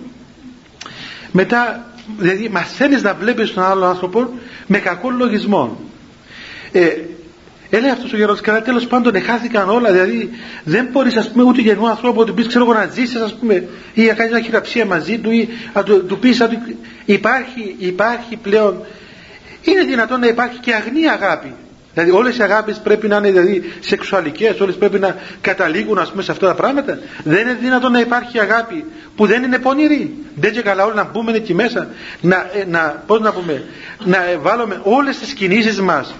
Μετά, 1.32 1.86
δηλαδή, 2.18 2.50
μαθαίνεις 2.50 3.02
να 3.02 3.14
βλέπεις 3.14 3.54
τον 3.54 3.64
άλλον 3.64 3.90
άνθρωπο 3.90 4.30
με 4.68 4.78
κακό 4.78 5.10
λογισμό. 5.10 5.80
Ε, 6.72 6.88
Έλεγε 7.70 7.92
αυτός 7.92 8.14
ο 8.14 8.18
γερός, 8.18 8.42
καλά 8.42 8.62
τέλος 8.62 8.88
πάντων 8.88 9.16
εχάθηκαν 9.16 9.70
όλα. 9.70 9.92
Δηλαδή 9.92 10.30
δεν 10.64 10.88
μπορείς, 10.92 11.18
ας 11.18 11.32
πούμε, 11.32 11.44
ούτε 11.44 11.62
γεννού 11.62 11.90
ανθρώπου 11.90 12.20
να 12.20 12.26
του 12.26 12.34
πεις, 12.34 12.48
ξέρω 12.48 12.64
εγώ, 12.64 12.74
να 12.74 12.86
ζήσεις, 12.86 13.22
ας 13.22 13.36
πούμε, 13.36 13.68
ή 13.94 14.06
να 14.06 14.14
κάνεις 14.14 14.32
μια 14.32 14.42
χειραψία 14.42 14.86
μαζί 14.86 15.18
του, 15.18 15.32
ή 15.32 15.50
να 15.74 15.84
του, 15.84 16.06
του 16.06 16.20
πεις, 16.20 16.48
υπάρχει, 17.06 17.76
υπάρχει 17.78 18.36
πλέον. 18.36 18.86
Είναι 19.62 19.82
δυνατόν 19.82 20.20
να 20.20 20.28
υπάρχει 20.28 20.60
και 20.60 20.74
αγνή 20.74 21.10
αγάπη. 21.10 21.54
Δηλαδή 21.98 22.16
όλες 22.16 22.38
οι 22.38 22.44
αγάπη 22.44 22.76
πρέπει 22.84 23.08
να 23.08 23.18
είναι 23.18 23.32
δηλαδή, 23.32 23.74
σεξουαλικές, 23.80 24.60
όλες 24.60 24.76
πρέπει 24.76 25.00
να 25.00 25.16
καταλήγουν 25.42 25.98
ας 25.98 26.10
πούμε, 26.10 26.24
σε 26.24 26.32
αυτά 26.32 26.48
τα 26.48 26.56
πράγματα. 26.56 27.00
Δεν 27.24 27.42
είναι 27.42 27.58
δυνατόν 27.62 27.92
να 27.92 28.00
υπάρχει 28.00 28.40
αγάπη 28.40 28.86
που 29.16 29.26
δεν 29.26 29.44
είναι 29.44 29.60
πονηρή. 29.60 30.26
Δεν 30.36 30.52
και 30.52 30.62
καλά 30.62 30.86
όλοι 30.86 30.96
να 30.96 31.04
μπούμε 31.04 31.32
εκεί 31.32 31.54
μέσα, 31.54 31.88
να, 32.22 32.36
ε, 32.36 32.66
να, 32.68 33.04
πώς 33.08 33.20
να, 33.20 33.32
πούμε, 33.32 33.64
να 34.04 34.18
βάλουμε 34.42 34.82
όλες 34.84 35.18
τις 35.18 35.34
κινήσεις 35.34 35.82
μας 35.82 36.16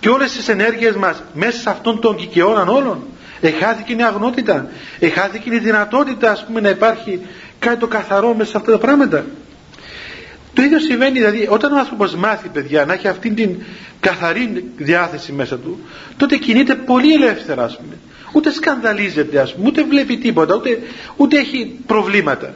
και 0.00 0.08
όλες 0.08 0.32
τις 0.32 0.48
ενέργειες 0.48 0.94
μας 0.94 1.22
μέσα 1.34 1.60
σε 1.60 1.70
αυτόν 1.70 2.00
τον 2.00 2.16
κικαιώναν 2.16 2.68
όλων 2.68 3.02
εχάθηκε 3.40 3.92
η 3.92 4.02
αγνότητα 4.02 4.66
εχάθηκε 4.98 5.54
η 5.54 5.58
δυνατότητα 5.58 6.30
ας 6.30 6.44
πούμε 6.44 6.60
να 6.60 6.68
υπάρχει 6.68 7.20
κάτι 7.58 7.76
το 7.76 7.86
καθαρό 7.86 8.34
μέσα 8.34 8.50
σε 8.50 8.56
αυτά 8.56 8.72
τα 8.72 8.78
πράγματα 8.78 9.24
το 10.54 10.62
ίδιο 10.62 10.78
συμβαίνει 10.78 11.18
δηλαδή 11.18 11.46
όταν 11.50 11.72
ο 11.72 11.78
άνθρωπος 11.78 12.14
μάθει 12.14 12.48
παιδιά 12.48 12.84
να 12.84 12.92
έχει 12.92 13.08
αυτήν 13.08 13.34
την 13.34 13.56
καθαρή 14.00 14.64
διάθεση 14.76 15.32
μέσα 15.32 15.58
του 15.58 15.80
τότε 16.16 16.36
κινείται 16.36 16.74
πολύ 16.74 17.12
ελεύθερα 17.12 17.64
ας 17.64 17.76
πούμε 17.76 17.94
ούτε 18.32 18.52
σκανδαλίζεται 18.52 19.40
ας 19.40 19.54
πούμε 19.54 19.68
ούτε 19.68 19.84
βλέπει 19.84 20.16
τίποτα 20.16 20.54
ούτε, 20.54 20.78
ούτε 21.16 21.38
έχει 21.38 21.78
προβλήματα 21.86 22.54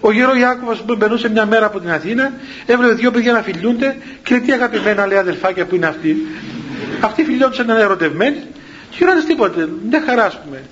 ο 0.00 0.12
γέρο 0.12 0.34
Ιάκωβος 0.34 0.82
που 0.82 0.96
μπαινούσε 0.96 1.30
μια 1.30 1.46
μέρα 1.46 1.66
από 1.66 1.80
την 1.80 1.90
Αθήνα, 1.90 2.32
έβλεπε 2.66 2.94
δύο 2.94 3.10
παιδιά 3.10 3.32
να 3.32 3.42
φιλιούνται 3.42 3.96
και 4.22 4.34
λέει 4.34 4.40
τι 4.40 4.52
αγαπημένα 4.52 5.06
λέει 5.06 5.18
αδελφάκια 5.18 5.66
που 5.66 5.74
είναι 5.74 5.86
αυτοί. 5.86 6.16
Αυτοί 7.00 7.24
φιλιόντουσαν 7.24 7.64
ήταν 7.64 7.78
ερωτευμένοι 7.78 8.36
και 8.90 8.96
γυρώνε 8.98 9.20
τίποτε. 9.20 9.68
Μια 9.88 10.02
χαρά 10.06 10.24
ας 10.24 10.40
πούμε. 10.44 10.62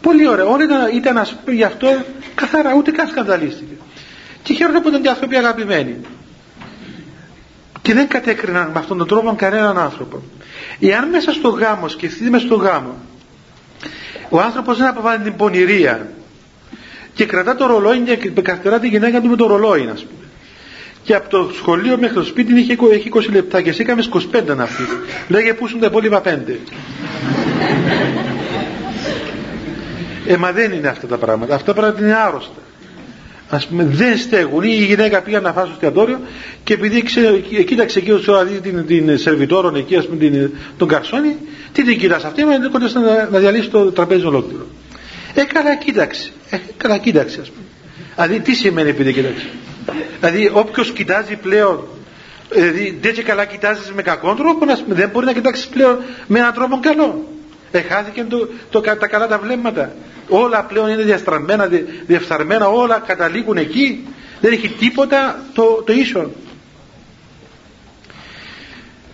Πολύ 0.00 0.28
ωραία. 0.28 0.44
Όλοι 0.44 0.64
ήταν, 0.64 0.96
ήταν 0.96 1.18
ας 1.18 1.34
πούμε 1.44 1.56
γι' 1.56 1.64
αυτό 1.64 1.88
καθαρά, 2.34 2.74
ούτε 2.74 2.90
καν 2.90 3.08
σκανδαλίστηκε. 3.08 3.75
Και 4.46 4.54
χαίρονται 4.54 4.80
που 4.80 4.88
ήταν 4.88 5.02
και 5.02 5.08
άνθρωποι 5.08 5.36
αγαπημένοι. 5.36 5.96
Και 7.82 7.94
δεν 7.94 8.08
κατέκριναν 8.08 8.70
με 8.74 8.78
αυτόν 8.78 8.98
τον 8.98 9.06
τρόπο 9.06 9.34
κανέναν 9.36 9.78
άνθρωπο. 9.78 10.22
Εάν 10.80 11.08
μέσα 11.08 11.32
στο 11.32 11.48
γάμος, 11.48 11.92
σκεφτείτε 11.92 12.30
μέσα 12.30 12.46
στο 12.46 12.54
γάμο, 12.54 12.94
ο 14.28 14.40
άνθρωπος 14.40 14.76
δεν 14.76 14.86
αποβάλλει 14.86 15.22
την 15.22 15.36
πονηρία, 15.36 16.08
και 17.14 17.24
κρατά 17.26 17.54
το 17.54 17.66
ρολόι 17.66 17.98
και 17.98 18.30
καρτερά 18.42 18.78
τη 18.78 18.88
γυναίκα 18.88 19.20
του 19.20 19.28
με 19.28 19.36
το 19.36 19.46
ρολόι, 19.46 19.88
ας 19.92 20.04
πούμε. 20.04 20.24
Και 21.02 21.14
από 21.14 21.28
το 21.28 21.50
σχολείο 21.54 21.98
μέχρι 21.98 22.14
το 22.14 22.24
σπίτι 22.24 22.60
είχε, 22.60 22.76
έχει 22.92 23.10
20 23.14 23.30
λεπτά 23.32 23.62
και 23.62 23.70
εσύ 23.70 23.80
έκαμες 23.82 24.10
25 24.32 24.56
να 24.56 24.66
φύγει. 24.66 24.88
Λέγε 25.28 25.54
πού 25.54 25.68
είναι 25.68 25.80
τα 25.80 25.86
υπόλοιπα 25.86 26.22
5. 26.24 26.58
ε, 30.26 30.36
μα 30.36 30.52
δεν 30.52 30.72
είναι 30.72 30.88
αυτά 30.88 31.06
τα 31.06 31.16
πράγματα. 31.16 31.54
Αυτά 31.54 31.74
τα 31.74 31.80
πράγματα 31.80 32.04
είναι 32.04 32.16
άρρωστα. 32.16 32.60
Α 33.48 33.58
πούμε, 33.68 33.84
δεν 33.84 34.18
στέγουν. 34.18 34.62
Ή 34.62 34.76
η 34.80 34.84
γυναίκα 34.84 35.22
πήγα 35.22 35.40
να 35.40 35.52
φάσει 35.52 35.66
στο 35.66 35.74
εστιατόριο 35.74 36.20
και 36.64 36.72
επειδή 36.72 37.02
ξέ, 37.02 37.42
κοίταξε 37.66 37.98
εκεί 37.98 38.12
δει 38.46 38.60
την, 38.60 38.86
την 38.86 39.18
σερβιτόρον 39.18 39.76
εκεί, 39.76 39.96
ας 39.96 40.06
πούμε, 40.06 40.18
την, 40.18 40.50
τον 40.76 40.88
καρσόνι, 40.88 41.36
τι 41.72 41.84
την 41.84 41.98
κοιτάς 41.98 42.24
αυτή, 42.24 42.44
μα 42.44 42.54
είναι 42.54 42.68
κοντά 42.72 42.90
να, 43.00 43.28
να 43.30 43.38
διαλύσει 43.38 43.68
το 43.68 43.92
τραπέζι 43.92 44.24
ολόκληρο. 44.26 44.66
Ε, 45.34 45.44
καλά 45.44 45.76
κοίταξε. 45.76 46.30
Ε, 46.50 46.56
καλά 46.76 46.98
κοίταξε, 46.98 47.40
ας 47.40 47.50
πούμε. 47.50 47.66
Δηλαδή, 48.14 48.40
τι 48.40 48.54
σημαίνει 48.54 48.90
επειδή 48.90 49.12
κοίταξε; 49.12 49.46
Δηλαδή, 50.20 50.50
όποιος 50.52 50.90
κοιτάζει 50.92 51.36
πλέον, 51.36 51.84
δηλαδή, 52.52 52.98
δεν 53.00 53.14
και 53.14 53.22
καλά 53.22 53.44
κοιτάζεις 53.44 53.92
με 53.92 54.02
κακό 54.02 54.34
τρόπο, 54.34 54.66
δεν 54.86 55.08
μπορεί 55.08 55.26
να 55.26 55.32
κοιτάξεις 55.32 55.66
πλέον 55.66 55.98
με 56.26 56.38
έναν 56.38 56.52
τρόπο 56.52 56.78
καλό. 56.82 57.35
Εχάθηκε 57.70 58.24
το, 58.28 58.48
το, 58.70 58.80
τα 58.80 59.06
καλά 59.06 59.26
τα 59.26 59.38
βλέμματα. 59.38 59.92
Όλα 60.28 60.64
πλέον 60.64 60.88
είναι 60.88 61.02
διαστραμμένα, 61.02 61.68
διεφθαρμένα, 62.06 62.68
όλα 62.68 62.98
καταλήγουν 63.06 63.56
εκεί. 63.56 64.06
Δεν 64.40 64.52
έχει 64.52 64.68
τίποτα 64.68 65.42
το, 65.52 65.82
το 65.86 65.92
ίσο. 65.92 66.30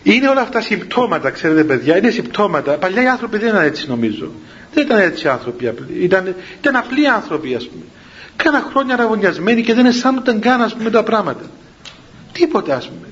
Είναι 0.03 0.29
όλα 0.29 0.41
αυτά 0.41 0.61
συμπτώματα, 0.61 1.31
ξέρετε 1.31 1.65
παιδιά, 1.65 1.97
είναι 1.97 2.11
συμπτώματα. 2.11 2.73
Παλιά 2.73 3.03
οι 3.03 3.07
άνθρωποι 3.07 3.39
δεν 3.39 3.49
ήταν 3.49 3.65
έτσι 3.65 3.89
νομίζω. 3.89 4.31
Δεν 4.75 4.85
ήταν 4.85 4.99
έτσι 4.99 5.29
άνθρωποι 5.29 5.69
απλοί. 5.69 5.97
Ήταν, 6.01 6.35
ήταν 6.59 6.77
απλοί 6.77 7.09
άνθρωποι, 7.09 7.55
ας 7.55 7.69
πούμε. 7.69 7.85
Κάνα 8.37 8.67
χρόνια 8.71 8.97
ραγωνιασμένοι 8.97 9.63
και 9.63 9.75
δεν 9.75 9.87
αισθάνονταν 9.87 10.41
καν, 10.41 10.63
ας 10.63 10.75
πούμε, 10.75 10.91
τα 10.91 11.03
πράγματα. 11.03 11.45
Τίποτα, 12.33 12.77
ας 12.77 12.89
πούμε. 12.89 13.07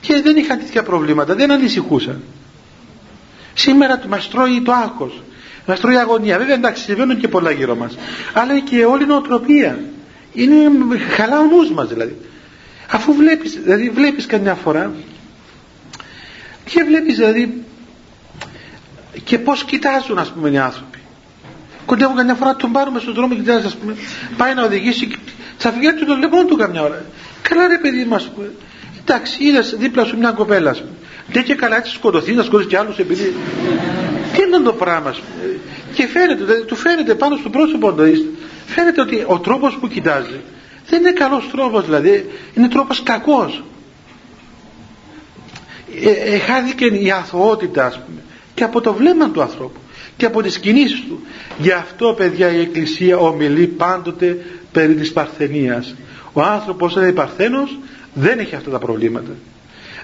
Και 0.00 0.20
δεν 0.22 0.36
είχαν 0.36 0.58
τέτοια 0.58 0.82
προβλήματα, 0.82 1.34
δεν 1.34 1.50
ανησυχούσαν. 1.50 2.22
Σήμερα 3.54 4.00
μας 4.08 4.28
τρώει 4.28 4.62
το 4.64 4.72
άγχος. 4.72 5.22
Μας 5.66 5.80
τρώει 5.80 5.94
η 5.94 5.98
αγωνία. 5.98 6.38
Βέβαια, 6.38 6.54
εντάξει, 6.54 6.82
συμβαίνουν 6.82 7.18
και 7.20 7.28
πολλά 7.28 7.50
γύρω 7.50 7.74
μας. 7.74 7.98
Αλλά 8.32 8.58
και 8.60 8.84
όλη 8.84 9.02
η 9.02 9.06
νοοτροπία. 9.06 9.78
Είναι 10.32 10.56
χαλά 11.16 11.38
ο 11.40 11.44
νους 11.44 11.70
μας 11.70 11.88
δηλαδή. 11.88 12.16
Αφού 12.90 13.14
βλέπεις, 13.14 13.58
δηλαδή 13.62 13.90
βλέπεις 13.90 14.26
καμιά 14.26 14.54
φορά 14.54 14.92
και 16.64 16.82
βλέπεις 16.84 17.16
δηλαδή 17.16 17.62
και 19.24 19.38
πώς 19.38 19.64
κοιτάζουν 19.64 20.18
ας 20.18 20.28
πούμε 20.32 20.50
οι 20.50 20.58
άνθρωποι 20.58 20.98
κοντεύουν 21.86 22.16
καμιά 22.16 22.34
φορά 22.34 22.56
τον 22.56 22.72
πάρουμε 22.72 23.00
στον 23.00 23.14
δρόμο 23.14 23.34
και 23.34 23.40
κοιτάζεις 23.40 23.66
ας 23.66 23.74
πούμε 23.74 23.96
πάει 24.36 24.54
να 24.54 24.62
οδηγήσει 24.62 25.10
θα 25.56 25.72
φυγαίνει 25.72 25.98
του 25.98 26.04
τον 26.06 26.18
λεπτό 26.18 26.44
του 26.44 26.56
καμιά 26.56 26.82
ώρα 26.82 27.04
καλά 27.42 27.66
ρε 27.66 27.78
παιδί 27.78 28.04
μας 28.04 28.30
εντάξει 29.00 29.44
είδες 29.44 29.74
δίπλα 29.78 30.04
σου 30.04 30.18
μια 30.18 30.30
κοπέλα 30.30 30.70
ας 30.70 30.78
πούμε 30.78 30.92
δεν 31.32 31.42
και 31.44 31.54
καλά 31.54 31.76
έτσι 31.76 31.94
σκοτωθεί 31.94 32.32
να 32.32 32.42
σκοτώσει 32.42 32.68
κι 32.68 32.76
άλλους 32.76 32.98
επειδή 32.98 33.34
τι 34.32 34.42
είναι 34.42 34.58
το 34.64 34.72
πράγμα 34.72 35.08
ας 35.08 35.18
πούμε; 35.18 35.58
Και 35.94 36.06
φαίνεται, 36.06 36.44
δηλαδή, 36.44 36.64
του 36.64 36.76
φαίνεται 36.76 37.14
πάνω 37.14 37.36
στο 37.36 37.48
πρόσωπο 37.48 37.92
του 37.92 38.02
φαίνεται 38.66 39.00
ότι 39.00 39.24
ο 39.26 39.38
τρόπος 39.38 39.76
που 39.80 39.88
κοιτάζει 39.88 40.40
δεν 40.88 41.00
είναι 41.00 41.12
καλός 41.12 41.48
τρόπος 41.52 41.84
δηλαδή. 41.84 42.30
Είναι 42.54 42.68
τρόπος 42.68 43.02
κακός. 43.02 43.64
Ε, 46.04 46.34
εχάθηκε 46.34 46.84
η 46.84 47.10
αθωότητα 47.10 47.86
ας 47.86 47.94
πούμε 47.94 48.20
και 48.54 48.64
από 48.64 48.80
το 48.80 48.92
βλέμμα 48.94 49.30
του 49.30 49.42
ανθρώπου 49.42 49.78
και 50.16 50.26
από 50.26 50.42
τις 50.42 50.58
κινήσεις 50.58 51.00
του. 51.08 51.22
Γι' 51.58 51.70
αυτό 51.70 52.14
παιδιά 52.16 52.52
η 52.52 52.60
Εκκλησία 52.60 53.18
ομιλεί 53.18 53.66
πάντοτε 53.66 54.44
περί 54.72 54.94
της 54.94 55.12
παρθενίας. 55.12 55.94
Ο 56.32 56.42
άνθρωπος 56.42 56.94
είναι 56.94 57.12
παρθένος 57.12 57.78
δεν 58.14 58.38
έχει 58.38 58.54
αυτά 58.54 58.70
τα 58.70 58.78
προβλήματα 58.78 59.30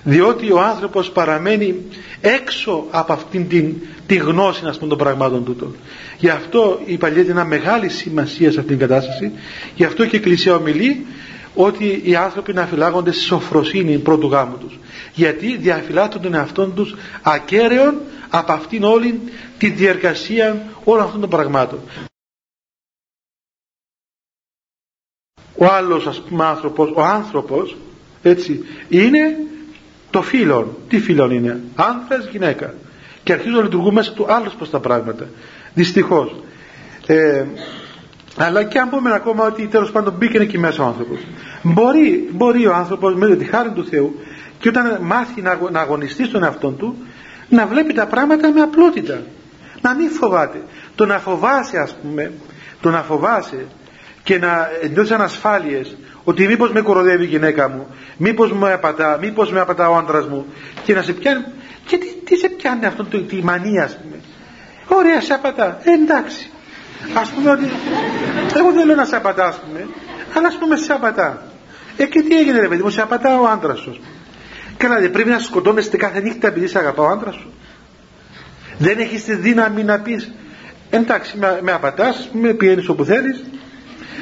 διότι 0.03 0.53
ο 0.53 0.61
άνθρωπος 0.61 1.11
παραμένει 1.11 1.75
έξω 2.21 2.87
από 2.91 3.13
αυτήν 3.13 3.49
την, 3.49 3.75
τη 4.07 4.15
γνώση 4.15 4.61
πούμε, 4.61 4.89
των 4.89 4.99
πραγμάτων 4.99 5.45
τούτων. 5.45 5.77
Γι' 6.19 6.29
αυτό 6.29 6.81
η 6.85 6.97
παλιέτη 6.97 7.31
είναι 7.31 7.45
μεγάλη 7.45 7.89
σημασία 7.89 8.53
σε 8.53 8.61
αυτήν 8.61 8.79
την 8.79 8.89
κατάσταση. 8.89 9.33
Γι' 9.75 9.85
αυτό 9.85 10.07
και 10.07 10.17
η 10.17 10.19
Εκκλησία 10.19 10.55
ομιλεί 10.55 11.07
ότι 11.55 12.01
οι 12.05 12.17
άνθρωποι 12.17 12.53
να 12.53 12.67
φυλάγονται 12.67 13.13
στη 13.13 13.23
σοφροσύνη 13.23 13.99
πρώτου 13.99 14.29
γάμου 14.29 14.57
τους. 14.59 14.79
Γιατί 15.15 15.57
διαφυλάττουν 15.57 16.23
τον 16.23 16.35
εαυτόν 16.35 16.75
τους 16.75 16.95
ακέραιον 17.23 17.95
από 18.29 18.53
αυτήν 18.53 18.85
όλη 18.85 19.21
τη 19.59 19.71
διεργασία 19.71 20.67
όλων 20.85 21.05
αυτών 21.05 21.21
των 21.21 21.31
πραγμάτων. 21.31 21.79
Ο 25.57 25.67
άλλος 25.67 26.07
ας 26.07 26.21
πούμε 26.21 26.45
άνθρωπος, 26.45 26.91
ο 26.95 27.03
άνθρωπος 27.03 27.77
έτσι 28.23 28.65
είναι 28.89 29.37
το 30.11 30.23
φίλον. 30.23 30.77
Τι 30.89 31.01
φίλον 31.01 31.31
είναι, 31.31 31.61
άνθρας 31.75 32.29
γυναίκα. 32.31 32.75
Και 33.23 33.33
αρχίζουν 33.33 33.57
να 33.57 33.63
λειτουργούν 33.63 33.95
μέσα 33.95 34.13
του 34.13 34.27
άλλους 34.29 34.53
προς 34.53 34.71
τα 34.71 34.81
πράγματα. 34.81 35.27
Δυστυχώς. 35.75 36.43
ε, 37.07 37.45
αλλά 38.37 38.65
και 38.65 38.79
αν 38.79 38.89
πούμε 38.89 39.15
ακόμα 39.15 39.47
ότι 39.47 39.67
τέλος 39.67 39.91
πάντων 39.91 40.15
μπήκε 40.19 40.39
εκεί 40.39 40.59
μέσα 40.59 40.83
ο 40.83 40.87
άνθρωπος. 40.87 41.19
Μπορεί, 41.63 42.29
μπορεί 42.33 42.67
ο 42.67 42.75
άνθρωπος 42.75 43.15
με 43.15 43.37
τη 43.37 43.45
χάρη 43.45 43.71
του 43.71 43.87
Θεού 43.87 44.15
και 44.59 44.69
όταν 44.69 44.99
μάθει 45.01 45.43
να, 45.43 45.59
να 45.71 45.81
αγωνιστεί 45.81 46.25
στον 46.25 46.43
εαυτό 46.43 46.71
του 46.71 46.97
να 47.49 47.67
βλέπει 47.67 47.93
τα 47.93 48.07
πράγματα 48.07 48.53
με 48.53 48.61
απλότητα. 48.61 49.23
Να 49.81 49.95
μην 49.95 50.11
φοβάται. 50.11 50.63
Το 50.95 51.07
να 51.07 51.19
φοβάσαι 51.19 51.79
ας 51.79 51.97
πούμε, 52.03 52.33
το 52.81 52.91
να 52.91 53.03
φοβάσαι 53.03 53.67
και 54.23 54.39
να 54.39 54.69
νιώσει 54.93 55.15
ανασφάλειες 55.15 55.97
ότι 56.31 56.47
μήπως 56.47 56.73
με 56.73 56.81
κοροδεύει 56.81 57.25
η 57.25 57.27
γυναίκα 57.27 57.69
μου 57.69 57.87
μήπως 58.17 58.53
με 58.53 58.73
απατά, 58.73 59.19
μήπως 59.21 59.53
με 59.53 59.61
απατά 59.61 59.89
ο 59.91 59.97
άντρας 59.97 60.27
μου 60.27 60.47
και 60.85 60.95
να 60.95 61.03
σε 61.03 61.13
πιάνει. 61.13 61.45
Και 61.87 61.97
τι, 61.97 62.07
τι 62.25 62.37
σε 62.37 62.49
πιάνει 62.49 62.87
αυτό 62.87 63.05
το, 63.05 63.21
τη 63.21 63.43
μανία 63.43 63.85
ας 63.85 63.97
πούμε. 63.97 64.17
Ωραία 64.89 65.21
σε 65.21 65.33
απατά. 65.33 65.79
Ε, 65.83 65.91
εντάξει. 65.91 66.51
Ας 67.15 67.29
πούμε 67.29 67.51
ότι 67.51 67.65
εγώ 68.57 68.73
δεν 68.73 68.87
λέω 68.87 68.97
να 68.97 69.05
σε 69.05 69.17
απατά 69.17 69.47
ας 69.47 69.57
πούμε. 69.57 69.87
Αλλά 70.37 70.47
ας 70.47 70.59
πούμε 70.59 70.77
σε 70.77 70.93
απατά. 70.93 71.43
Ε 71.97 72.07
και 72.07 72.23
τι 72.23 72.39
έγινε 72.39 72.61
ρε 72.61 72.69
παιδί 72.69 72.83
μου 72.83 72.91
σε 72.91 73.03
απατά 73.03 73.41
ο 73.41 73.47
άντρας 73.47 73.79
σου 73.79 74.01
καλά 74.81 75.01
δεν 75.01 75.11
πρέπει 75.11 75.29
να 75.29 75.39
σκοτώνεσαι 75.39 75.97
κάθε 75.97 76.21
νύχτα 76.21 76.49
επειδή 76.49 76.67
σε 76.67 76.79
αγαπά 76.79 77.03
ο 77.03 77.07
άντρας 77.07 77.35
σου. 77.35 77.53
Δεν 78.79 78.99
έχεις 78.99 79.25
τη 79.25 79.35
δύναμη 79.35 79.85
να 79.85 80.01
πεις 80.01 80.31
εντάξει 80.91 81.39
με, 81.39 81.59
με 81.63 81.73
απατάς 81.73 82.29
με 82.33 82.53
πηγαίνεις 82.53 82.89
όπου 82.89 83.05
θέλεις 83.05 83.45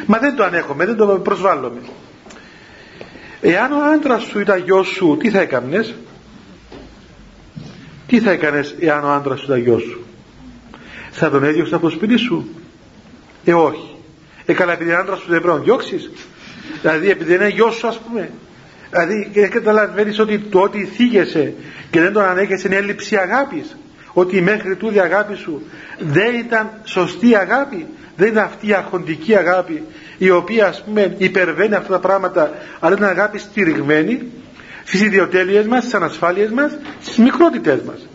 Μα 0.07 0.19
δεν 0.19 0.37
το 0.37 0.45
ανέχομαι, 0.45 0.87
δεν 0.87 0.97
το 0.97 1.07
προσβάλλομαι. 1.07 1.81
Εάν 3.41 3.73
ο 3.73 3.85
άντρας 3.95 4.23
σου 4.23 4.41
ήταν 4.41 4.63
γιος 4.65 4.89
σου, 4.89 5.17
τι 5.21 5.31
θα 5.31 5.41
έκανε, 5.41 5.87
τι 8.07 8.21
θα 8.21 8.31
έκανες 8.31 8.75
εάν 8.81 9.05
ο 9.05 9.09
άντρας 9.09 9.39
σου 9.39 9.45
ήταν 9.45 9.61
γιος 9.61 9.83
σου, 9.83 10.05
θα 11.11 11.31
τον 11.31 11.45
έδιωξες 11.45 11.75
από 11.75 11.89
το 11.89 11.95
σπίτι 11.95 12.17
σου, 12.17 12.49
Ε, 13.45 13.53
όχι. 13.53 13.97
Ε, 14.47 14.53
καλά, 14.53 14.73
επειδή 14.73 14.93
άντρας 14.93 15.19
σου 15.19 15.29
δεν 15.29 15.41
πρέπει 15.41 15.59
να 15.59 15.65
διώξεις, 15.65 16.11
δηλαδή 16.81 17.11
επειδή 17.11 17.35
είναι 17.35 17.49
γιος 17.49 17.75
σου, 17.75 17.89
ας 17.89 17.99
πούμε. 17.99 18.31
Δηλαδή, 18.91 19.31
και 19.33 19.47
καταλαβαίνεις 19.47 20.19
ότι 20.19 20.39
το 20.39 20.61
ότι 20.61 20.85
θίγεσαι 20.85 21.55
και 21.91 22.01
δεν 22.01 22.13
τον 22.13 22.23
ανέχεσαι 22.23 22.67
είναι 22.67 22.77
έλλειψη 22.77 23.17
αγάπης. 23.17 23.77
Ότι 24.13 24.41
μέχρι 24.41 24.77
τούδη 24.77 24.99
αγάπη 24.99 25.35
σου 25.35 25.63
δεν 25.99 26.35
ήταν 26.35 26.71
σωστή 26.85 27.37
αγάπη 27.37 27.87
δεν 28.17 28.29
είναι 28.29 28.41
αυτή 28.41 28.67
η 28.69 28.73
αρχοντική 28.73 29.37
αγάπη 29.37 29.83
η 30.19 30.31
οποία 30.31 30.67
ας 30.67 30.83
πούμε 30.85 31.15
υπερβαίνει 31.19 31.75
αυτά 31.75 31.93
τα 31.93 31.99
πράγματα 31.99 32.53
αλλά 32.81 32.97
είναι 32.97 33.07
αγάπη 33.07 33.39
στηριγμένη 33.39 34.23
στις 34.85 35.03
ιδιοτέλειες 35.03 35.67
μας, 35.67 35.83
στις 35.83 35.95
ανασφάλειες 35.95 36.51
μας 36.51 36.77
στις 37.01 37.17
μικρότητες 37.17 37.81
μας. 37.83 38.09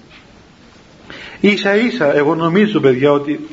Ίσα 1.39 1.75
ίσα 1.75 2.15
εγώ 2.15 2.35
νομίζω 2.35 2.79
παιδιά 2.79 3.11
ότι 3.11 3.47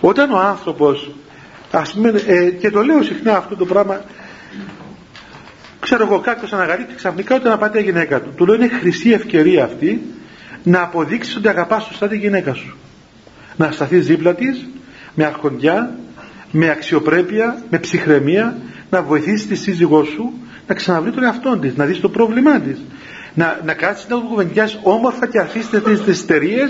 όταν 0.00 0.32
ο 0.32 0.38
άνθρωπος 0.38 1.10
ας 1.70 1.92
πούμε 1.92 2.22
ε, 2.26 2.50
και 2.50 2.70
το 2.70 2.82
λέω 2.82 3.02
συχνά 3.02 3.36
αυτό 3.36 3.56
το 3.56 3.64
πράγμα 3.64 4.04
ξέρω 5.80 6.04
εγώ 6.06 6.20
κάποιος 6.20 6.52
αναγαλύπτει 6.52 6.94
ξαφνικά 6.94 7.34
όταν 7.34 7.52
απαντάει 7.52 7.82
η 7.82 7.84
γυναίκα 7.84 8.20
του. 8.20 8.32
Του 8.36 8.46
λέω 8.46 8.54
είναι 8.54 8.68
χρυσή 8.68 9.10
ευκαιρία 9.10 9.64
αυτή 9.64 10.02
να 10.62 10.82
αποδείξεις 10.82 11.36
ότι 11.36 11.48
αγαπάς 11.48 11.84
σωστά 11.84 12.08
τη 12.08 12.16
γυναίκα 12.16 12.54
σου 12.54 12.76
να 13.56 13.70
σταθείς 13.70 14.06
δίπλα 14.06 14.34
της 14.34 14.66
με 15.14 15.24
αρχοντιά, 15.24 15.98
με 16.50 16.68
αξιοπρέπεια, 16.70 17.62
με 17.70 17.78
ψυχραιμία 17.78 18.56
να 18.90 19.02
βοηθήσεις 19.02 19.46
τη 19.46 19.54
σύζυγό 19.54 20.04
σου 20.04 20.32
να 20.66 20.74
ξαναβρεις 20.74 21.14
τον 21.14 21.24
εαυτό 21.24 21.56
της, 21.56 21.76
να 21.76 21.84
δεις 21.84 22.00
το 22.00 22.08
πρόβλημά 22.08 22.60
της. 22.60 22.78
Να, 23.34 23.60
να 23.64 23.74
κάτσει 23.74 24.06
να 24.08 24.16
το 24.16 24.22
κουβεντιάσει 24.22 24.78
όμορφα 24.82 25.26
και 25.26 25.38
αφήσει 25.38 25.80
τις 25.80 26.06
ιστερίε 26.06 26.68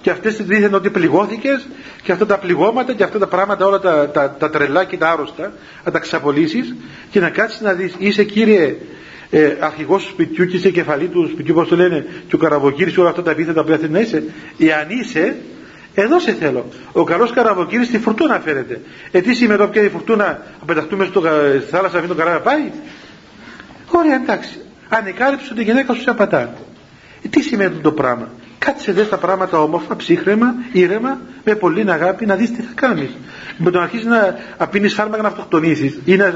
και 0.00 0.10
αυτές 0.10 0.36
τις 0.36 0.46
δίθεν 0.46 0.74
ότι 0.74 0.90
πληγώθηκες 0.90 1.66
και 2.02 2.12
αυτά 2.12 2.26
τα 2.26 2.38
πληγώματα 2.38 2.92
και 2.92 3.02
αυτά 3.02 3.18
τα 3.18 3.26
πράγματα 3.26 3.66
όλα 3.66 3.78
τα, 3.78 4.10
τα, 4.10 4.30
τα 4.30 4.50
τρελά 4.50 4.84
και 4.84 4.96
τα 4.96 5.10
άρρωστα 5.10 5.52
να 5.84 5.90
τα 5.90 5.98
ξαπολύσεις 5.98 6.74
και 7.10 7.20
να 7.20 7.30
κάτσει 7.30 7.62
να 7.62 7.72
δεις 7.72 7.94
είσαι 7.98 8.24
κύριε 8.24 8.76
ε, 9.34 9.56
αρχηγός 9.60 10.04
του 10.04 10.10
σπιτιού 10.10 10.46
και 10.46 10.56
είσαι 10.56 10.70
κεφαλή 10.70 11.06
του 11.06 11.28
σπιτιού 11.32 11.54
όπω 11.58 11.68
το 11.68 11.76
λένε 11.76 12.06
και 12.28 12.34
ο 12.34 12.38
καραβοκύρης 12.38 12.98
όλα 12.98 13.08
αυτά 13.08 13.22
τα 13.22 13.30
επίθετα 13.30 13.64
που 13.64 13.70
θέλει 13.70 13.88
να 13.88 14.00
είσαι 14.00 14.22
εάν 14.58 14.86
είσαι 14.88 15.36
εδώ 15.94 16.20
σε 16.20 16.32
θέλω. 16.32 16.66
Ο 16.92 17.04
καλός 17.04 17.32
καραβοκύρης 17.32 17.86
στη 17.86 17.98
φουρτούνα 17.98 18.40
φέρεται. 18.40 18.80
Ε, 19.10 19.20
τι 19.20 19.34
σημαίνει 19.34 19.62
εδώ 19.62 19.70
πια 19.70 19.82
η 19.82 19.88
φουρτούνα, 19.88 20.24
να 20.58 20.64
πεταχτούμε 20.66 21.04
στο 21.04 21.20
θάλασσα, 21.70 21.96
αφήνει 21.96 22.06
τον 22.06 22.16
καράβι 22.16 22.44
πάει; 22.44 22.70
Ωραία, 23.90 24.14
εντάξει. 24.14 24.58
Ανεκάλυψε 24.88 25.48
ότι 25.52 25.60
η 25.60 25.64
γυναίκα 25.64 25.94
σου 25.94 26.00
σε 26.00 26.10
απατά. 26.10 26.54
Ε, 27.22 27.28
τι 27.28 27.42
σημαίνει 27.42 27.74
το 27.82 27.92
πράγμα; 27.92 28.28
Κάτσε 28.64 28.92
δε 28.92 29.04
τα 29.04 29.16
πράγματα 29.16 29.58
όμορφα, 29.58 29.96
ψύχρεμα, 29.96 30.54
ήρεμα, 30.72 31.20
με 31.44 31.54
πολύ 31.54 31.90
αγάπη 31.90 32.26
να 32.26 32.34
δεις 32.34 32.50
τι 32.50 32.62
θα 32.62 32.72
κάνεις. 32.74 33.10
Με 33.56 33.70
το 33.70 33.78
να 33.78 33.84
αρχίσεις 33.84 34.06
να 34.06 34.38
απίνει 34.56 34.88
φάρμακα 34.88 35.22
να 35.22 35.28
αυτοκτονήσεις 35.28 35.98
ή 36.04 36.16
να 36.16 36.32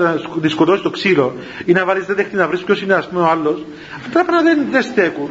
σκοτώσεις 0.49 0.83
το 0.83 0.91
ξύλο 0.91 1.37
ή 1.65 1.73
να 1.73 1.85
βάλεις 1.85 2.07
δέχτη 2.07 2.37
να 2.37 2.49
βρεις 2.49 2.63
ποιος 2.63 2.83
είναι 2.83 2.95
ας 2.95 3.09
πούμε 3.09 3.21
ο 3.21 3.27
άλλος. 3.27 3.65
Αυτά 3.97 4.19
τα 4.19 4.25
πράγματα 4.25 4.55
δεν, 4.55 4.67
δεν 4.71 4.83
στέκουν. 4.83 5.31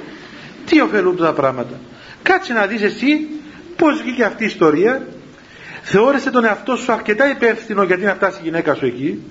Τι 0.66 0.82
ωφελούν 0.82 1.18
τα 1.18 1.34
πράγματα. 1.34 1.80
Κάτσε 2.24 2.54
να 2.54 2.66
δεις 2.66 2.82
εσύ 2.82 3.28
Πώς 3.78 4.02
βγήκε 4.02 4.24
αυτή 4.24 4.44
η 4.44 4.46
ιστορία 4.46 5.08
θεώρησε 5.82 6.32
τον 6.32 6.46
εαυτό 6.46 6.76
σου 6.76 6.92
αρκετά 6.92 7.30
υπεύθυνο 7.30 7.84
γιατί 7.84 8.04
να 8.04 8.14
φτάσει 8.14 8.40
η 8.40 8.44
γυναίκα 8.44 8.74
σου 8.74 8.86
εκεί 8.86 9.24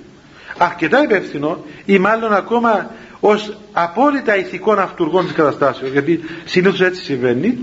αρκετά 0.59 1.02
υπεύθυνο 1.02 1.64
ή 1.84 1.98
μάλλον 1.98 2.34
ακόμα 2.34 2.90
ως 3.20 3.57
απόλυτα 3.72 4.36
ηθικών 4.36 4.78
αυτούργων 4.78 5.24
της 5.24 5.32
καταστάσεως. 5.32 5.90
Γιατί 5.90 6.20
συνήθως 6.44 6.80
έτσι 6.80 7.02
συμβαίνει. 7.02 7.59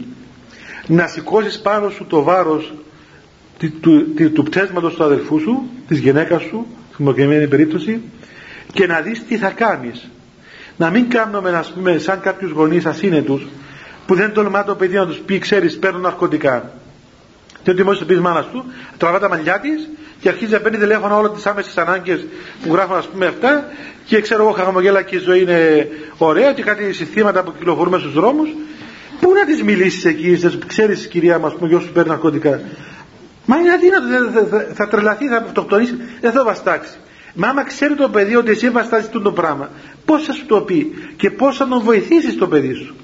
Να 0.87 1.07
σηκώσεις 1.07 1.59
πάνω 1.59 1.89
σου 1.89 2.05
το 2.05 2.23
βάρος 2.23 2.73
του, 3.59 3.79
του, 4.15 4.31
του 4.33 4.43
πτέσματος 4.43 4.93
του 4.93 5.03
αδελφού 5.03 5.39
σου 5.39 5.63
της 5.87 5.99
γυναίκας 5.99 6.41
σου 6.41 6.67
στην 6.93 7.05
προκειμένη 7.05 7.47
περίπτωση 7.47 8.01
και 8.73 8.87
να 8.87 8.99
δεις 8.99 9.23
τι 9.27 9.37
θα 9.37 9.49
κάνεις. 9.49 10.09
Να 10.77 10.89
μην 10.89 11.09
κάνουμε 11.09 11.49
ας 11.49 11.71
πούμε 11.71 11.97
σαν 11.97 12.19
κάποιους 12.19 12.51
γονείς 12.51 12.85
ασύνετους 12.85 13.47
που 14.05 14.15
δεν 14.15 14.33
τολμά 14.33 14.63
το 14.63 14.75
παιδί 14.75 14.95
να 14.95 15.05
τους 15.05 15.17
πει, 15.17 15.39
ξέρεις, 15.39 15.79
παίρνουν 15.79 16.01
ναρκωτικά. 16.01 16.71
Και 17.63 17.71
ότι 17.71 17.83
μόλις 17.83 17.99
το 17.99 18.05
πεις 18.05 18.19
μάνας 18.19 18.45
του, 18.51 18.65
τραβά 18.97 19.19
τα 19.19 19.29
μαλλιά 19.29 19.59
της 19.59 19.89
και 20.23 20.29
αρχίζει 20.29 20.51
να 20.51 20.59
παίρνει 20.59 20.77
τηλέφωνο 20.77 21.17
όλε 21.17 21.29
τις 21.29 21.45
άμεσες 21.45 21.77
ανάγκες 21.77 22.25
που 22.63 22.73
γράφουν, 22.73 22.95
ας 22.95 23.07
πούμε, 23.07 23.25
αυτά. 23.25 23.67
Και 24.05 24.21
ξέρω 24.21 24.43
εγώ, 24.43 24.51
χαμογέλα 24.51 25.01
και 25.01 25.15
η 25.15 25.19
ζωή 25.19 25.41
είναι 25.41 25.87
ωραία 26.17 26.53
και 26.53 26.61
κάτι 26.61 26.93
συστήματα 26.93 27.43
που 27.43 27.53
κυκλοφορούμε 27.57 27.97
στους 27.97 28.13
δρόμους. 28.13 28.49
Πού 29.19 29.33
να 29.33 29.45
τις 29.45 29.63
μιλήσεις 29.63 30.05
εκεί, 30.05 30.39
ξέρεις, 30.67 31.07
κυρία 31.07 31.39
μα, 31.39 31.49
που 31.49 31.65
γιο 31.65 31.79
σου 31.79 31.91
παίρνει 31.91 32.09
ναρκωτικά. 32.09 32.61
Μα 33.45 33.57
είναι 33.57 33.71
αδύνατο, 33.71 34.31
θα, 34.31 34.45
θα, 34.45 34.67
θα 34.73 34.87
τρελαθεί, 34.87 35.27
θα 35.27 35.37
αυτοκτονήσει, 35.37 35.95
δεν 36.21 36.31
θα 36.31 36.43
βαστάξει. 36.43 36.97
Μα 37.33 37.47
άμα 37.47 37.63
ξέρει 37.63 37.95
το 37.95 38.09
παιδί 38.09 38.35
ότι 38.35 38.51
εσύ 38.51 38.69
βαστάζεις 38.69 39.09
το 39.09 39.31
πράγμα, 39.31 39.69
πώς 40.05 40.23
θα 40.23 40.33
σου 40.33 40.45
το 40.45 40.61
πει 40.61 40.93
και 41.15 41.29
πώς 41.29 41.57
θα 41.57 41.67
τον 41.67 41.81
βοηθήσεις 41.81 42.37
το 42.37 42.47
παιδί 42.47 42.73
σου; 42.73 42.95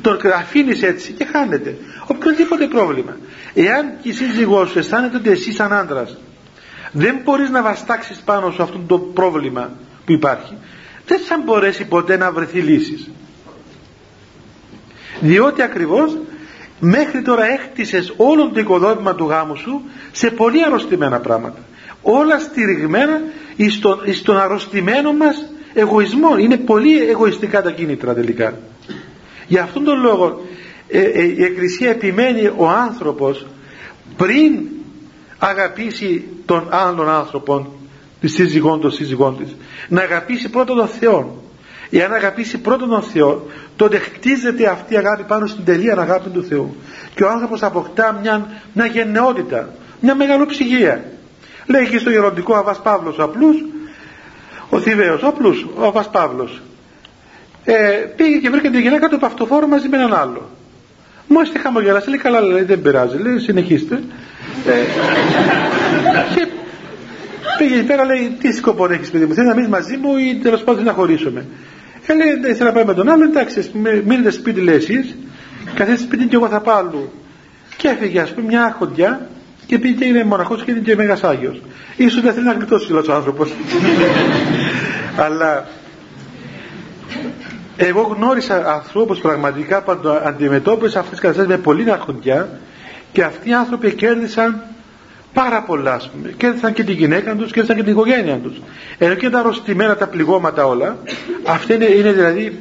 Τον 0.00 0.18
αφήνεις 0.38 0.82
έτσι 0.82 1.12
και 1.12 1.24
χάνεται 1.24 1.76
οποιοδήποτε 2.06 2.66
πρόβλημα 2.66 3.16
εάν 3.54 3.92
και 4.02 4.08
η 4.08 4.12
σύζυγός 4.12 4.70
σου 4.70 4.78
αισθάνεται 4.78 5.16
ότι 5.16 5.30
εσύ 5.30 5.52
σαν 5.52 5.72
άντρας 5.72 6.16
δεν 6.96 7.20
μπορείς 7.24 7.50
να 7.50 7.62
βαστάξεις 7.62 8.16
πάνω 8.24 8.50
σε 8.50 8.62
αυτό 8.62 8.78
το 8.86 8.98
πρόβλημα 8.98 9.70
που 10.04 10.12
υπάρχει. 10.12 10.54
Δεν 11.06 11.18
θα 11.18 11.42
μπορέσει 11.44 11.84
ποτέ 11.84 12.16
να 12.16 12.32
βρεθεί 12.32 12.60
λύσης. 12.60 13.10
διότι 15.20 15.62
ακριβώς 15.62 16.16
μέχρι 16.80 17.22
τώρα 17.22 17.44
έκτισες 17.52 18.14
όλο 18.16 18.50
το 18.50 18.60
οικοδόμημα 18.60 19.14
του 19.14 19.24
γάμου 19.24 19.56
σου 19.56 19.82
σε 20.12 20.30
πολύ 20.30 20.64
αρρωστημένα 20.64 21.20
πράγματα. 21.20 21.58
Όλα 22.02 22.38
στηριγμένα 22.38 23.20
στον, 23.70 24.00
στον 24.12 24.38
αρρωστημένο 24.38 25.12
μας 25.12 25.50
εγωισμό. 25.74 26.38
Είναι 26.38 26.56
πολύ 26.56 27.08
εγωιστικά 27.08 27.62
τα 27.62 27.70
κίνητρα 27.70 28.14
τελικά. 28.14 28.58
Γι' 29.46 29.58
αυτόν 29.58 29.84
τον 29.84 30.00
λόγο 30.00 30.46
ε, 30.88 31.00
ε, 31.00 31.22
η 31.22 31.42
Εκκλησία 31.44 31.90
επιμένει 31.90 32.52
ο 32.56 32.68
άνθρωπος 32.68 33.46
πριν 34.16 34.58
αγαπήσει 35.38 36.24
τον 36.44 36.66
άλλον 36.70 37.08
άνθρωπο 37.08 37.72
τη 38.20 38.28
σύζυγόν 38.28 38.80
των 38.80 38.90
σύζυγών 38.90 39.36
της. 39.36 39.56
Να 39.88 40.02
αγαπήσει 40.02 40.48
πρώτα 40.48 40.74
τον 40.74 40.88
Θεό 40.88 41.42
εάν 41.90 42.12
αγαπήσει 42.12 42.58
πρώτα 42.58 42.86
τον 42.86 43.02
Θεό 43.02 43.46
τότε 43.76 43.98
χτίζεται 43.98 44.68
αυτή 44.68 44.94
η 44.94 44.96
αγάπη 44.96 45.22
πάνω 45.22 45.46
στην 45.46 45.64
τελεία 45.64 45.98
αγάπη 45.98 46.28
του 46.28 46.44
Θεού. 46.44 46.76
Και 47.14 47.24
ο 47.24 47.28
άνθρωπος 47.30 47.62
αποκτά 47.62 48.18
μια, 48.22 48.46
μια 48.72 48.86
γενναιότητα 48.86 49.68
μια 50.00 50.14
μεγαλοψυχία 50.14 51.04
λέει 51.66 51.88
και 51.88 51.98
στο 51.98 52.10
γεροντικό 52.10 52.54
Αβάς 52.54 52.82
Παύλος 52.82 53.18
ο 53.18 53.22
απλούς 53.22 53.56
ο 54.68 54.80
Θηβαίος 54.80 55.22
ο 55.22 55.26
απλούς 55.26 55.66
ο 55.78 55.86
Αβάς 55.86 56.10
Παύλος 56.10 56.60
ε, 57.68 57.74
πήγε 58.16 58.38
και 58.38 58.50
βρήκε 58.50 58.70
τη 58.70 58.80
γυναίκα 58.80 59.08
του 59.08 59.18
παυτοφόρο 59.18 59.66
μαζί 59.66 59.88
με 59.88 59.96
έναν 59.96 60.14
άλλο. 60.14 60.50
Μόλι 61.28 61.48
τη 61.48 61.58
χαμογελάσει, 61.58 62.08
λέει 62.08 62.18
καλά, 62.18 62.40
λέει, 62.40 62.62
δεν 62.62 62.82
πειράζει, 62.82 63.18
λέει 63.18 63.38
συνεχίστε. 63.38 64.02
Ε, 64.66 64.84
και 66.34 66.46
πήγε 67.58 67.82
πέρα, 67.82 68.04
λέει 68.04 68.36
τι 68.40 68.52
σκοπό 68.52 68.92
έχεις 68.92 69.10
παιδί 69.10 69.24
μου, 69.24 69.34
θέλει 69.34 69.46
να 69.46 69.54
μείνεις 69.54 69.68
μαζί 69.68 69.96
μου 69.96 70.16
ή 70.16 70.38
τέλος 70.42 70.62
πάντων 70.62 70.84
να 70.84 70.92
χωρίσουμε. 70.92 71.46
Ε, 72.06 72.14
λέει, 72.14 72.34
δεν 72.40 72.56
θέλω 72.56 72.68
να 72.68 72.74
πάει 72.74 72.84
με 72.84 72.94
τον 72.94 73.08
άλλο, 73.08 73.24
εντάξει, 73.24 73.70
μείνετε 74.04 74.30
σπίτι, 74.30 74.60
λέει 74.60 74.74
εσείς, 74.74 75.16
καθίστε 75.74 76.02
σπίτι 76.02 76.26
και 76.26 76.36
εγώ 76.36 76.48
θα 76.48 76.60
πάω 76.60 76.76
αλλού. 76.76 77.12
Και 77.76 77.88
έφυγε, 77.88 78.20
ας 78.20 78.30
πούμε, 78.30 78.46
μια 78.46 78.64
αχοντιά 78.64 79.28
και 79.66 79.78
πήγε 79.78 79.94
και 79.94 80.04
είναι 80.04 80.24
μοναχός 80.24 80.64
και 80.64 80.70
είναι 80.70 80.80
και 80.80 80.96
Μέγας 80.96 81.24
Άγιος 81.24 81.60
ίσως 81.96 82.22
δεν 82.22 82.32
θέλει 82.32 82.46
να 82.46 82.52
γλιτώσει 82.52 82.92
ο 82.92 83.14
άνθρωπος 83.14 83.52
αλλά 85.24 85.66
εγώ 87.76 88.02
γνώρισα 88.02 88.74
ανθρώπους 88.74 89.20
πραγματικά 89.20 89.82
που 89.82 89.98
αντιμετώπισαν 90.24 91.00
αυτές 91.00 91.10
τις 91.10 91.20
καταστάσεις 91.20 91.50
με 91.50 91.56
πολλή 91.56 91.90
αρχοντιά 91.90 92.48
και 93.16 93.24
αυτοί 93.24 93.48
οι 93.48 93.54
άνθρωποι 93.54 93.94
κέρδισαν 93.94 94.62
πάρα 95.32 95.62
πολλά 95.62 95.92
ας 95.94 96.10
πούμε. 96.10 96.34
κέρδισαν 96.36 96.72
και 96.72 96.84
τη 96.84 96.92
γυναίκα 96.92 97.34
τους 97.34 97.52
κέρδισαν 97.52 97.76
και 97.76 97.82
την 97.82 97.92
οικογένεια 97.92 98.36
τους. 98.36 98.60
Ενώ 98.98 99.14
και 99.14 99.30
τα 99.30 99.38
αρρωστημένα 99.38 99.96
τα 99.96 100.08
πληγώματα 100.08 100.66
όλα 100.66 100.98
αυτά 101.46 101.74
είναι, 101.74 101.84
είναι 101.84 102.12
δηλαδή 102.12 102.60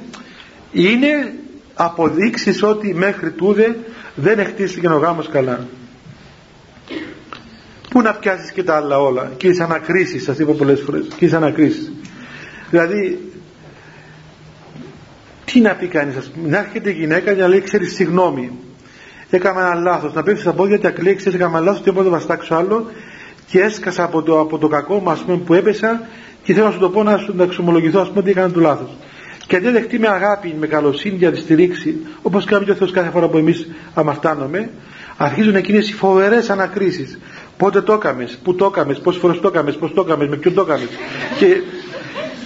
είναι 0.71 1.33
αποδείξεις 1.73 2.63
ότι 2.63 2.93
μέχρι 2.93 3.31
τούδε 3.31 3.77
δεν 4.15 4.39
εκτίστηκε 4.39 4.87
ο 4.87 4.97
γάμος 4.97 5.29
καλά. 5.29 5.67
Πού 7.89 8.01
να 8.01 8.13
πιάσεις 8.13 8.51
και 8.51 8.63
τα 8.63 8.75
άλλα 8.75 8.99
όλα; 8.99 9.31
Και 9.37 9.49
τις 9.49 9.59
ανακρίσεις 9.59 10.23
σας 10.23 10.39
είπα 10.39 10.51
πολλές 10.51 10.81
φορές 10.81 11.05
και 11.09 11.25
τις 11.25 11.33
ανακρίσεις. 11.33 11.91
Δηλαδή 12.69 13.31
τι 15.45 15.59
να 15.59 15.75
πει 15.75 15.87
κανείς 15.87 16.31
να 16.45 16.57
έρχεται 16.57 16.89
η 16.89 16.93
γυναίκα 16.93 17.31
για 17.31 17.43
να 17.43 17.49
λέει 17.49 17.61
ξέρεις 17.61 17.93
συγγνώμη 17.93 18.51
έκανα 19.29 19.59
ένα 19.59 19.75
λάθος. 19.75 20.13
Να 20.13 20.23
πέφτει 20.23 20.41
στα 20.41 20.53
πόδια 20.53 20.77
και 20.77 20.87
να 20.87 21.13
ξέρεις 21.13 21.33
έκανα 21.33 21.59
λάθος 21.59 21.81
και 21.81 21.91
να 21.91 22.09
βαστάξω 22.09 22.55
άλλο. 22.55 22.85
Και 23.47 23.59
έσκασα 23.59 24.03
από 24.03 24.21
το, 24.21 24.39
από 24.39 24.57
το 24.57 24.67
κακό 24.67 24.93
μου 24.99 25.21
πούμε, 25.25 25.37
που 25.37 25.53
έπεσα 25.53 26.01
και 26.43 26.53
θέλω 26.53 26.65
να 26.65 26.71
σου 26.71 26.79
το 26.79 26.89
πω 26.89 27.03
να 27.03 27.17
σου 27.17 27.33
να 27.35 27.43
εξομολογηθώ 27.43 27.99
ας 27.99 28.07
πούμε 28.07 28.19
ότι 28.19 28.29
έκανα 28.29 28.51
το 28.51 28.59
λάθος. 28.59 28.89
Και 29.47 29.55
αντί 29.55 29.69
δεχτεί 29.69 29.99
με 29.99 30.07
αγάπη, 30.07 30.55
με 30.59 30.67
καλοσύνη 30.67 31.15
για 31.15 31.31
τη 31.31 31.37
στηρίξη 31.37 31.95
όπως 32.21 32.45
κάνει 32.45 32.65
και 32.65 32.71
ο 32.71 32.75
Θεός 32.75 32.91
κάθε 32.91 33.09
φορά 33.09 33.27
που 33.27 33.37
εμείς 33.37 33.67
αμαρτάνομαι 33.93 34.69
αρχίζουν 35.17 35.55
εκείνες 35.55 35.89
οι 35.89 35.93
φοβερές 35.93 36.49
ανακρίσεις. 36.49 37.19
Πότε 37.57 37.81
το 37.81 37.93
έκαμες, 37.93 38.37
πού 38.43 38.55
το 38.55 38.65
έκαμες, 38.65 38.99
πόσες 38.99 39.21
φορές 39.21 39.39
το 39.39 39.47
έκαμες, 39.47 39.75
πώς 39.75 39.93
το 39.93 40.01
έκαμες, 40.01 40.27
με 40.27 40.35
ποιον 40.35 40.53
το 40.53 40.61
έκαμες. 40.61 40.87
Και, 41.37 41.61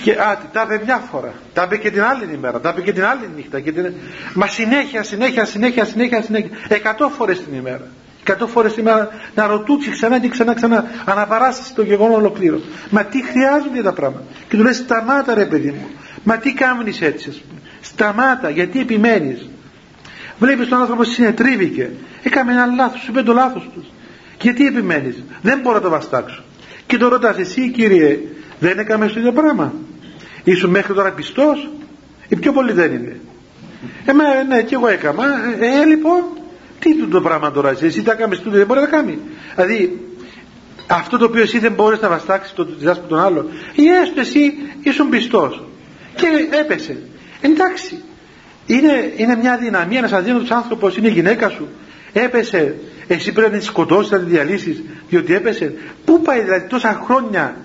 και 0.03 0.11
α, 0.11 0.37
τα 0.53 0.61
είπε 0.61 0.81
μια 0.85 0.97
φορά, 1.11 1.33
τα 1.53 1.63
είπε 1.63 1.77
και 1.77 1.91
την 1.91 2.03
άλλη 2.03 2.29
ημέρα, 2.33 2.59
τα 2.59 2.69
είπε 2.69 2.81
και 2.81 2.93
την 2.93 3.05
άλλη 3.05 3.29
νύχτα 3.35 3.59
και 3.59 3.71
την... 3.71 3.93
μα 4.33 4.47
συνέχεια, 4.47 5.03
συνέχεια, 5.03 5.45
συνέχεια, 5.45 5.85
συνέχεια, 5.85 6.21
συνέχεια. 6.21 6.49
Εκατό 6.67 7.09
φορές 7.09 7.43
την 7.43 7.53
ημέρα. 7.53 7.87
Εκατό 8.21 8.47
φορές 8.47 8.73
την 8.73 8.81
ημέρα 8.81 9.09
να 9.35 9.47
ρωτούξει 9.47 9.91
ξανά 9.91 10.19
και 10.19 10.29
ξανά 10.29 10.53
ξανά 10.53 10.85
αναπαράσταση 11.05 11.73
το 11.73 11.81
γεγονό 11.81 12.13
ολοκλήρω. 12.13 12.59
Μα 12.89 13.03
τι 13.03 13.23
χρειάζονται 13.23 13.81
τα 13.81 13.93
πράγματα. 13.93 14.25
Και 14.47 14.57
του 14.57 14.63
λέει 14.63 14.73
σταμάτα 14.73 15.33
ρε 15.33 15.45
παιδί 15.45 15.71
μου. 15.71 15.89
Μα 16.23 16.37
τι 16.37 16.53
κάνεις 16.53 17.01
έτσι 17.01 17.29
ας 17.29 17.35
πούμε. 17.35 17.59
σταμάτα 17.81 18.49
γιατί 18.49 18.79
επιμένεις. 18.79 19.49
Βλέπεις 20.39 20.67
τον 20.67 20.79
άνθρωπο 20.79 21.03
συνετρίβηκε. 21.03 21.89
Έκαμε 22.23 22.51
ένα 22.51 22.65
λάθος 22.65 23.01
σου 23.01 23.11
είπε 23.11 23.21
το 23.21 23.33
λάθος 23.33 23.69
τους. 23.73 23.85
Γιατί 24.41 24.65
επιμένεις. 24.65 25.23
Δεν 25.41 25.59
μπορώ 25.59 25.75
να 25.75 25.81
το 25.81 25.89
βαστάξω. 25.89 26.43
Και 26.87 26.97
το 26.97 27.07
ρωτάς 27.07 27.37
εσύ 27.37 27.71
κύριε 27.71 28.19
δεν 28.59 28.79
έκαμε 28.79 29.07
στο 29.07 29.19
ίδιο 29.19 29.31
πράγμα. 29.31 29.73
Ήσουν 30.43 30.69
μέχρι 30.69 30.93
τώρα 30.93 31.11
πιστός. 31.11 31.69
Ή 32.27 32.35
πιο 32.35 32.51
πολύ 32.51 32.71
δεν 32.73 32.93
είναι. 32.93 33.19
Ε, 34.05 34.43
ναι 34.47 34.61
και 34.61 34.75
εγώ 34.75 34.87
έκαμα. 34.87 35.23
Ε, 35.59 35.81
ε 35.81 35.85
λοιπόν 35.85 36.23
τι 36.79 36.89
είναι 36.89 37.05
το 37.05 37.21
πράγμα 37.21 37.51
τώρα 37.51 37.69
εσύ, 37.69 37.85
εσύ 37.85 38.03
τα 38.03 38.13
κάνεις 38.13 38.39
τούτο 38.39 38.57
δεν 38.57 38.65
μπορεί 38.65 38.79
να 38.79 38.85
κάνει. 38.85 39.19
Δηλαδή 39.55 39.99
αυτό 40.87 41.17
το 41.17 41.25
οποίο 41.25 41.41
εσύ 41.41 41.59
δεν 41.59 41.71
μπορείς 41.71 41.99
να 41.99 42.09
βαστάξεις 42.09 42.53
το 42.53 42.63
διδάσκω 42.63 43.05
τον 43.07 43.19
άλλο. 43.19 43.49
Ή 43.75 43.87
έστω 43.87 44.19
εσύ 44.19 44.53
ήσουν 44.81 45.09
πιστός. 45.09 45.63
Και 46.15 46.27
έπεσε. 46.59 46.97
Εντάξει. 47.41 48.03
Είναι, 48.65 49.13
είναι 49.15 49.35
μια 49.35 49.57
δυναμία 49.57 49.97
ένας 49.97 50.11
αδύνατος 50.11 50.51
άνθρωπος 50.51 50.97
είναι 50.97 51.07
η 51.07 51.11
γυναίκα 51.11 51.49
σου. 51.49 51.67
Έπεσε. 52.13 52.75
Εσύ 53.07 53.31
πρέπει 53.31 53.51
να 53.51 53.57
τη 53.57 53.63
σκοτώσεις, 53.63 54.11
να 54.11 54.19
τη 54.19 54.25
διαλύσεις, 54.25 54.83
διότι 55.09 55.33
έπεσε. 55.33 55.73
Πού 56.05 56.21
πάει 56.21 56.41
δηλαδή 56.41 56.67
τόσα 56.67 57.01
χρόνια, 57.05 57.57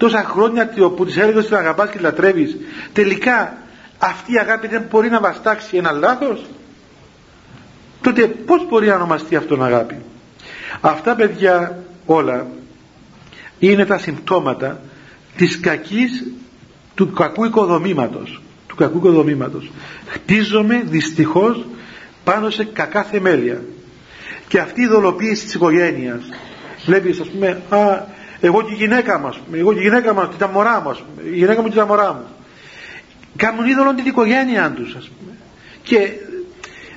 τόσα 0.00 0.24
χρόνια 0.24 0.68
που 0.96 1.04
της 1.04 1.16
έλεγες 1.16 1.36
ότι 1.38 1.46
την 1.46 1.56
αγαπάς 1.56 1.90
και 1.90 1.96
τη 1.96 2.02
λατρεύεις, 2.02 2.56
τελικά 2.92 3.56
αυτή 3.98 4.32
η 4.32 4.38
αγάπη 4.38 4.66
δεν 4.66 4.82
μπορεί 4.90 5.08
να 5.10 5.20
βαστάξει 5.20 5.76
ένα 5.76 5.90
λάθος. 5.92 6.44
Τότε 8.00 8.26
πώς 8.26 8.66
μπορεί 8.68 8.86
να 8.86 8.94
ονομαστεί 8.94 9.36
αυτόν 9.36 9.64
αγάπη; 9.64 9.96
Αυτά 10.80 11.14
παιδιά 11.14 11.82
όλα 12.06 12.46
είναι 13.58 13.84
τα 13.84 13.98
συμπτώματα 13.98 14.80
της 15.36 15.60
κακής 15.60 16.24
του 16.94 17.10
κακού 17.12 17.44
οικοδομήματος 17.44 18.42
του 18.66 18.76
κακού 18.76 18.96
οικοδομήματος 18.96 19.70
χτίζομαι 20.06 20.82
δυστυχώς 20.84 21.66
πάνω 22.24 22.50
σε 22.50 22.64
κακά 22.64 23.02
θεμέλια 23.02 23.62
και 24.48 24.58
αυτή 24.58 24.80
η 24.80 24.86
δολοποίηση 24.86 25.44
της 25.44 25.54
οικογένειας 25.54 26.22
βλέπεις 26.86 27.20
ας 27.20 27.28
πούμε 27.28 27.62
α, 27.68 27.78
εγώ 28.40 28.62
και 28.62 28.72
η 28.72 28.74
γυναίκα 28.74 29.18
μας 29.18 29.40
εγώ 29.52 29.72
και 29.72 29.78
η 29.78 29.82
γυναίκα 29.82 30.14
μας 30.14 30.28
και 30.28 30.36
τα 30.38 30.48
μωρά 30.48 30.80
μου 30.80 30.96
η 31.24 31.36
γυναίκα 31.36 31.62
μου 31.62 31.68
και 31.68 31.76
τα 31.76 31.86
μωρά 31.86 32.12
μου. 32.12 32.24
Κάνουν 33.36 33.66
είδωλον 33.66 33.96
την 33.96 34.06
οικογένειά 34.06 34.72
τους 34.76 34.94
ας 34.94 35.08
πούμε. 35.08 35.36
Και 35.82 36.10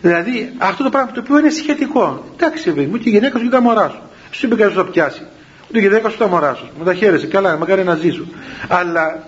δηλαδή 0.01 0.53
αυτό 0.57 0.83
το 0.83 0.89
πράγμα 0.89 1.11
το 1.11 1.19
οποίο 1.19 1.39
είναι 1.39 1.49
σχετικό. 1.49 2.23
Εντάξει 2.33 2.71
βέβαια 2.71 2.87
μου 2.87 2.97
και 2.97 3.09
η 3.09 3.11
γυναίκα 3.11 3.37
σου 3.37 3.43
και 3.43 3.49
τα 3.49 3.61
μωρά 3.61 3.89
σου. 3.89 4.01
Σου 4.31 4.45
είπε 4.45 4.55
κανείς 4.55 4.75
να 4.75 4.85
πιάσει. 4.85 5.21
Ούτε 5.69 5.79
η 5.79 5.81
γυναίκα 5.81 6.09
σου 6.09 6.17
τα 6.17 6.27
μωρά 6.27 6.53
σου 6.55 6.69
με 6.79 6.85
τα 6.85 6.93
χαίρεσαι 6.93 7.27
καλά 7.27 7.57
μακάρι 7.57 7.83
να 7.83 7.95
ζήσουν. 7.95 8.33
Αλλά 8.67 9.23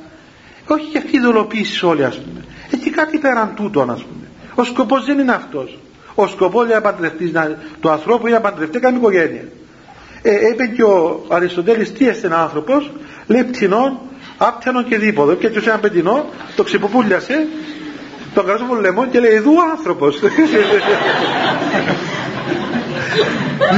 όχι 0.67 0.85
και 0.85 0.97
αυτή 0.97 1.17
η 1.17 1.19
δολοποίηση 1.19 1.85
όλοι 1.85 2.03
ας 2.03 2.17
πούμε. 2.17 2.45
Έχει 2.71 2.89
κάτι 2.89 3.17
πέραν 3.17 3.53
τούτον 3.55 3.89
ας 3.89 4.03
πούμε. 4.03 4.27
Ο 4.55 4.63
σκοπός 4.63 5.05
δεν 5.05 5.19
είναι 5.19 5.31
αυτός. 5.31 5.77
Ο 6.15 6.27
σκοπός 6.27 6.67
για 6.67 6.79
να 6.79 7.19
να, 7.31 7.57
το 7.79 7.91
ανθρώπου 7.91 8.27
για 8.27 8.35
να 8.35 8.41
παντρευτεί 8.41 8.79
κάνει 8.79 8.97
οικογένεια. 8.97 9.43
Ε, 10.27 10.47
είπε 10.51 10.65
και 10.65 10.83
ο 10.83 11.25
Αριστοτέλης 11.29 11.93
τι 11.93 12.07
έστει 12.07 12.25
ένα 12.25 12.41
άνθρωπος, 12.41 12.91
λέει 13.27 13.43
πτηνών, 13.43 13.99
άπτιανον 14.37 14.87
και 14.87 14.97
δίποδο. 14.97 15.33
Και 15.33 15.47
έτσι 15.47 15.69
ένα 15.69 15.77
πεντινό, 15.77 16.25
το 16.55 16.63
ξυποπούλιασε, 16.63 17.47
τον 18.33 18.45
καράζω 18.45 18.63
από 18.63 18.75
λαιμό 18.75 19.07
και 19.07 19.19
λέει 19.19 19.33
εδώ 19.33 19.51
άνθρωπος. 19.71 20.19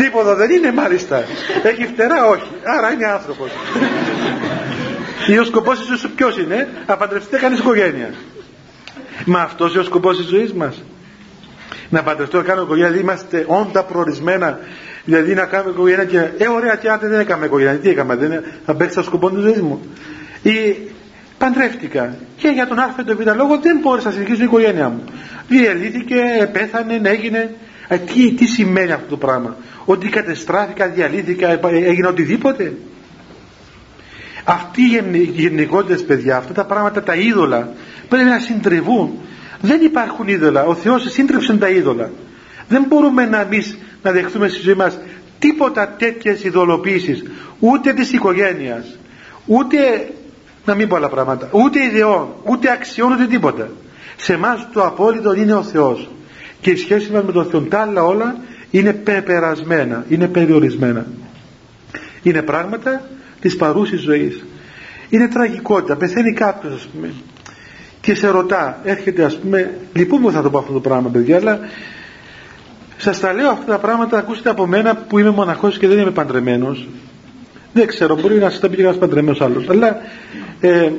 δίποδο 0.02 0.36
δεν 0.36 0.50
είναι 0.50 0.72
μάλιστα. 0.72 1.24
Έχει 1.64 1.86
φτερά 1.86 2.28
όχι. 2.28 2.52
Άρα 2.78 2.92
είναι 2.92 3.06
άνθρωπος. 3.06 3.52
Ή 5.34 5.38
ο 5.38 5.44
σκοπός 5.44 5.80
ίσως 5.80 6.10
ποιος 6.16 6.38
είναι, 6.38 6.68
να 6.88 6.98
παντρευτείτε 6.98 7.38
κανείς 7.38 7.60
οικογένεια. 7.60 8.14
Μα 9.26 9.40
αυτός 9.40 9.72
είναι 9.72 9.80
ο 9.80 9.84
σκοπός 9.84 10.18
της 10.18 10.26
ζωής 10.26 10.54
μας 10.54 10.84
να 11.90 12.04
παντρευτώ, 12.04 12.38
να 12.38 12.44
κάνω 12.44 12.62
οικογένεια, 12.62 12.92
δηλαδή 12.92 13.04
είμαστε 13.04 13.46
όντα 13.48 13.84
προορισμένα, 13.84 14.60
δηλαδή 15.08 15.34
να 15.34 15.46
κάνουμε 15.46 15.72
οικογένεια 15.72 16.06
και, 16.06 16.18
ε, 16.18 16.48
ωραία, 16.48 16.76
και 16.76 16.90
αν 16.90 17.00
δεν 17.02 17.20
έκαμε 17.20 17.46
οικογένεια, 17.46 17.78
τι 17.78 17.90
έκαμε, 17.90 18.16
δεν, 18.16 18.44
θα 18.66 18.76
παίξει 18.76 18.96
το 18.96 19.04
σκοπό 19.04 19.30
της 19.32 19.42
ζωής 19.42 19.62
μου. 19.62 19.82
Ή 20.42 20.78
παντρεύτηκα 21.38 22.16
και 22.38 22.48
για 22.48 22.68
τον 22.68 22.80
Α 22.80 22.96
το 23.06 23.16
Β 23.16 23.36
λόγο 23.36 23.60
δεν 23.60 23.80
μπόρεσα 23.82 24.08
να 24.08 24.14
συνεχίσω 24.14 24.38
την 24.38 24.46
οικογένειά 24.46 24.90
μου. 24.90 25.04
Διαλύθηκε, 25.48 26.50
πέθανε, 26.52 27.02
έγινε. 27.04 27.56
Ε, 27.88 27.98
τι, 27.98 28.34
τι 28.34 28.46
σημαίνει 28.46 28.92
αυτό 28.92 29.08
το 29.10 29.18
πράγμα, 29.18 29.56
Ότι 29.86 30.10
κατεστράφηκα, 30.10 30.88
διαλύθηκα, 30.88 31.60
έγινε 31.72 32.08
οτιδήποτε; 32.08 32.74
Αυτοί 34.44 34.82
οι 35.12 35.20
γενικότητε 35.24 36.04
παιδιά, 36.04 36.38
αυτά 36.38 36.54
τα 36.54 36.66
πράγματα, 36.66 37.04
τα 37.04 37.16
είδωλα, 37.16 37.74
πρέπει 38.10 38.30
να 38.30 38.40
συντριβούν 38.40 39.20
δεν 39.62 39.82
υπάρχουν 39.82 40.28
είδωλα. 40.28 40.64
Ο 40.64 40.76
Θεός 40.76 41.12
σύντρεψε 41.12 41.58
τα 41.58 41.70
είδωλα. 41.70 42.10
Δεν 42.68 42.86
μπορούμε 42.88 43.26
να 43.26 43.42
εμείς 43.42 43.78
να 44.04 44.12
δεχθούμε 44.12 44.48
στη 44.48 44.62
ζωή 44.62 44.74
μας 44.74 44.98
τίποτα 45.40 45.88
τέτοιες 45.98 46.44
ειδωλοποίησεις 46.44 47.24
ούτε 47.60 47.94
της 47.94 48.14
οικογένειας 48.14 48.98
ούτε 49.46 49.78
να 50.66 50.76
μην 50.76 50.88
πω 50.88 50.96
άλλα 50.96 51.10
πράγματα 51.10 51.50
ούτε 51.52 51.84
ιδεών, 51.84 52.28
ούτε 52.44 52.72
αξιών, 52.72 53.12
ούτε 53.12 53.26
τίποτα. 53.26 53.70
Σε 54.16 54.34
εμάς 54.34 54.68
το 54.74 54.86
απόλυτο 54.86 55.34
είναι 55.34 55.54
ο 55.54 55.64
Θεός 55.64 56.10
και 56.62 56.70
η 56.70 56.76
σχέση 56.76 57.12
μας 57.12 57.24
με 57.24 57.32
τον 57.32 57.46
Θεό 57.46 57.62
τα 57.62 57.80
άλλα 57.80 58.04
όλα 58.04 58.36
είναι 58.72 58.94
πεπερασμένα 58.94 60.06
είναι 60.10 60.28
περιορισμένα. 60.28 61.06
Είναι 62.24 62.42
πράγματα 62.42 63.02
της 63.40 63.56
παρούσης 63.56 64.02
ζωής. 64.02 64.46
Είναι 65.10 65.28
τραγικότητα 65.28 65.96
πεθαίνει 65.96 66.34
κάποιος 66.34 66.74
ας 66.74 66.88
πούμε 66.88 67.14
και 68.02 68.16
σε 68.16 68.28
ρωτά, 68.28 68.80
έρχεται 68.84 69.24
ας 69.24 69.38
πούμε, 69.38 69.78
λυπούμε 69.94 70.26
που 70.26 70.32
θα 70.32 70.42
το 70.42 70.50
πω 70.50 70.58
αυτό 70.58 70.74
το 70.74 70.80
πράγμα 70.80 71.10
παιδιά, 71.10 71.38
αλλά 71.38 71.60
σας 72.98 73.20
τα 73.20 73.34
λέω 73.34 73.50
αυτά 73.50 73.66
τα 73.72 73.80
πράγματα, 73.80 74.18
ακούστε 74.18 74.50
από 74.50 74.68
μένα 74.68 74.96
που 74.96 75.20
είμαι 75.20 75.30
μοναχός 75.30 75.78
και 75.78 75.88
δεν 75.88 76.00
είμαι 76.00 76.12
παντρεμένος. 76.12 76.88
Δεν 77.74 77.88
ξέρω, 77.88 78.16
μπορεί 78.16 78.36
να 78.36 78.50
σας 78.50 78.60
τα 78.60 78.70
πει 78.70 78.76
και 78.76 78.82
ένας 78.82 78.98
παντρεμένος 78.98 79.42
άλλος, 79.42 79.70
αλλά 79.70 79.98
ε, 80.60 80.92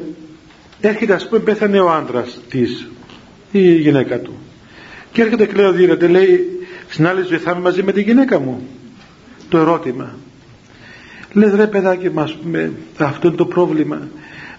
έρχεται 0.81 1.13
ας 1.13 1.29
πούμε, 1.29 1.41
πέθανε 1.41 1.81
ο 1.81 1.91
άντρας 1.91 2.41
της, 2.49 2.87
η 3.51 3.75
γυναίκα 3.75 4.19
του. 4.19 4.39
Και 5.13 5.23
έρχεται 5.23 5.47
και 5.47 5.55
λέει 5.55 5.67
ο 5.67 5.73
Δίρετε, 5.73 6.07
λέει, 6.07 6.47
στην 6.89 7.07
άλλη 7.07 7.23
ζωή 7.23 7.39
θα 7.39 7.51
είμαι 7.51 7.61
μαζί 7.61 7.83
με 7.83 7.93
τη 7.93 8.03
γυναίκα 8.03 8.39
μου. 8.39 8.69
Το 9.49 9.59
ερώτημα. 9.59 10.15
Λες 11.33 11.55
ρε 11.55 11.67
παιδάκι 11.67 12.11
μας, 12.11 12.37
αυτό 12.99 13.29
είναι 13.29 13.37
το 13.37 13.47
πρόβλημα 13.47 14.09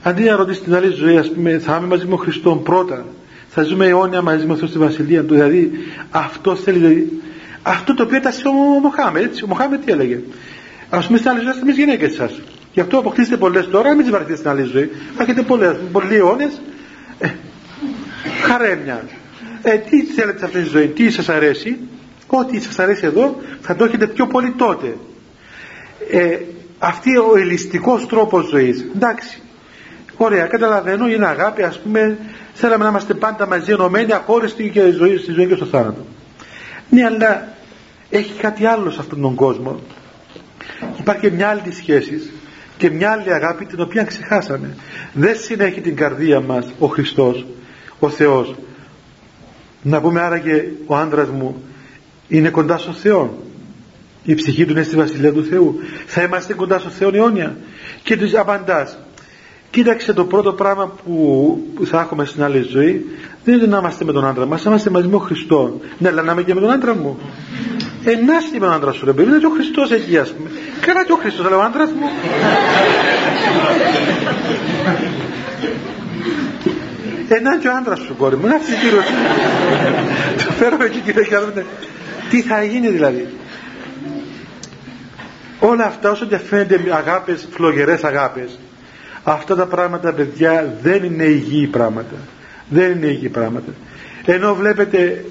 αντί 0.03 0.23
να 0.23 0.35
ρωτήσεις 0.35 0.63
την 0.63 0.75
άλλη 0.75 0.89
ζωή, 0.89 1.17
ας 1.17 1.31
πούμε, 1.31 1.59
θα 1.59 1.75
είμαι 1.77 1.87
μαζί 1.87 2.03
με 2.03 2.09
τον 2.09 2.19
Χριστό 2.19 2.61
πρώτα, 2.63 3.05
θα 3.49 3.63
ζούμε 3.63 3.87
αιώνια 3.87 4.21
μαζί 4.21 4.45
με 4.45 4.53
αυτό 4.53 4.67
στη 4.67 4.77
βασιλεία 4.77 5.23
του. 5.23 5.33
Δηλαδή, 5.33 5.71
αυτό 6.09 6.55
θέλει, 6.55 6.77
δηλαδή, 6.77 7.21
αυτό 7.63 7.93
το 7.93 8.03
οποίο 8.03 8.17
ήταν 8.17 8.33
ο 8.45 8.79
Μοχάμετ, 8.79 9.23
έτσι. 9.23 9.43
Ο 9.43 9.47
Μοχάμετ 9.47 9.85
τι 9.85 9.91
έλεγε; 9.91 10.19
Α 10.89 10.99
πούμε 10.99 11.17
στην 11.17 11.29
άλλη 11.29 11.39
ζωή 11.39 11.49
είστε 11.49 11.71
γυναίκες 11.71 12.13
σας. 12.13 12.41
Γι' 12.73 12.79
αυτό 12.79 12.97
αποκτήσετε 12.97 13.37
πολλές 13.37 13.69
τώρα, 13.69 13.89
μην 13.93 14.01
τις 14.01 14.11
βαρεθείτε 14.11 14.37
στην 14.37 14.49
άλλη 14.49 14.63
ζωή. 14.63 14.91
Θα 15.15 15.23
έχετε 15.23 15.41
πολλές, 15.41 15.75
πολλοί 15.91 16.15
αιώνες. 16.15 16.61
Ε, 17.19 17.29
χαρέμια. 18.41 19.03
Ε, 19.61 19.77
τι 19.77 20.03
θέλετε 20.03 20.39
σε 20.39 20.45
αυτή 20.45 20.61
τη 20.61 20.67
ζωή, 20.69 20.87
τι 20.87 21.09
σας 21.09 21.29
αρέσει, 21.29 21.77
ό,τι 22.27 22.59
σας 22.59 22.79
αρέσει 22.79 23.05
εδώ 23.05 23.35
θα 23.61 23.75
το 23.75 23.83
έχετε 23.83 24.07
πιο 24.07 24.27
πολύ 24.27 24.51
τότε. 24.51 24.97
Ε, 26.11 26.37
αυτή 26.79 27.17
ο 27.17 27.37
ελιστικός 27.37 28.07
τρόπος 28.07 28.47
ζωής 28.47 28.85
εντάξει 28.95 29.41
ωραία 30.17 30.47
καταλαβαίνω 30.47 31.09
είναι 31.09 31.25
αγάπη 31.25 31.63
ας 31.63 31.79
πούμε 31.79 32.17
θέλαμε 32.53 32.83
να 32.83 32.89
είμαστε 32.89 33.13
πάντα 33.13 33.47
μαζί 33.47 33.71
ενωμένοι 33.71 34.13
αχώριστοι 34.13 34.69
και 34.69 34.91
ζωή, 34.91 35.17
στη 35.17 35.31
ζωή 35.31 35.47
και 35.47 35.55
στο 35.55 35.65
θάνατο 35.65 36.05
ναι 36.89 37.05
αλλά 37.05 37.47
έχει 38.09 38.33
κάτι 38.33 38.65
άλλο 38.65 38.91
σε 38.91 38.99
αυτόν 38.99 39.21
τον 39.21 39.35
κόσμο. 39.35 39.79
Υπάρχει 40.99 41.21
και 41.21 41.31
μια 41.31 41.47
άλλη 41.47 41.61
της 41.61 41.75
σχέσης 41.75 42.31
και 42.77 42.89
μια 42.89 43.11
άλλη 43.11 43.33
αγάπη 43.33 43.65
την 43.65 43.81
οποία 43.81 44.03
ξεχάσαμε. 44.03 44.75
Δεν 45.13 45.35
συνέχει 45.35 45.81
την 45.81 45.95
καρδία 45.95 46.39
μας 46.39 46.65
ο 46.79 46.87
Χριστός 46.87 47.45
ο 47.99 48.09
Θεός. 48.09 48.55
Να 49.81 50.01
πούμε 50.01 50.21
άραγε 50.21 50.71
ο 50.85 50.95
άντρας 50.95 51.29
μου 51.29 51.63
είναι 52.27 52.49
κοντά 52.49 52.77
στο 52.77 52.91
Θεό 52.91 53.43
η 54.23 54.35
ψυχή 54.35 54.65
του 54.65 54.71
είναι 54.71 54.83
στη 54.83 54.95
Βασιλεία 54.95 55.33
του 55.33 55.43
Θεού. 55.43 55.79
Θα 56.05 56.21
είμαστε 56.23 56.53
κοντά 56.53 56.79
στο 56.79 56.89
Θεό 56.89 57.09
αιώνια 57.13 57.57
και 58.03 58.17
τους 58.17 58.33
απαντάς 58.33 58.97
κοίταξε 59.69 60.13
το 60.13 60.25
πρώτο 60.25 60.53
πράγμα 60.53 60.87
που 61.03 61.85
θα 61.85 61.99
έχουμε 61.99 62.25
στην 62.25 62.43
άλλη 62.43 62.61
ζωή 62.61 63.05
δεν 63.43 63.57
είναι 63.57 63.65
να 63.65 63.77
είμαστε 63.77 64.05
με 64.05 64.11
τον 64.11 64.25
άντρα 64.25 64.45
μας 64.45 64.63
να 64.63 64.69
είμαστε 64.69 64.89
μαζί 64.89 65.05
με 65.05 65.11
τον 65.11 65.21
Χριστό 65.21 65.79
ναι 65.97 66.07
αλλά 66.07 66.21
να 66.21 66.31
είμαι 66.31 66.43
και 66.43 66.53
με 66.53 66.61
τον 66.61 66.71
άντρα 66.71 66.95
μου. 66.95 67.19
Ε, 68.03 68.15
να 68.15 68.33
με 68.53 68.59
τον 68.59 68.73
άντρα 68.73 68.91
σου 68.91 69.05
ρε 69.05 69.13
παιδί 69.13 69.29
είναι 69.29 69.39
και 69.39 69.45
ο 69.45 69.49
Χριστός 69.49 69.91
εκεί 69.91 70.17
ας 70.17 70.29
πούμε. 70.33 70.49
Καλά 70.81 71.05
και 71.05 71.11
ο 71.11 71.15
Χριστός 71.15 71.45
αλλά 71.45 71.57
ο 71.57 71.61
άντρας 71.61 71.91
μου. 71.91 72.07
Ένα 77.27 77.57
και 77.57 77.67
ο 77.67 77.71
άντρας 77.75 77.99
σου 77.99 78.15
κόρη 78.17 78.35
μου, 78.35 78.47
να 78.47 78.55
αυτή 78.55 78.71
κύριος. 78.75 79.05
Το 80.45 80.51
φέρω 80.51 80.77
εκεί 80.83 80.99
και 80.99 81.13
τι 82.29 82.41
θα 82.41 82.63
γίνει 82.63 82.87
δηλαδή. 82.87 83.27
Όλα 85.59 85.85
αυτά 85.85 86.11
όσο 86.11 86.25
και 86.25 86.37
φαίνεται 86.37 86.81
αγάπες, 86.93 87.47
φλογερές 87.51 88.03
αγάπες 88.03 88.59
αυτά 89.23 89.55
τα 89.55 89.65
πράγματα 89.65 90.13
παιδιά 90.13 90.75
δεν 90.81 91.03
είναι 91.03 91.23
υγιή 91.23 91.67
πράγματα 91.67 92.15
δεν 92.69 92.91
είναι 92.91 93.05
υγιή 93.05 93.29
πράγματα. 93.29 93.71
Ενώ 94.25 94.55
βλέπετε 94.55 95.25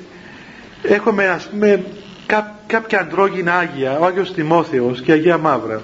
έχουμε 0.82 1.26
ας 1.26 1.48
πούμε 1.48 1.84
κά, 2.26 2.54
κάποια 2.66 3.00
αντρόγινα 3.00 3.54
Άγια 3.54 3.98
ο 3.98 4.04
Άγιος 4.04 4.32
Τιμόθεος 4.32 5.00
και 5.00 5.12
Αγία 5.12 5.38
Μαύρα. 5.38 5.80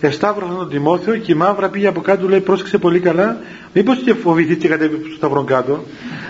Εσταύρωσαν 0.00 0.56
τον 0.56 0.68
Τιμόθεο 0.68 1.16
και 1.16 1.32
η 1.32 1.34
Μαύρα 1.34 1.68
πήγε 1.68 1.86
από 1.86 2.00
κάτω 2.00 2.28
λέει 2.28 2.40
πρόσεξε 2.40 2.78
πολύ 2.78 3.00
καλά. 3.00 3.38
Μήπως 3.72 3.98
και 3.98 4.14
φοβηθεί 4.14 4.56
και 4.56 4.68
κατέβει 4.68 5.04
στο 5.04 5.14
σταυρό 5.16 5.44
κάτω. 5.44 5.84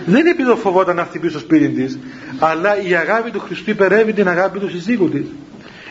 Δεν 0.05 0.19
είναι 0.19 0.29
επειδή 0.29 0.53
φοβόταν 0.55 0.95
να 0.95 1.03
χτυπήσει 1.03 1.31
στο 1.31 1.39
σπίτι 1.39 1.67
της 1.67 1.99
αλλά 2.39 2.81
η 2.81 2.95
αγάπη 2.95 3.31
του 3.31 3.39
Χριστού 3.39 3.69
υπερεύει 3.69 4.13
την 4.13 4.27
αγάπη 4.27 4.59
του 4.59 4.69
συζύγου 4.69 5.09
της. 5.09 5.25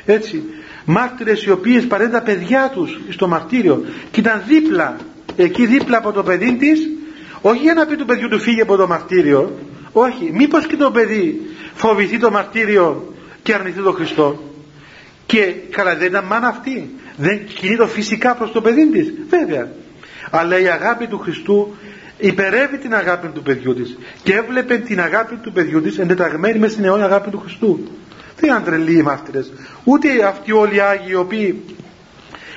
Έτσι 0.05 0.43
μάρτυρες 0.85 1.45
οι 1.45 1.51
οποίες 1.51 1.87
παρέντα 1.87 2.11
τα 2.11 2.23
παιδιά 2.23 2.71
τους 2.75 3.01
στο 3.11 3.29
μαρτύριο 3.29 3.85
και 4.11 4.21
ήταν 4.21 4.43
δίπλα 4.47 4.97
εκεί 5.37 5.67
δίπλα 5.67 5.99
από 5.99 6.13
το 6.13 6.23
παιδί 6.23 6.57
της 6.57 6.89
όχι 7.43 7.63
για 7.63 7.75
να 7.75 7.87
πει 7.87 7.97
του 7.97 8.05
παιδιού 8.05 8.29
του 8.29 8.41
φύγει 8.41 8.61
από 8.61 8.77
το 8.77 8.87
μαρτύριο. 8.87 9.59
Όχι. 9.93 10.31
Μήπως 10.33 10.67
και 10.67 10.77
το 10.77 10.91
παιδί 10.91 11.41
φοβηθεί 11.75 12.19
το 12.19 12.31
μαρτύριο 12.31 13.15
και 13.43 13.55
αρνηθεί 13.55 13.81
τον 13.81 13.95
Χριστό. 13.95 14.43
Και 15.27 15.55
καλά 15.71 15.97
δεν 15.97 16.07
ήταν 16.07 16.25
μάνα 16.25 16.49
αυτή. 16.49 16.95
Δεν 17.17 17.45
κινείται 17.45 17.87
φυσικά 17.87 18.35
προς 18.35 18.53
το 18.53 18.61
παιδί 18.61 18.91
της. 18.91 19.13
Βέβαια. 19.29 19.69
Αλλά 20.31 20.61
η 20.61 20.69
αγάπη 20.69 21.07
του 21.07 21.19
Χριστού 21.19 21.75
υπερεύει 22.19 22.79
την 22.79 22.95
αγάπη 22.95 23.29
του 23.29 23.43
παιδιού 23.43 23.75
της. 23.75 23.99
Και 24.23 24.35
έβλεπε 24.35 24.77
την 24.77 25.01
αγάπη 25.01 25.37
του 25.37 25.53
παιδιού 25.53 25.81
της 25.83 25.99
εντεταγμένη 25.99 26.59
μες 26.59 26.73
στην 26.73 26.85
αιώνια 26.85 27.05
αγάπη 27.05 27.31
του 27.31 27.39
Χριστού. 27.39 27.89
Δεν 28.37 28.51
ήταν 28.51 28.65
τρελοί 28.65 28.99
οι 28.99 29.03
μάρτυρες. 29.03 29.53
Ούτε 29.85 30.09
αυτοί 30.25 30.53
όλοι 30.53 30.75
οι 30.77 30.81
Άγιοι 30.81 31.07
οι 31.09 31.15
οποίοι 31.15 31.65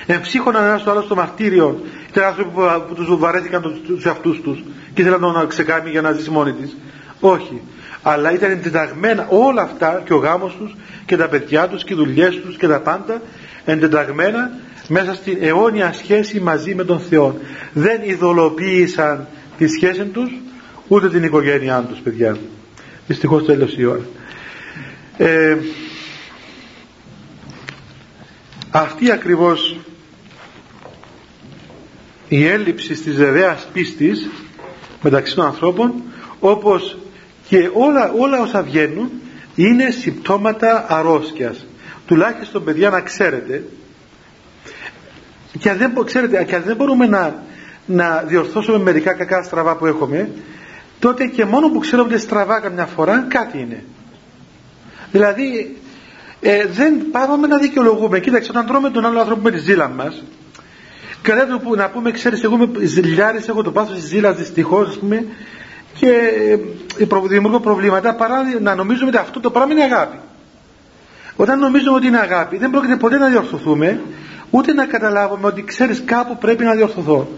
εμψύχωναν 0.06 0.64
ένας 0.64 0.80
στο 0.80 0.90
άλλο 0.90 1.02
στο 1.02 1.14
μαρτύριο 1.14 1.80
ήταν 2.14 2.28
άνθρωποι 2.28 2.50
που, 2.50 2.84
που 2.88 2.94
τους 2.94 3.18
βαρέθηκαν 3.18 3.80
τους 3.86 4.04
εαυτούς 4.04 4.40
τους 4.40 4.62
και 4.94 5.00
ήθελαν 5.02 5.20
να 5.20 5.44
ξεκάμει 5.44 5.90
για 5.90 6.00
να 6.00 6.12
ζήσει 6.12 6.30
μόνη 6.30 6.52
της. 6.52 6.76
Όχι. 7.20 7.62
Αλλά 8.02 8.32
ήταν 8.32 8.50
εντεταγμένα 8.50 9.26
όλα 9.28 9.62
αυτά 9.62 10.02
και 10.04 10.12
ο 10.12 10.16
γάμος 10.16 10.56
τους 10.58 10.76
και 11.06 11.16
τα 11.16 11.28
παιδιά 11.28 11.68
τους 11.68 11.84
και 11.84 11.92
οι 11.92 11.96
δουλειές 11.96 12.40
τους 12.40 12.56
και 12.56 12.66
τα 12.66 12.80
πάντα 12.80 13.22
εντεταγμένα 13.64 14.50
μέσα 14.88 15.14
στην 15.14 15.38
αιώνια 15.40 15.92
σχέση 15.92 16.40
μαζί 16.40 16.74
με 16.74 16.84
τον 16.84 17.00
Θεό. 17.00 17.38
Δεν 17.72 18.00
ειδωλοποίησαν 18.04 19.26
τη 19.58 19.68
σχέση 19.68 20.04
τους 20.04 20.30
ούτε 20.88 21.08
την 21.08 21.22
οικογένειά 21.22 21.84
τους 21.88 21.98
παιδιά. 21.98 22.36
Δυστυχώς 23.06 23.44
τέλος 23.44 23.76
η 23.76 23.84
ώρα. 23.84 24.02
Ε, 25.16 25.56
αυτή 28.70 29.10
ακριβώς 29.10 29.76
η 32.36 32.46
έλλειψη 32.46 32.94
της 32.94 33.16
βεβαίας 33.16 33.68
πίστης 33.72 34.28
μεταξύ 35.02 35.34
των 35.34 35.44
ανθρώπων 35.44 36.02
όπως 36.40 36.98
και 37.48 37.70
όλα, 37.72 38.12
όλα 38.18 38.40
όσα 38.40 38.62
βγαίνουν 38.62 39.10
είναι 39.54 39.90
συμπτώματα 39.90 40.86
αρρώσκιας 40.88 41.66
τουλάχιστον 42.06 42.64
παιδιά 42.64 42.90
να 42.90 43.00
ξέρετε. 43.00 43.64
Και 45.58 45.70
αν 45.70 45.76
δεν, 45.76 45.92
ξέρετε, 46.04 46.44
και 46.44 46.54
αν 46.54 46.62
δεν 46.62 46.76
μπορούμε 46.76 47.06
να, 47.06 47.42
να 47.86 48.22
διορθώσουμε 48.26 48.78
μερικά 48.78 49.12
κακά 49.12 49.42
στραβά 49.42 49.76
που 49.76 49.86
έχουμε 49.86 50.30
τότε 50.98 51.24
και 51.26 51.44
μόνο 51.44 51.68
που 51.68 51.78
ξέρουμε 51.78 52.08
ότι 52.12 52.22
στραβά 52.22 52.60
καμιά 52.60 52.86
φορά 52.86 53.26
κάτι 53.28 53.58
είναι. 53.58 53.84
Δηλαδή 55.12 55.76
ε, 56.40 56.66
δεν 56.66 57.10
πάμε 57.10 57.46
να 57.46 57.58
δικαιολογούμε. 57.58 58.20
Κοίταξε, 58.20 58.50
όταν 58.50 58.66
τρώμε 58.66 58.90
τον 58.90 59.04
άλλο 59.06 59.20
άνθρωπο 59.20 59.42
με 59.42 59.50
τη 59.50 59.58
ζήλα 59.58 59.88
μας, 59.88 60.22
κατά 61.24 61.58
που 61.58 61.74
να 61.74 61.90
πούμε, 61.90 62.10
ξέρεις, 62.10 62.42
εγώ 62.42 62.54
είμαι 62.54 62.86
ζηλιάρης, 62.86 63.48
έχω 63.48 63.62
το 63.62 63.72
πάθος 63.72 63.94
της 63.94 64.04
ζήλας 64.04 64.36
δυστυχώς, 64.36 64.88
ας 64.88 64.98
πούμε, 64.98 65.24
και 65.98 66.10
ε, 66.98 67.06
δημιουργώ 67.26 67.60
προβλήματα 67.60 68.14
παρά 68.14 68.36
να 68.60 68.74
νομίζουμε 68.74 69.08
ότι 69.08 69.16
αυτό 69.16 69.40
το 69.40 69.50
πράγμα 69.50 69.72
είναι 69.72 69.82
αγάπη. 69.82 70.16
Όταν 71.36 71.58
νομίζουμε 71.58 71.96
ότι 71.96 72.06
είναι 72.06 72.18
αγάπη, 72.18 72.56
δεν 72.58 72.70
πρόκειται 72.70 72.96
ποτέ 72.96 73.18
να 73.18 73.28
διορθωθούμε, 73.28 74.00
ούτε 74.50 74.72
να 74.72 74.86
καταλάβουμε 74.86 75.46
ότι 75.46 75.62
ξέρεις 75.62 76.02
κάπου 76.04 76.38
πρέπει 76.38 76.64
να 76.64 76.74
διορθωθώ. 76.74 77.28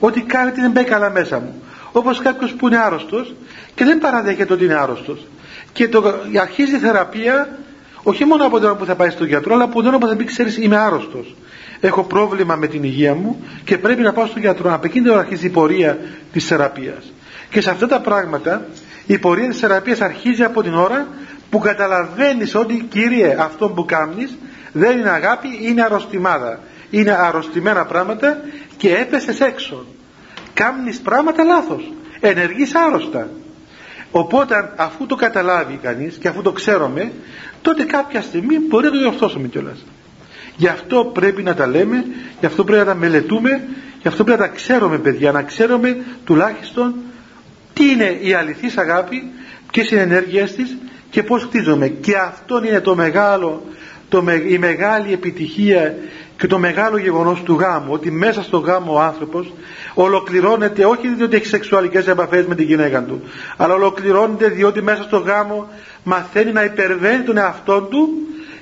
Ότι 0.00 0.20
κάτι 0.20 0.60
δεν 0.60 0.72
πάει 0.72 0.84
καλά 0.84 1.10
μέσα 1.10 1.38
μου. 1.40 1.62
Όπως 1.92 2.18
κάποιος 2.18 2.52
που 2.52 2.66
είναι 2.66 2.78
άρρωστος 2.78 3.34
και 3.74 3.84
δεν 3.84 3.98
παραδέχεται 3.98 4.52
ότι 4.52 4.64
είναι 4.64 4.74
άρρωστος 4.74 5.26
και 5.72 5.88
το, 5.88 6.14
αρχίζει 6.40 6.74
η 6.74 6.78
θεραπεία 6.78 7.58
όχι 8.02 8.24
μόνο 8.24 8.46
από 8.46 8.60
τον 8.60 8.78
που 8.78 8.84
θα 8.84 8.94
πάει 8.94 9.10
στον 9.10 9.26
γιατρό 9.26 9.54
αλλά 9.54 9.64
από 9.64 9.82
τον 9.82 9.98
που 9.98 10.06
θα 10.06 10.16
πει 10.16 10.24
ξέρεις 10.24 10.56
είμαι 10.56 10.76
άρρωστος 10.76 11.34
έχω 11.80 12.02
πρόβλημα 12.02 12.56
με 12.56 12.66
την 12.66 12.82
υγεία 12.82 13.14
μου 13.14 13.44
και 13.64 13.78
πρέπει 13.78 14.02
να 14.02 14.12
πάω 14.12 14.26
στον 14.26 14.40
γιατρό. 14.40 14.72
Από 14.72 14.86
εκείνη 14.86 15.08
την 15.08 15.18
αρχίζει 15.18 15.46
η 15.46 15.50
πορεία 15.50 15.98
της 16.32 16.46
θεραπείας. 16.46 17.12
Και 17.50 17.60
σε 17.60 17.70
αυτά 17.70 17.86
τα 17.86 18.00
πράγματα 18.00 18.66
η 19.06 19.18
πορεία 19.18 19.48
της 19.48 19.58
θεραπείας 19.58 20.00
αρχίζει 20.00 20.42
από 20.42 20.62
την 20.62 20.74
ώρα 20.74 21.06
που 21.50 21.58
καταλαβαίνεις 21.58 22.54
ότι 22.54 22.86
κύριε 22.88 23.36
αυτό 23.40 23.68
που 23.68 23.84
κάνεις 23.84 24.36
δεν 24.72 24.98
είναι 24.98 25.10
αγάπη 25.10 25.48
είναι 25.62 25.82
αρρωστημάδα. 25.82 26.60
Είναι 26.90 27.12
αρρωστημένα 27.12 27.84
πράγματα 27.84 28.40
και 28.76 28.94
έπεσες 28.94 29.40
έξω. 29.40 29.86
Κάνεις 30.54 31.00
πράγματα 31.00 31.44
λάθος. 31.44 31.92
Ενεργείς 32.20 32.74
άρρωστα 32.74 33.28
Οπότε 34.10 34.72
αφού 34.76 35.06
το 35.06 35.14
καταλάβει 35.14 35.78
κανείς 35.82 36.16
και 36.16 36.28
αφού 36.28 36.42
το 36.42 36.52
ξέρουμε 36.52 37.12
τότε 37.62 37.84
κάποια 37.84 38.22
στιγμή 38.22 38.58
μπορεί 38.58 38.84
να 38.84 38.90
το 38.90 38.98
διορθώσουμε 38.98 39.48
κιόλας. 39.48 39.84
Γι' 40.56 40.68
αυτό 40.68 41.10
πρέπει 41.14 41.42
να 41.42 41.54
τα 41.54 41.66
λέμε, 41.66 42.04
γι' 42.40 42.46
αυτό 42.46 42.64
πρέπει 42.64 42.78
να 42.86 42.92
τα 42.92 42.94
μελετούμε, 42.94 43.62
γι' 44.02 44.08
αυτό 44.08 44.24
πρέπει 44.24 44.40
να 44.40 44.46
τα 44.46 44.52
ξέρουμε 44.52 44.98
παιδιά, 44.98 45.32
να 45.32 45.42
ξέρουμε 45.42 45.96
τουλάχιστον 46.24 46.94
τι 47.72 47.90
είναι 47.90 48.18
η 48.20 48.32
αληθής 48.32 48.76
αγάπη, 48.76 49.30
ποιες 49.72 49.90
είναι 49.90 50.00
οι 50.00 50.02
ενέργειές 50.02 50.54
της 50.54 50.76
και 51.10 51.22
πώς 51.22 51.42
χτίζομαι. 51.42 51.88
Και 51.88 52.16
αυτό 52.16 52.64
είναι 52.64 52.80
το 52.80 52.94
μεγάλο, 52.94 53.62
το, 54.08 54.24
η 54.48 54.58
μεγάλη 54.58 55.12
επιτυχία 55.12 55.94
και 56.36 56.46
το 56.46 56.58
μεγάλο 56.58 56.98
γεγονός 56.98 57.42
του 57.42 57.54
γάμου, 57.54 57.92
ότι 57.92 58.10
μέσα 58.10 58.42
στο 58.42 58.58
γάμο 58.58 58.94
ο 58.94 59.00
άνθρωπος 59.00 59.52
ολοκληρώνεται 59.94 60.84
όχι 60.84 61.08
διότι 61.08 61.36
έχει 61.36 61.46
σεξουαλικές 61.46 62.06
επαφές 62.06 62.46
με 62.46 62.54
την 62.54 62.66
γυναίκα 62.66 63.02
του 63.02 63.22
αλλά 63.56 63.74
ολοκληρώνεται 63.74 64.48
διότι 64.48 64.82
μέσα 64.82 65.02
στο 65.02 65.16
γάμο 65.16 65.68
μαθαίνει 66.02 66.52
να 66.52 66.64
υπερβαίνει 66.64 67.22
τον 67.22 67.36
εαυτό 67.36 67.80
του 67.80 68.08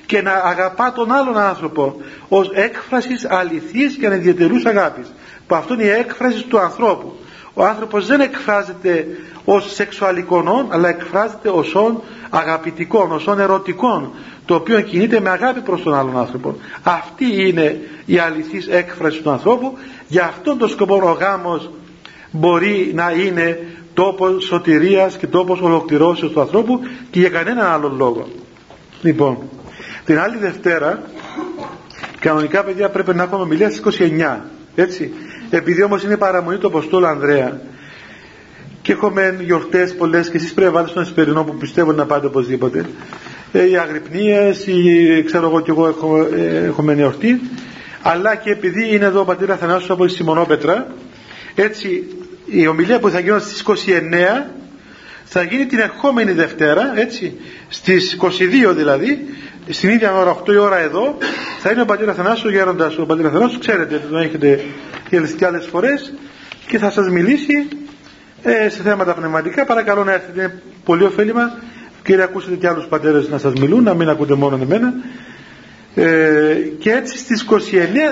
και 0.05 0.21
να 0.21 0.31
αγαπά 0.31 0.91
τον 0.91 1.11
άλλον 1.11 1.37
άνθρωπο 1.37 1.95
ως 2.27 2.49
έκφρασης 2.53 3.25
αληθής 3.29 3.95
και 3.95 4.05
ανεδιατερούς 4.05 4.65
αγάπης 4.65 5.11
που 5.47 5.55
αυτό 5.55 5.73
είναι 5.73 5.83
η 5.83 5.89
έκφραση 5.89 6.43
του 6.43 6.59
ανθρώπου. 6.59 7.15
Ο 7.53 7.65
άνθρωπος 7.65 8.05
δεν 8.05 8.21
εκφράζεται 8.21 9.07
ως 9.45 9.73
σεξουαλικό 9.73 10.67
αλλά 10.69 10.89
εκφράζεται 10.89 11.49
ως 11.49 11.75
όν 11.75 12.01
αγαπητικό, 12.29 13.09
ως 13.11 13.27
όν 13.27 13.39
ερωτικό 13.39 14.11
το 14.45 14.55
οποίο 14.55 14.81
κινείται 14.81 15.19
με 15.19 15.29
αγάπη 15.29 15.59
προς 15.61 15.83
τον 15.83 15.93
άλλον 15.93 16.17
άνθρωπο. 16.17 16.55
Αυτή 16.83 17.47
είναι 17.47 17.79
η 18.05 18.17
αληθής 18.17 18.67
έκφραση 18.67 19.21
του 19.21 19.29
ανθρώπου. 19.29 19.77
Για 20.07 20.23
αυτόν 20.23 20.57
τον 20.57 20.69
σκοπό 20.69 20.95
ο 20.95 21.11
γάμος 21.11 21.69
μπορεί 22.31 22.91
να 22.93 23.11
είναι 23.11 23.59
τόπος 23.93 24.43
σωτηρίας 24.43 25.17
και 25.17 25.27
τόπος 25.27 25.61
ολοκληρώσεως 25.61 26.31
του 26.31 26.41
ανθρώπου 26.41 26.79
και 27.11 27.19
για 27.19 27.29
κανέναν 27.29 27.67
άλλον 27.67 27.95
λόγο. 27.97 28.27
Λοιπόν 29.01 29.37
την 30.05 30.19
άλλη 30.19 30.37
Δευτέρα 30.37 31.01
κανονικά 32.19 32.63
παιδιά 32.63 32.89
πρέπει 32.89 33.15
να 33.15 33.23
έχουμε 33.23 33.41
ομιλία 33.41 33.71
στις 33.71 33.99
29 33.99 34.37
έτσι. 34.75 35.13
Επειδή 35.49 35.83
όμως 35.83 36.03
είναι 36.03 36.17
παραμονή 36.17 36.57
του 36.57 36.67
Αποστόλου 36.67 37.05
Ανδρέα 37.05 37.61
και 38.81 38.91
έχουμε 38.91 39.37
γιορτές 39.41 39.95
πολλές 39.95 40.29
και 40.29 40.37
εσείς 40.37 40.53
πρέπει 40.53 40.67
να 40.67 40.73
βάλετε 40.73 40.91
στον 40.91 41.03
Εσπερινό 41.03 41.43
που 41.43 41.55
πιστεύω 41.55 41.91
να 41.91 42.05
πάτε 42.05 42.25
οπωσδήποτε. 42.25 42.85
Ε, 43.51 43.69
οι 43.69 43.77
αγρυπνίες 43.77 44.67
ή 44.67 45.23
ξέρω 45.25 45.47
εγώ 45.47 45.61
και 45.61 45.71
εγώ 45.71 45.87
έχω, 45.87 46.27
ε, 46.35 46.63
έχουμε 46.65 46.93
γιορτή 46.93 47.41
αλλά 48.01 48.35
και 48.35 48.51
επειδή 48.51 48.95
είναι 48.95 49.05
εδώ 49.05 49.19
ο 49.19 49.25
πατήρ 49.25 49.51
Αθανάσιος 49.51 49.89
από 49.89 50.05
τη 50.05 50.11
Σιμονόπετρα 50.11 50.87
έτσι 51.55 52.03
η 52.45 52.67
ομιλία 52.67 52.99
που 52.99 53.09
θα 53.09 53.19
γίνει 53.19 53.39
στις 53.39 53.63
29 53.87 54.51
θα 55.23 55.43
γίνει 55.43 55.65
την 55.65 55.79
ερχόμενη 55.79 56.31
Δευτέρα 56.31 56.99
έτσι 56.99 57.37
στις 57.69 58.17
22 58.69 58.75
δηλαδή 58.75 59.27
στην 59.69 59.89
ίδια 59.89 60.13
ώρα 60.13 60.37
8 60.45 60.53
η 60.53 60.57
ώρα 60.57 60.77
εδώ 60.77 61.17
θα 61.59 61.71
είναι 61.71 61.81
ο 61.81 61.85
πατήρ 61.85 62.09
Αθανάσιος 62.09 62.51
γέροντας 62.51 62.97
ο 62.97 63.05
πατήρ 63.05 63.25
Αθανάσιος. 63.25 63.59
Ξέρετε 63.59 64.01
τον 64.09 64.19
έχετε 64.19 64.63
και 65.37 65.45
άλλες 65.45 65.65
φορές 65.65 66.13
και 66.67 66.77
θα 66.77 66.91
σας 66.91 67.09
μιλήσει 67.09 67.67
ε, 68.43 68.69
σε 68.69 68.81
θέματα 68.81 69.13
πνευματικά. 69.13 69.65
Παρακαλώ 69.65 70.03
να 70.03 70.13
έρθετε 70.13 70.41
είναι 70.41 70.61
πολύ 70.85 71.03
ωφέλιμα 71.03 71.57
και 72.03 72.15
να 72.15 72.23
ακούσετε 72.23 72.55
και 72.55 72.67
άλλους 72.67 72.85
πατέρες 72.85 73.29
να 73.29 73.37
σας 73.37 73.53
μιλούν 73.53 73.83
να 73.83 73.93
μην 73.93 74.09
ακούτε 74.09 74.35
μόνο 74.35 74.59
εμένα. 74.61 74.93
Ε, 75.95 76.55
και 76.79 76.91
έτσι 76.91 77.17
στις 77.17 77.45
29 77.49 77.55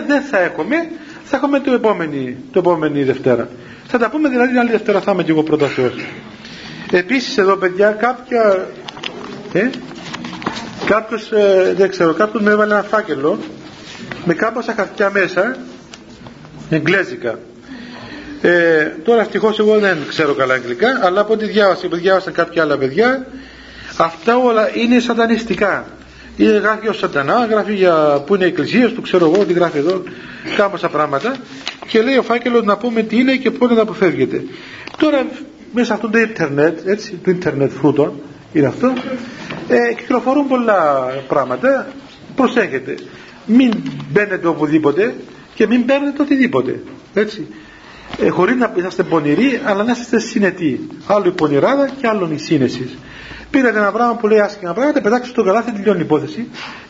δεν 0.07 0.21
θα 0.21 0.39
έχουμε 0.39 0.75
θα 1.23 1.37
έχουμε 1.37 1.59
το 1.59 1.73
επόμενη, 1.73 2.37
το 2.51 2.59
επόμενη 2.59 3.03
Δευτέρα. 3.03 3.49
Θα 3.87 3.97
τα 3.97 4.09
πούμε 4.09 4.29
δηλαδή 4.29 4.49
την 4.49 4.59
άλλη 4.59 4.71
Δευτέρα 4.71 5.01
θα 5.01 5.11
είμαι 5.11 5.23
και 5.23 5.31
εγώ 5.31 5.43
πρώτα 5.43 5.67
Θεός 5.67 5.93
επίσης 6.97 7.37
εδώ 7.37 7.55
παιδιά 7.55 7.91
κάποια 7.91 8.67
ε, 9.53 9.69
κάποιος 10.85 11.31
ε, 11.31 11.73
δεν 11.77 11.89
ξέρω 11.89 12.13
κάποιος 12.13 12.43
με 12.43 12.51
έβαλε 12.51 12.73
ένα 12.73 12.83
φάκελο 12.83 13.39
με 14.25 14.33
κάμποσα 14.33 14.73
χαρτιά 14.73 15.09
μέσα 15.09 15.57
εγγλέζικα. 16.69 17.39
Ε, 18.41 18.83
τώρα 19.03 19.21
ευτυχώς 19.21 19.59
εγώ 19.59 19.79
δεν 19.79 19.97
ξέρω 20.07 20.33
καλά 20.33 20.53
αγγλικά 20.53 20.99
αλλά 21.03 21.21
από 21.21 21.33
ό,τι 21.33 21.45
διάβασα, 21.45 21.87
διάβασαν 21.91 22.33
κάποια 22.33 22.61
άλλα 22.61 22.77
παιδιά 22.77 23.27
αυτά 23.97 24.37
όλα 24.37 24.69
είναι 24.75 24.99
σατανιστικά. 24.99 25.85
Είναι 26.37 26.51
γράφει 26.51 26.87
ο 26.87 26.93
σατανά, 26.93 27.45
γράφει 27.49 27.73
για 27.73 28.23
που 28.25 28.35
είναι 28.35 28.43
η 28.43 28.47
εκκλησία 28.47 28.89
του, 28.89 29.01
ξέρω 29.01 29.31
εγώ 29.33 29.45
τι 29.45 29.53
γράφει 29.53 29.77
εδώ, 29.77 30.03
κάμποσα 30.55 30.89
πράγματα. 30.89 31.35
Και 31.87 32.01
λέει 32.01 32.17
ο 32.17 32.23
φάκελος 32.23 32.63
να 32.63 32.77
πούμε 32.77 33.01
τι 33.01 33.17
είναι 33.17 33.35
και 33.35 33.51
πότε 33.51 33.73
να 33.73 33.81
αποφεύγεται. 33.81 34.43
Τώρα 34.97 35.25
μέσα 35.73 35.93
αυτό 35.93 36.09
το 36.09 36.17
ίντερνετ, 36.17 36.87
έτσι, 36.87 37.19
το 37.23 37.31
ίντερνετ 37.31 37.71
φρούτο 37.71 38.15
είναι 38.53 38.67
αυτό, 38.67 38.93
ε, 39.67 39.93
κυκλοφορούν 39.93 40.47
πολλά 40.47 41.07
πράγματα, 41.27 41.87
προσέχετε. 42.35 42.95
Μην 43.45 43.73
μπαίνετε 44.11 44.47
οπουδήποτε 44.47 45.15
και 45.53 45.67
μην 45.67 45.85
παίρνετε 45.85 46.21
οτιδήποτε. 46.21 46.79
Έτσι. 47.13 47.47
Ε, 48.19 48.29
χωρίς 48.29 48.55
να 48.55 48.73
είσαστε 48.75 49.03
πονηροί, 49.03 49.61
αλλά 49.65 49.83
να 49.83 49.91
είστε 49.91 50.19
συνετοί. 50.19 50.87
Άλλο 51.07 51.27
η 51.27 51.31
πονηράδα 51.31 51.89
και 51.99 52.07
άλλο 52.07 52.29
η 52.33 52.37
σύνεση. 52.37 52.89
Πήρατε 53.49 53.77
ένα 53.77 53.91
πράγμα 53.91 54.15
που 54.15 54.27
λέει 54.27 54.39
άσχημα 54.39 54.73
πράγματα, 54.73 55.01
πετάξτε 55.01 55.33
το 55.33 55.43
καλάθι, 55.43 55.71
τελειώνει 55.71 55.99
η 55.99 56.03
υπόθεση 56.03 56.47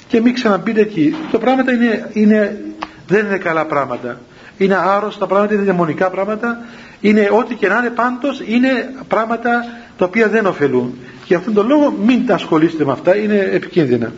και 0.07 0.21
μην 0.21 0.33
ξαναμπείτε 0.33 0.81
εκεί. 0.81 1.15
Το 1.31 1.39
πράγματα 1.39 1.71
είναι, 1.71 2.09
είναι, 2.13 2.61
δεν 3.07 3.25
είναι 3.25 3.37
καλά 3.37 3.65
πράγματα. 3.65 4.19
Είναι 4.57 4.75
άρρωστα 4.75 5.27
πράγματα, 5.27 5.53
είναι 5.53 5.63
δαιμονικά 5.63 6.09
πράγματα. 6.09 6.57
Είναι 7.01 7.29
ό,τι 7.31 7.55
και 7.55 7.67
να 7.67 7.77
είναι 7.77 7.89
πάντως 7.89 8.41
είναι 8.45 8.93
πράγματα 9.07 9.65
τα 9.97 10.05
οποία 10.05 10.27
δεν 10.27 10.45
ωφελούν. 10.45 10.97
Και 11.25 11.35
αυτόν 11.35 11.53
τον 11.53 11.67
λόγο 11.67 11.91
μην 12.05 12.25
τα 12.25 12.33
ασχολείστε 12.33 12.85
με 12.85 12.91
αυτά, 12.91 13.15
είναι 13.15 13.49
επικίνδυνα. 13.51 14.13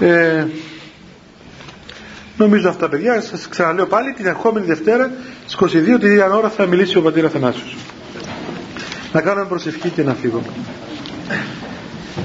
Ε, 0.00 0.46
νομίζω 2.36 2.68
αυτά 2.68 2.88
παιδιά, 2.88 3.20
σας 3.20 3.48
ξαναλέω 3.48 3.86
πάλι 3.86 4.12
την 4.12 4.26
ερχόμενη 4.26 4.66
Δευτέρα 4.66 5.10
στις 5.46 5.76
22 5.76 5.98
την 6.00 6.10
ίδια 6.10 6.34
ώρα 6.34 6.48
θα 6.48 6.66
μιλήσει 6.66 6.98
ο 6.98 7.02
πατήρ 7.02 7.24
Αθανάσιος. 7.24 7.76
Να 9.12 9.20
κάνουμε 9.20 9.46
προσευχή 9.46 9.88
και 9.88 10.02
να 10.02 10.14
φύγω. 10.14 10.42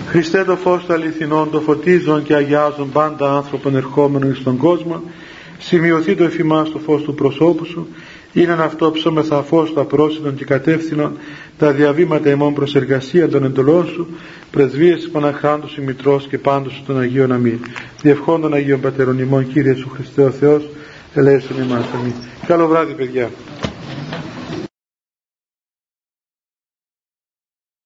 Χριστέ 0.08 0.44
το 0.44 0.56
φως 0.56 0.86
του 0.86 0.94
αληθινών, 0.94 1.50
το 1.50 1.62
φωτίζον 1.62 2.24
και 2.24 2.36
αγιάζον 2.36 2.92
πάντα 2.92 3.36
άνθρωπον 3.36 3.76
ερχόμενων 3.76 4.36
στον 4.36 4.58
κόσμο, 4.58 5.04
σημειωθεί 5.60 6.16
το 6.16 6.24
εφημάς 6.24 6.72
το 6.72 6.80
φως 6.80 7.02
του 7.02 7.14
προσώπου 7.14 7.66
σου, 7.66 7.88
είναι 8.34 8.54
αυτό 8.54 8.92
ψώμεθα 8.92 9.42
φως 9.42 9.74
τα 9.74 9.84
πρόσιτων 9.84 10.36
και 10.36 10.46
κατεύθυνων 10.46 11.18
τα 11.58 11.72
διαβήματα 11.72 12.30
ημών 12.30 12.54
προς 12.54 12.76
εργασία 12.76 13.30
των 13.30 13.44
εντολών 13.44 13.86
σου, 13.88 14.08
πρεσβείες 14.52 15.10
Παναχράντους 15.12 15.78
ημιτρός 15.78 16.28
και 16.28 16.38
πάντως 16.38 16.84
των 16.86 17.00
Αγίων 17.00 17.32
Αμήν. 17.32 17.60
Διευχών 18.02 18.42
των 18.42 18.54
Αγίων 18.54 18.80
Πατερών 18.80 19.20
ημών, 19.20 19.48
Κύριε 19.48 19.74
σου 19.74 19.90
Χριστέ 19.90 20.24
ο 20.24 20.32
Θεός, 20.32 20.70
ελέησον 21.14 21.58
ημάς 21.64 21.86
αμήν. 22.00 22.14
Καλό 22.48 22.68
βράδυ 22.68 22.94
παιδιά. 22.94 23.30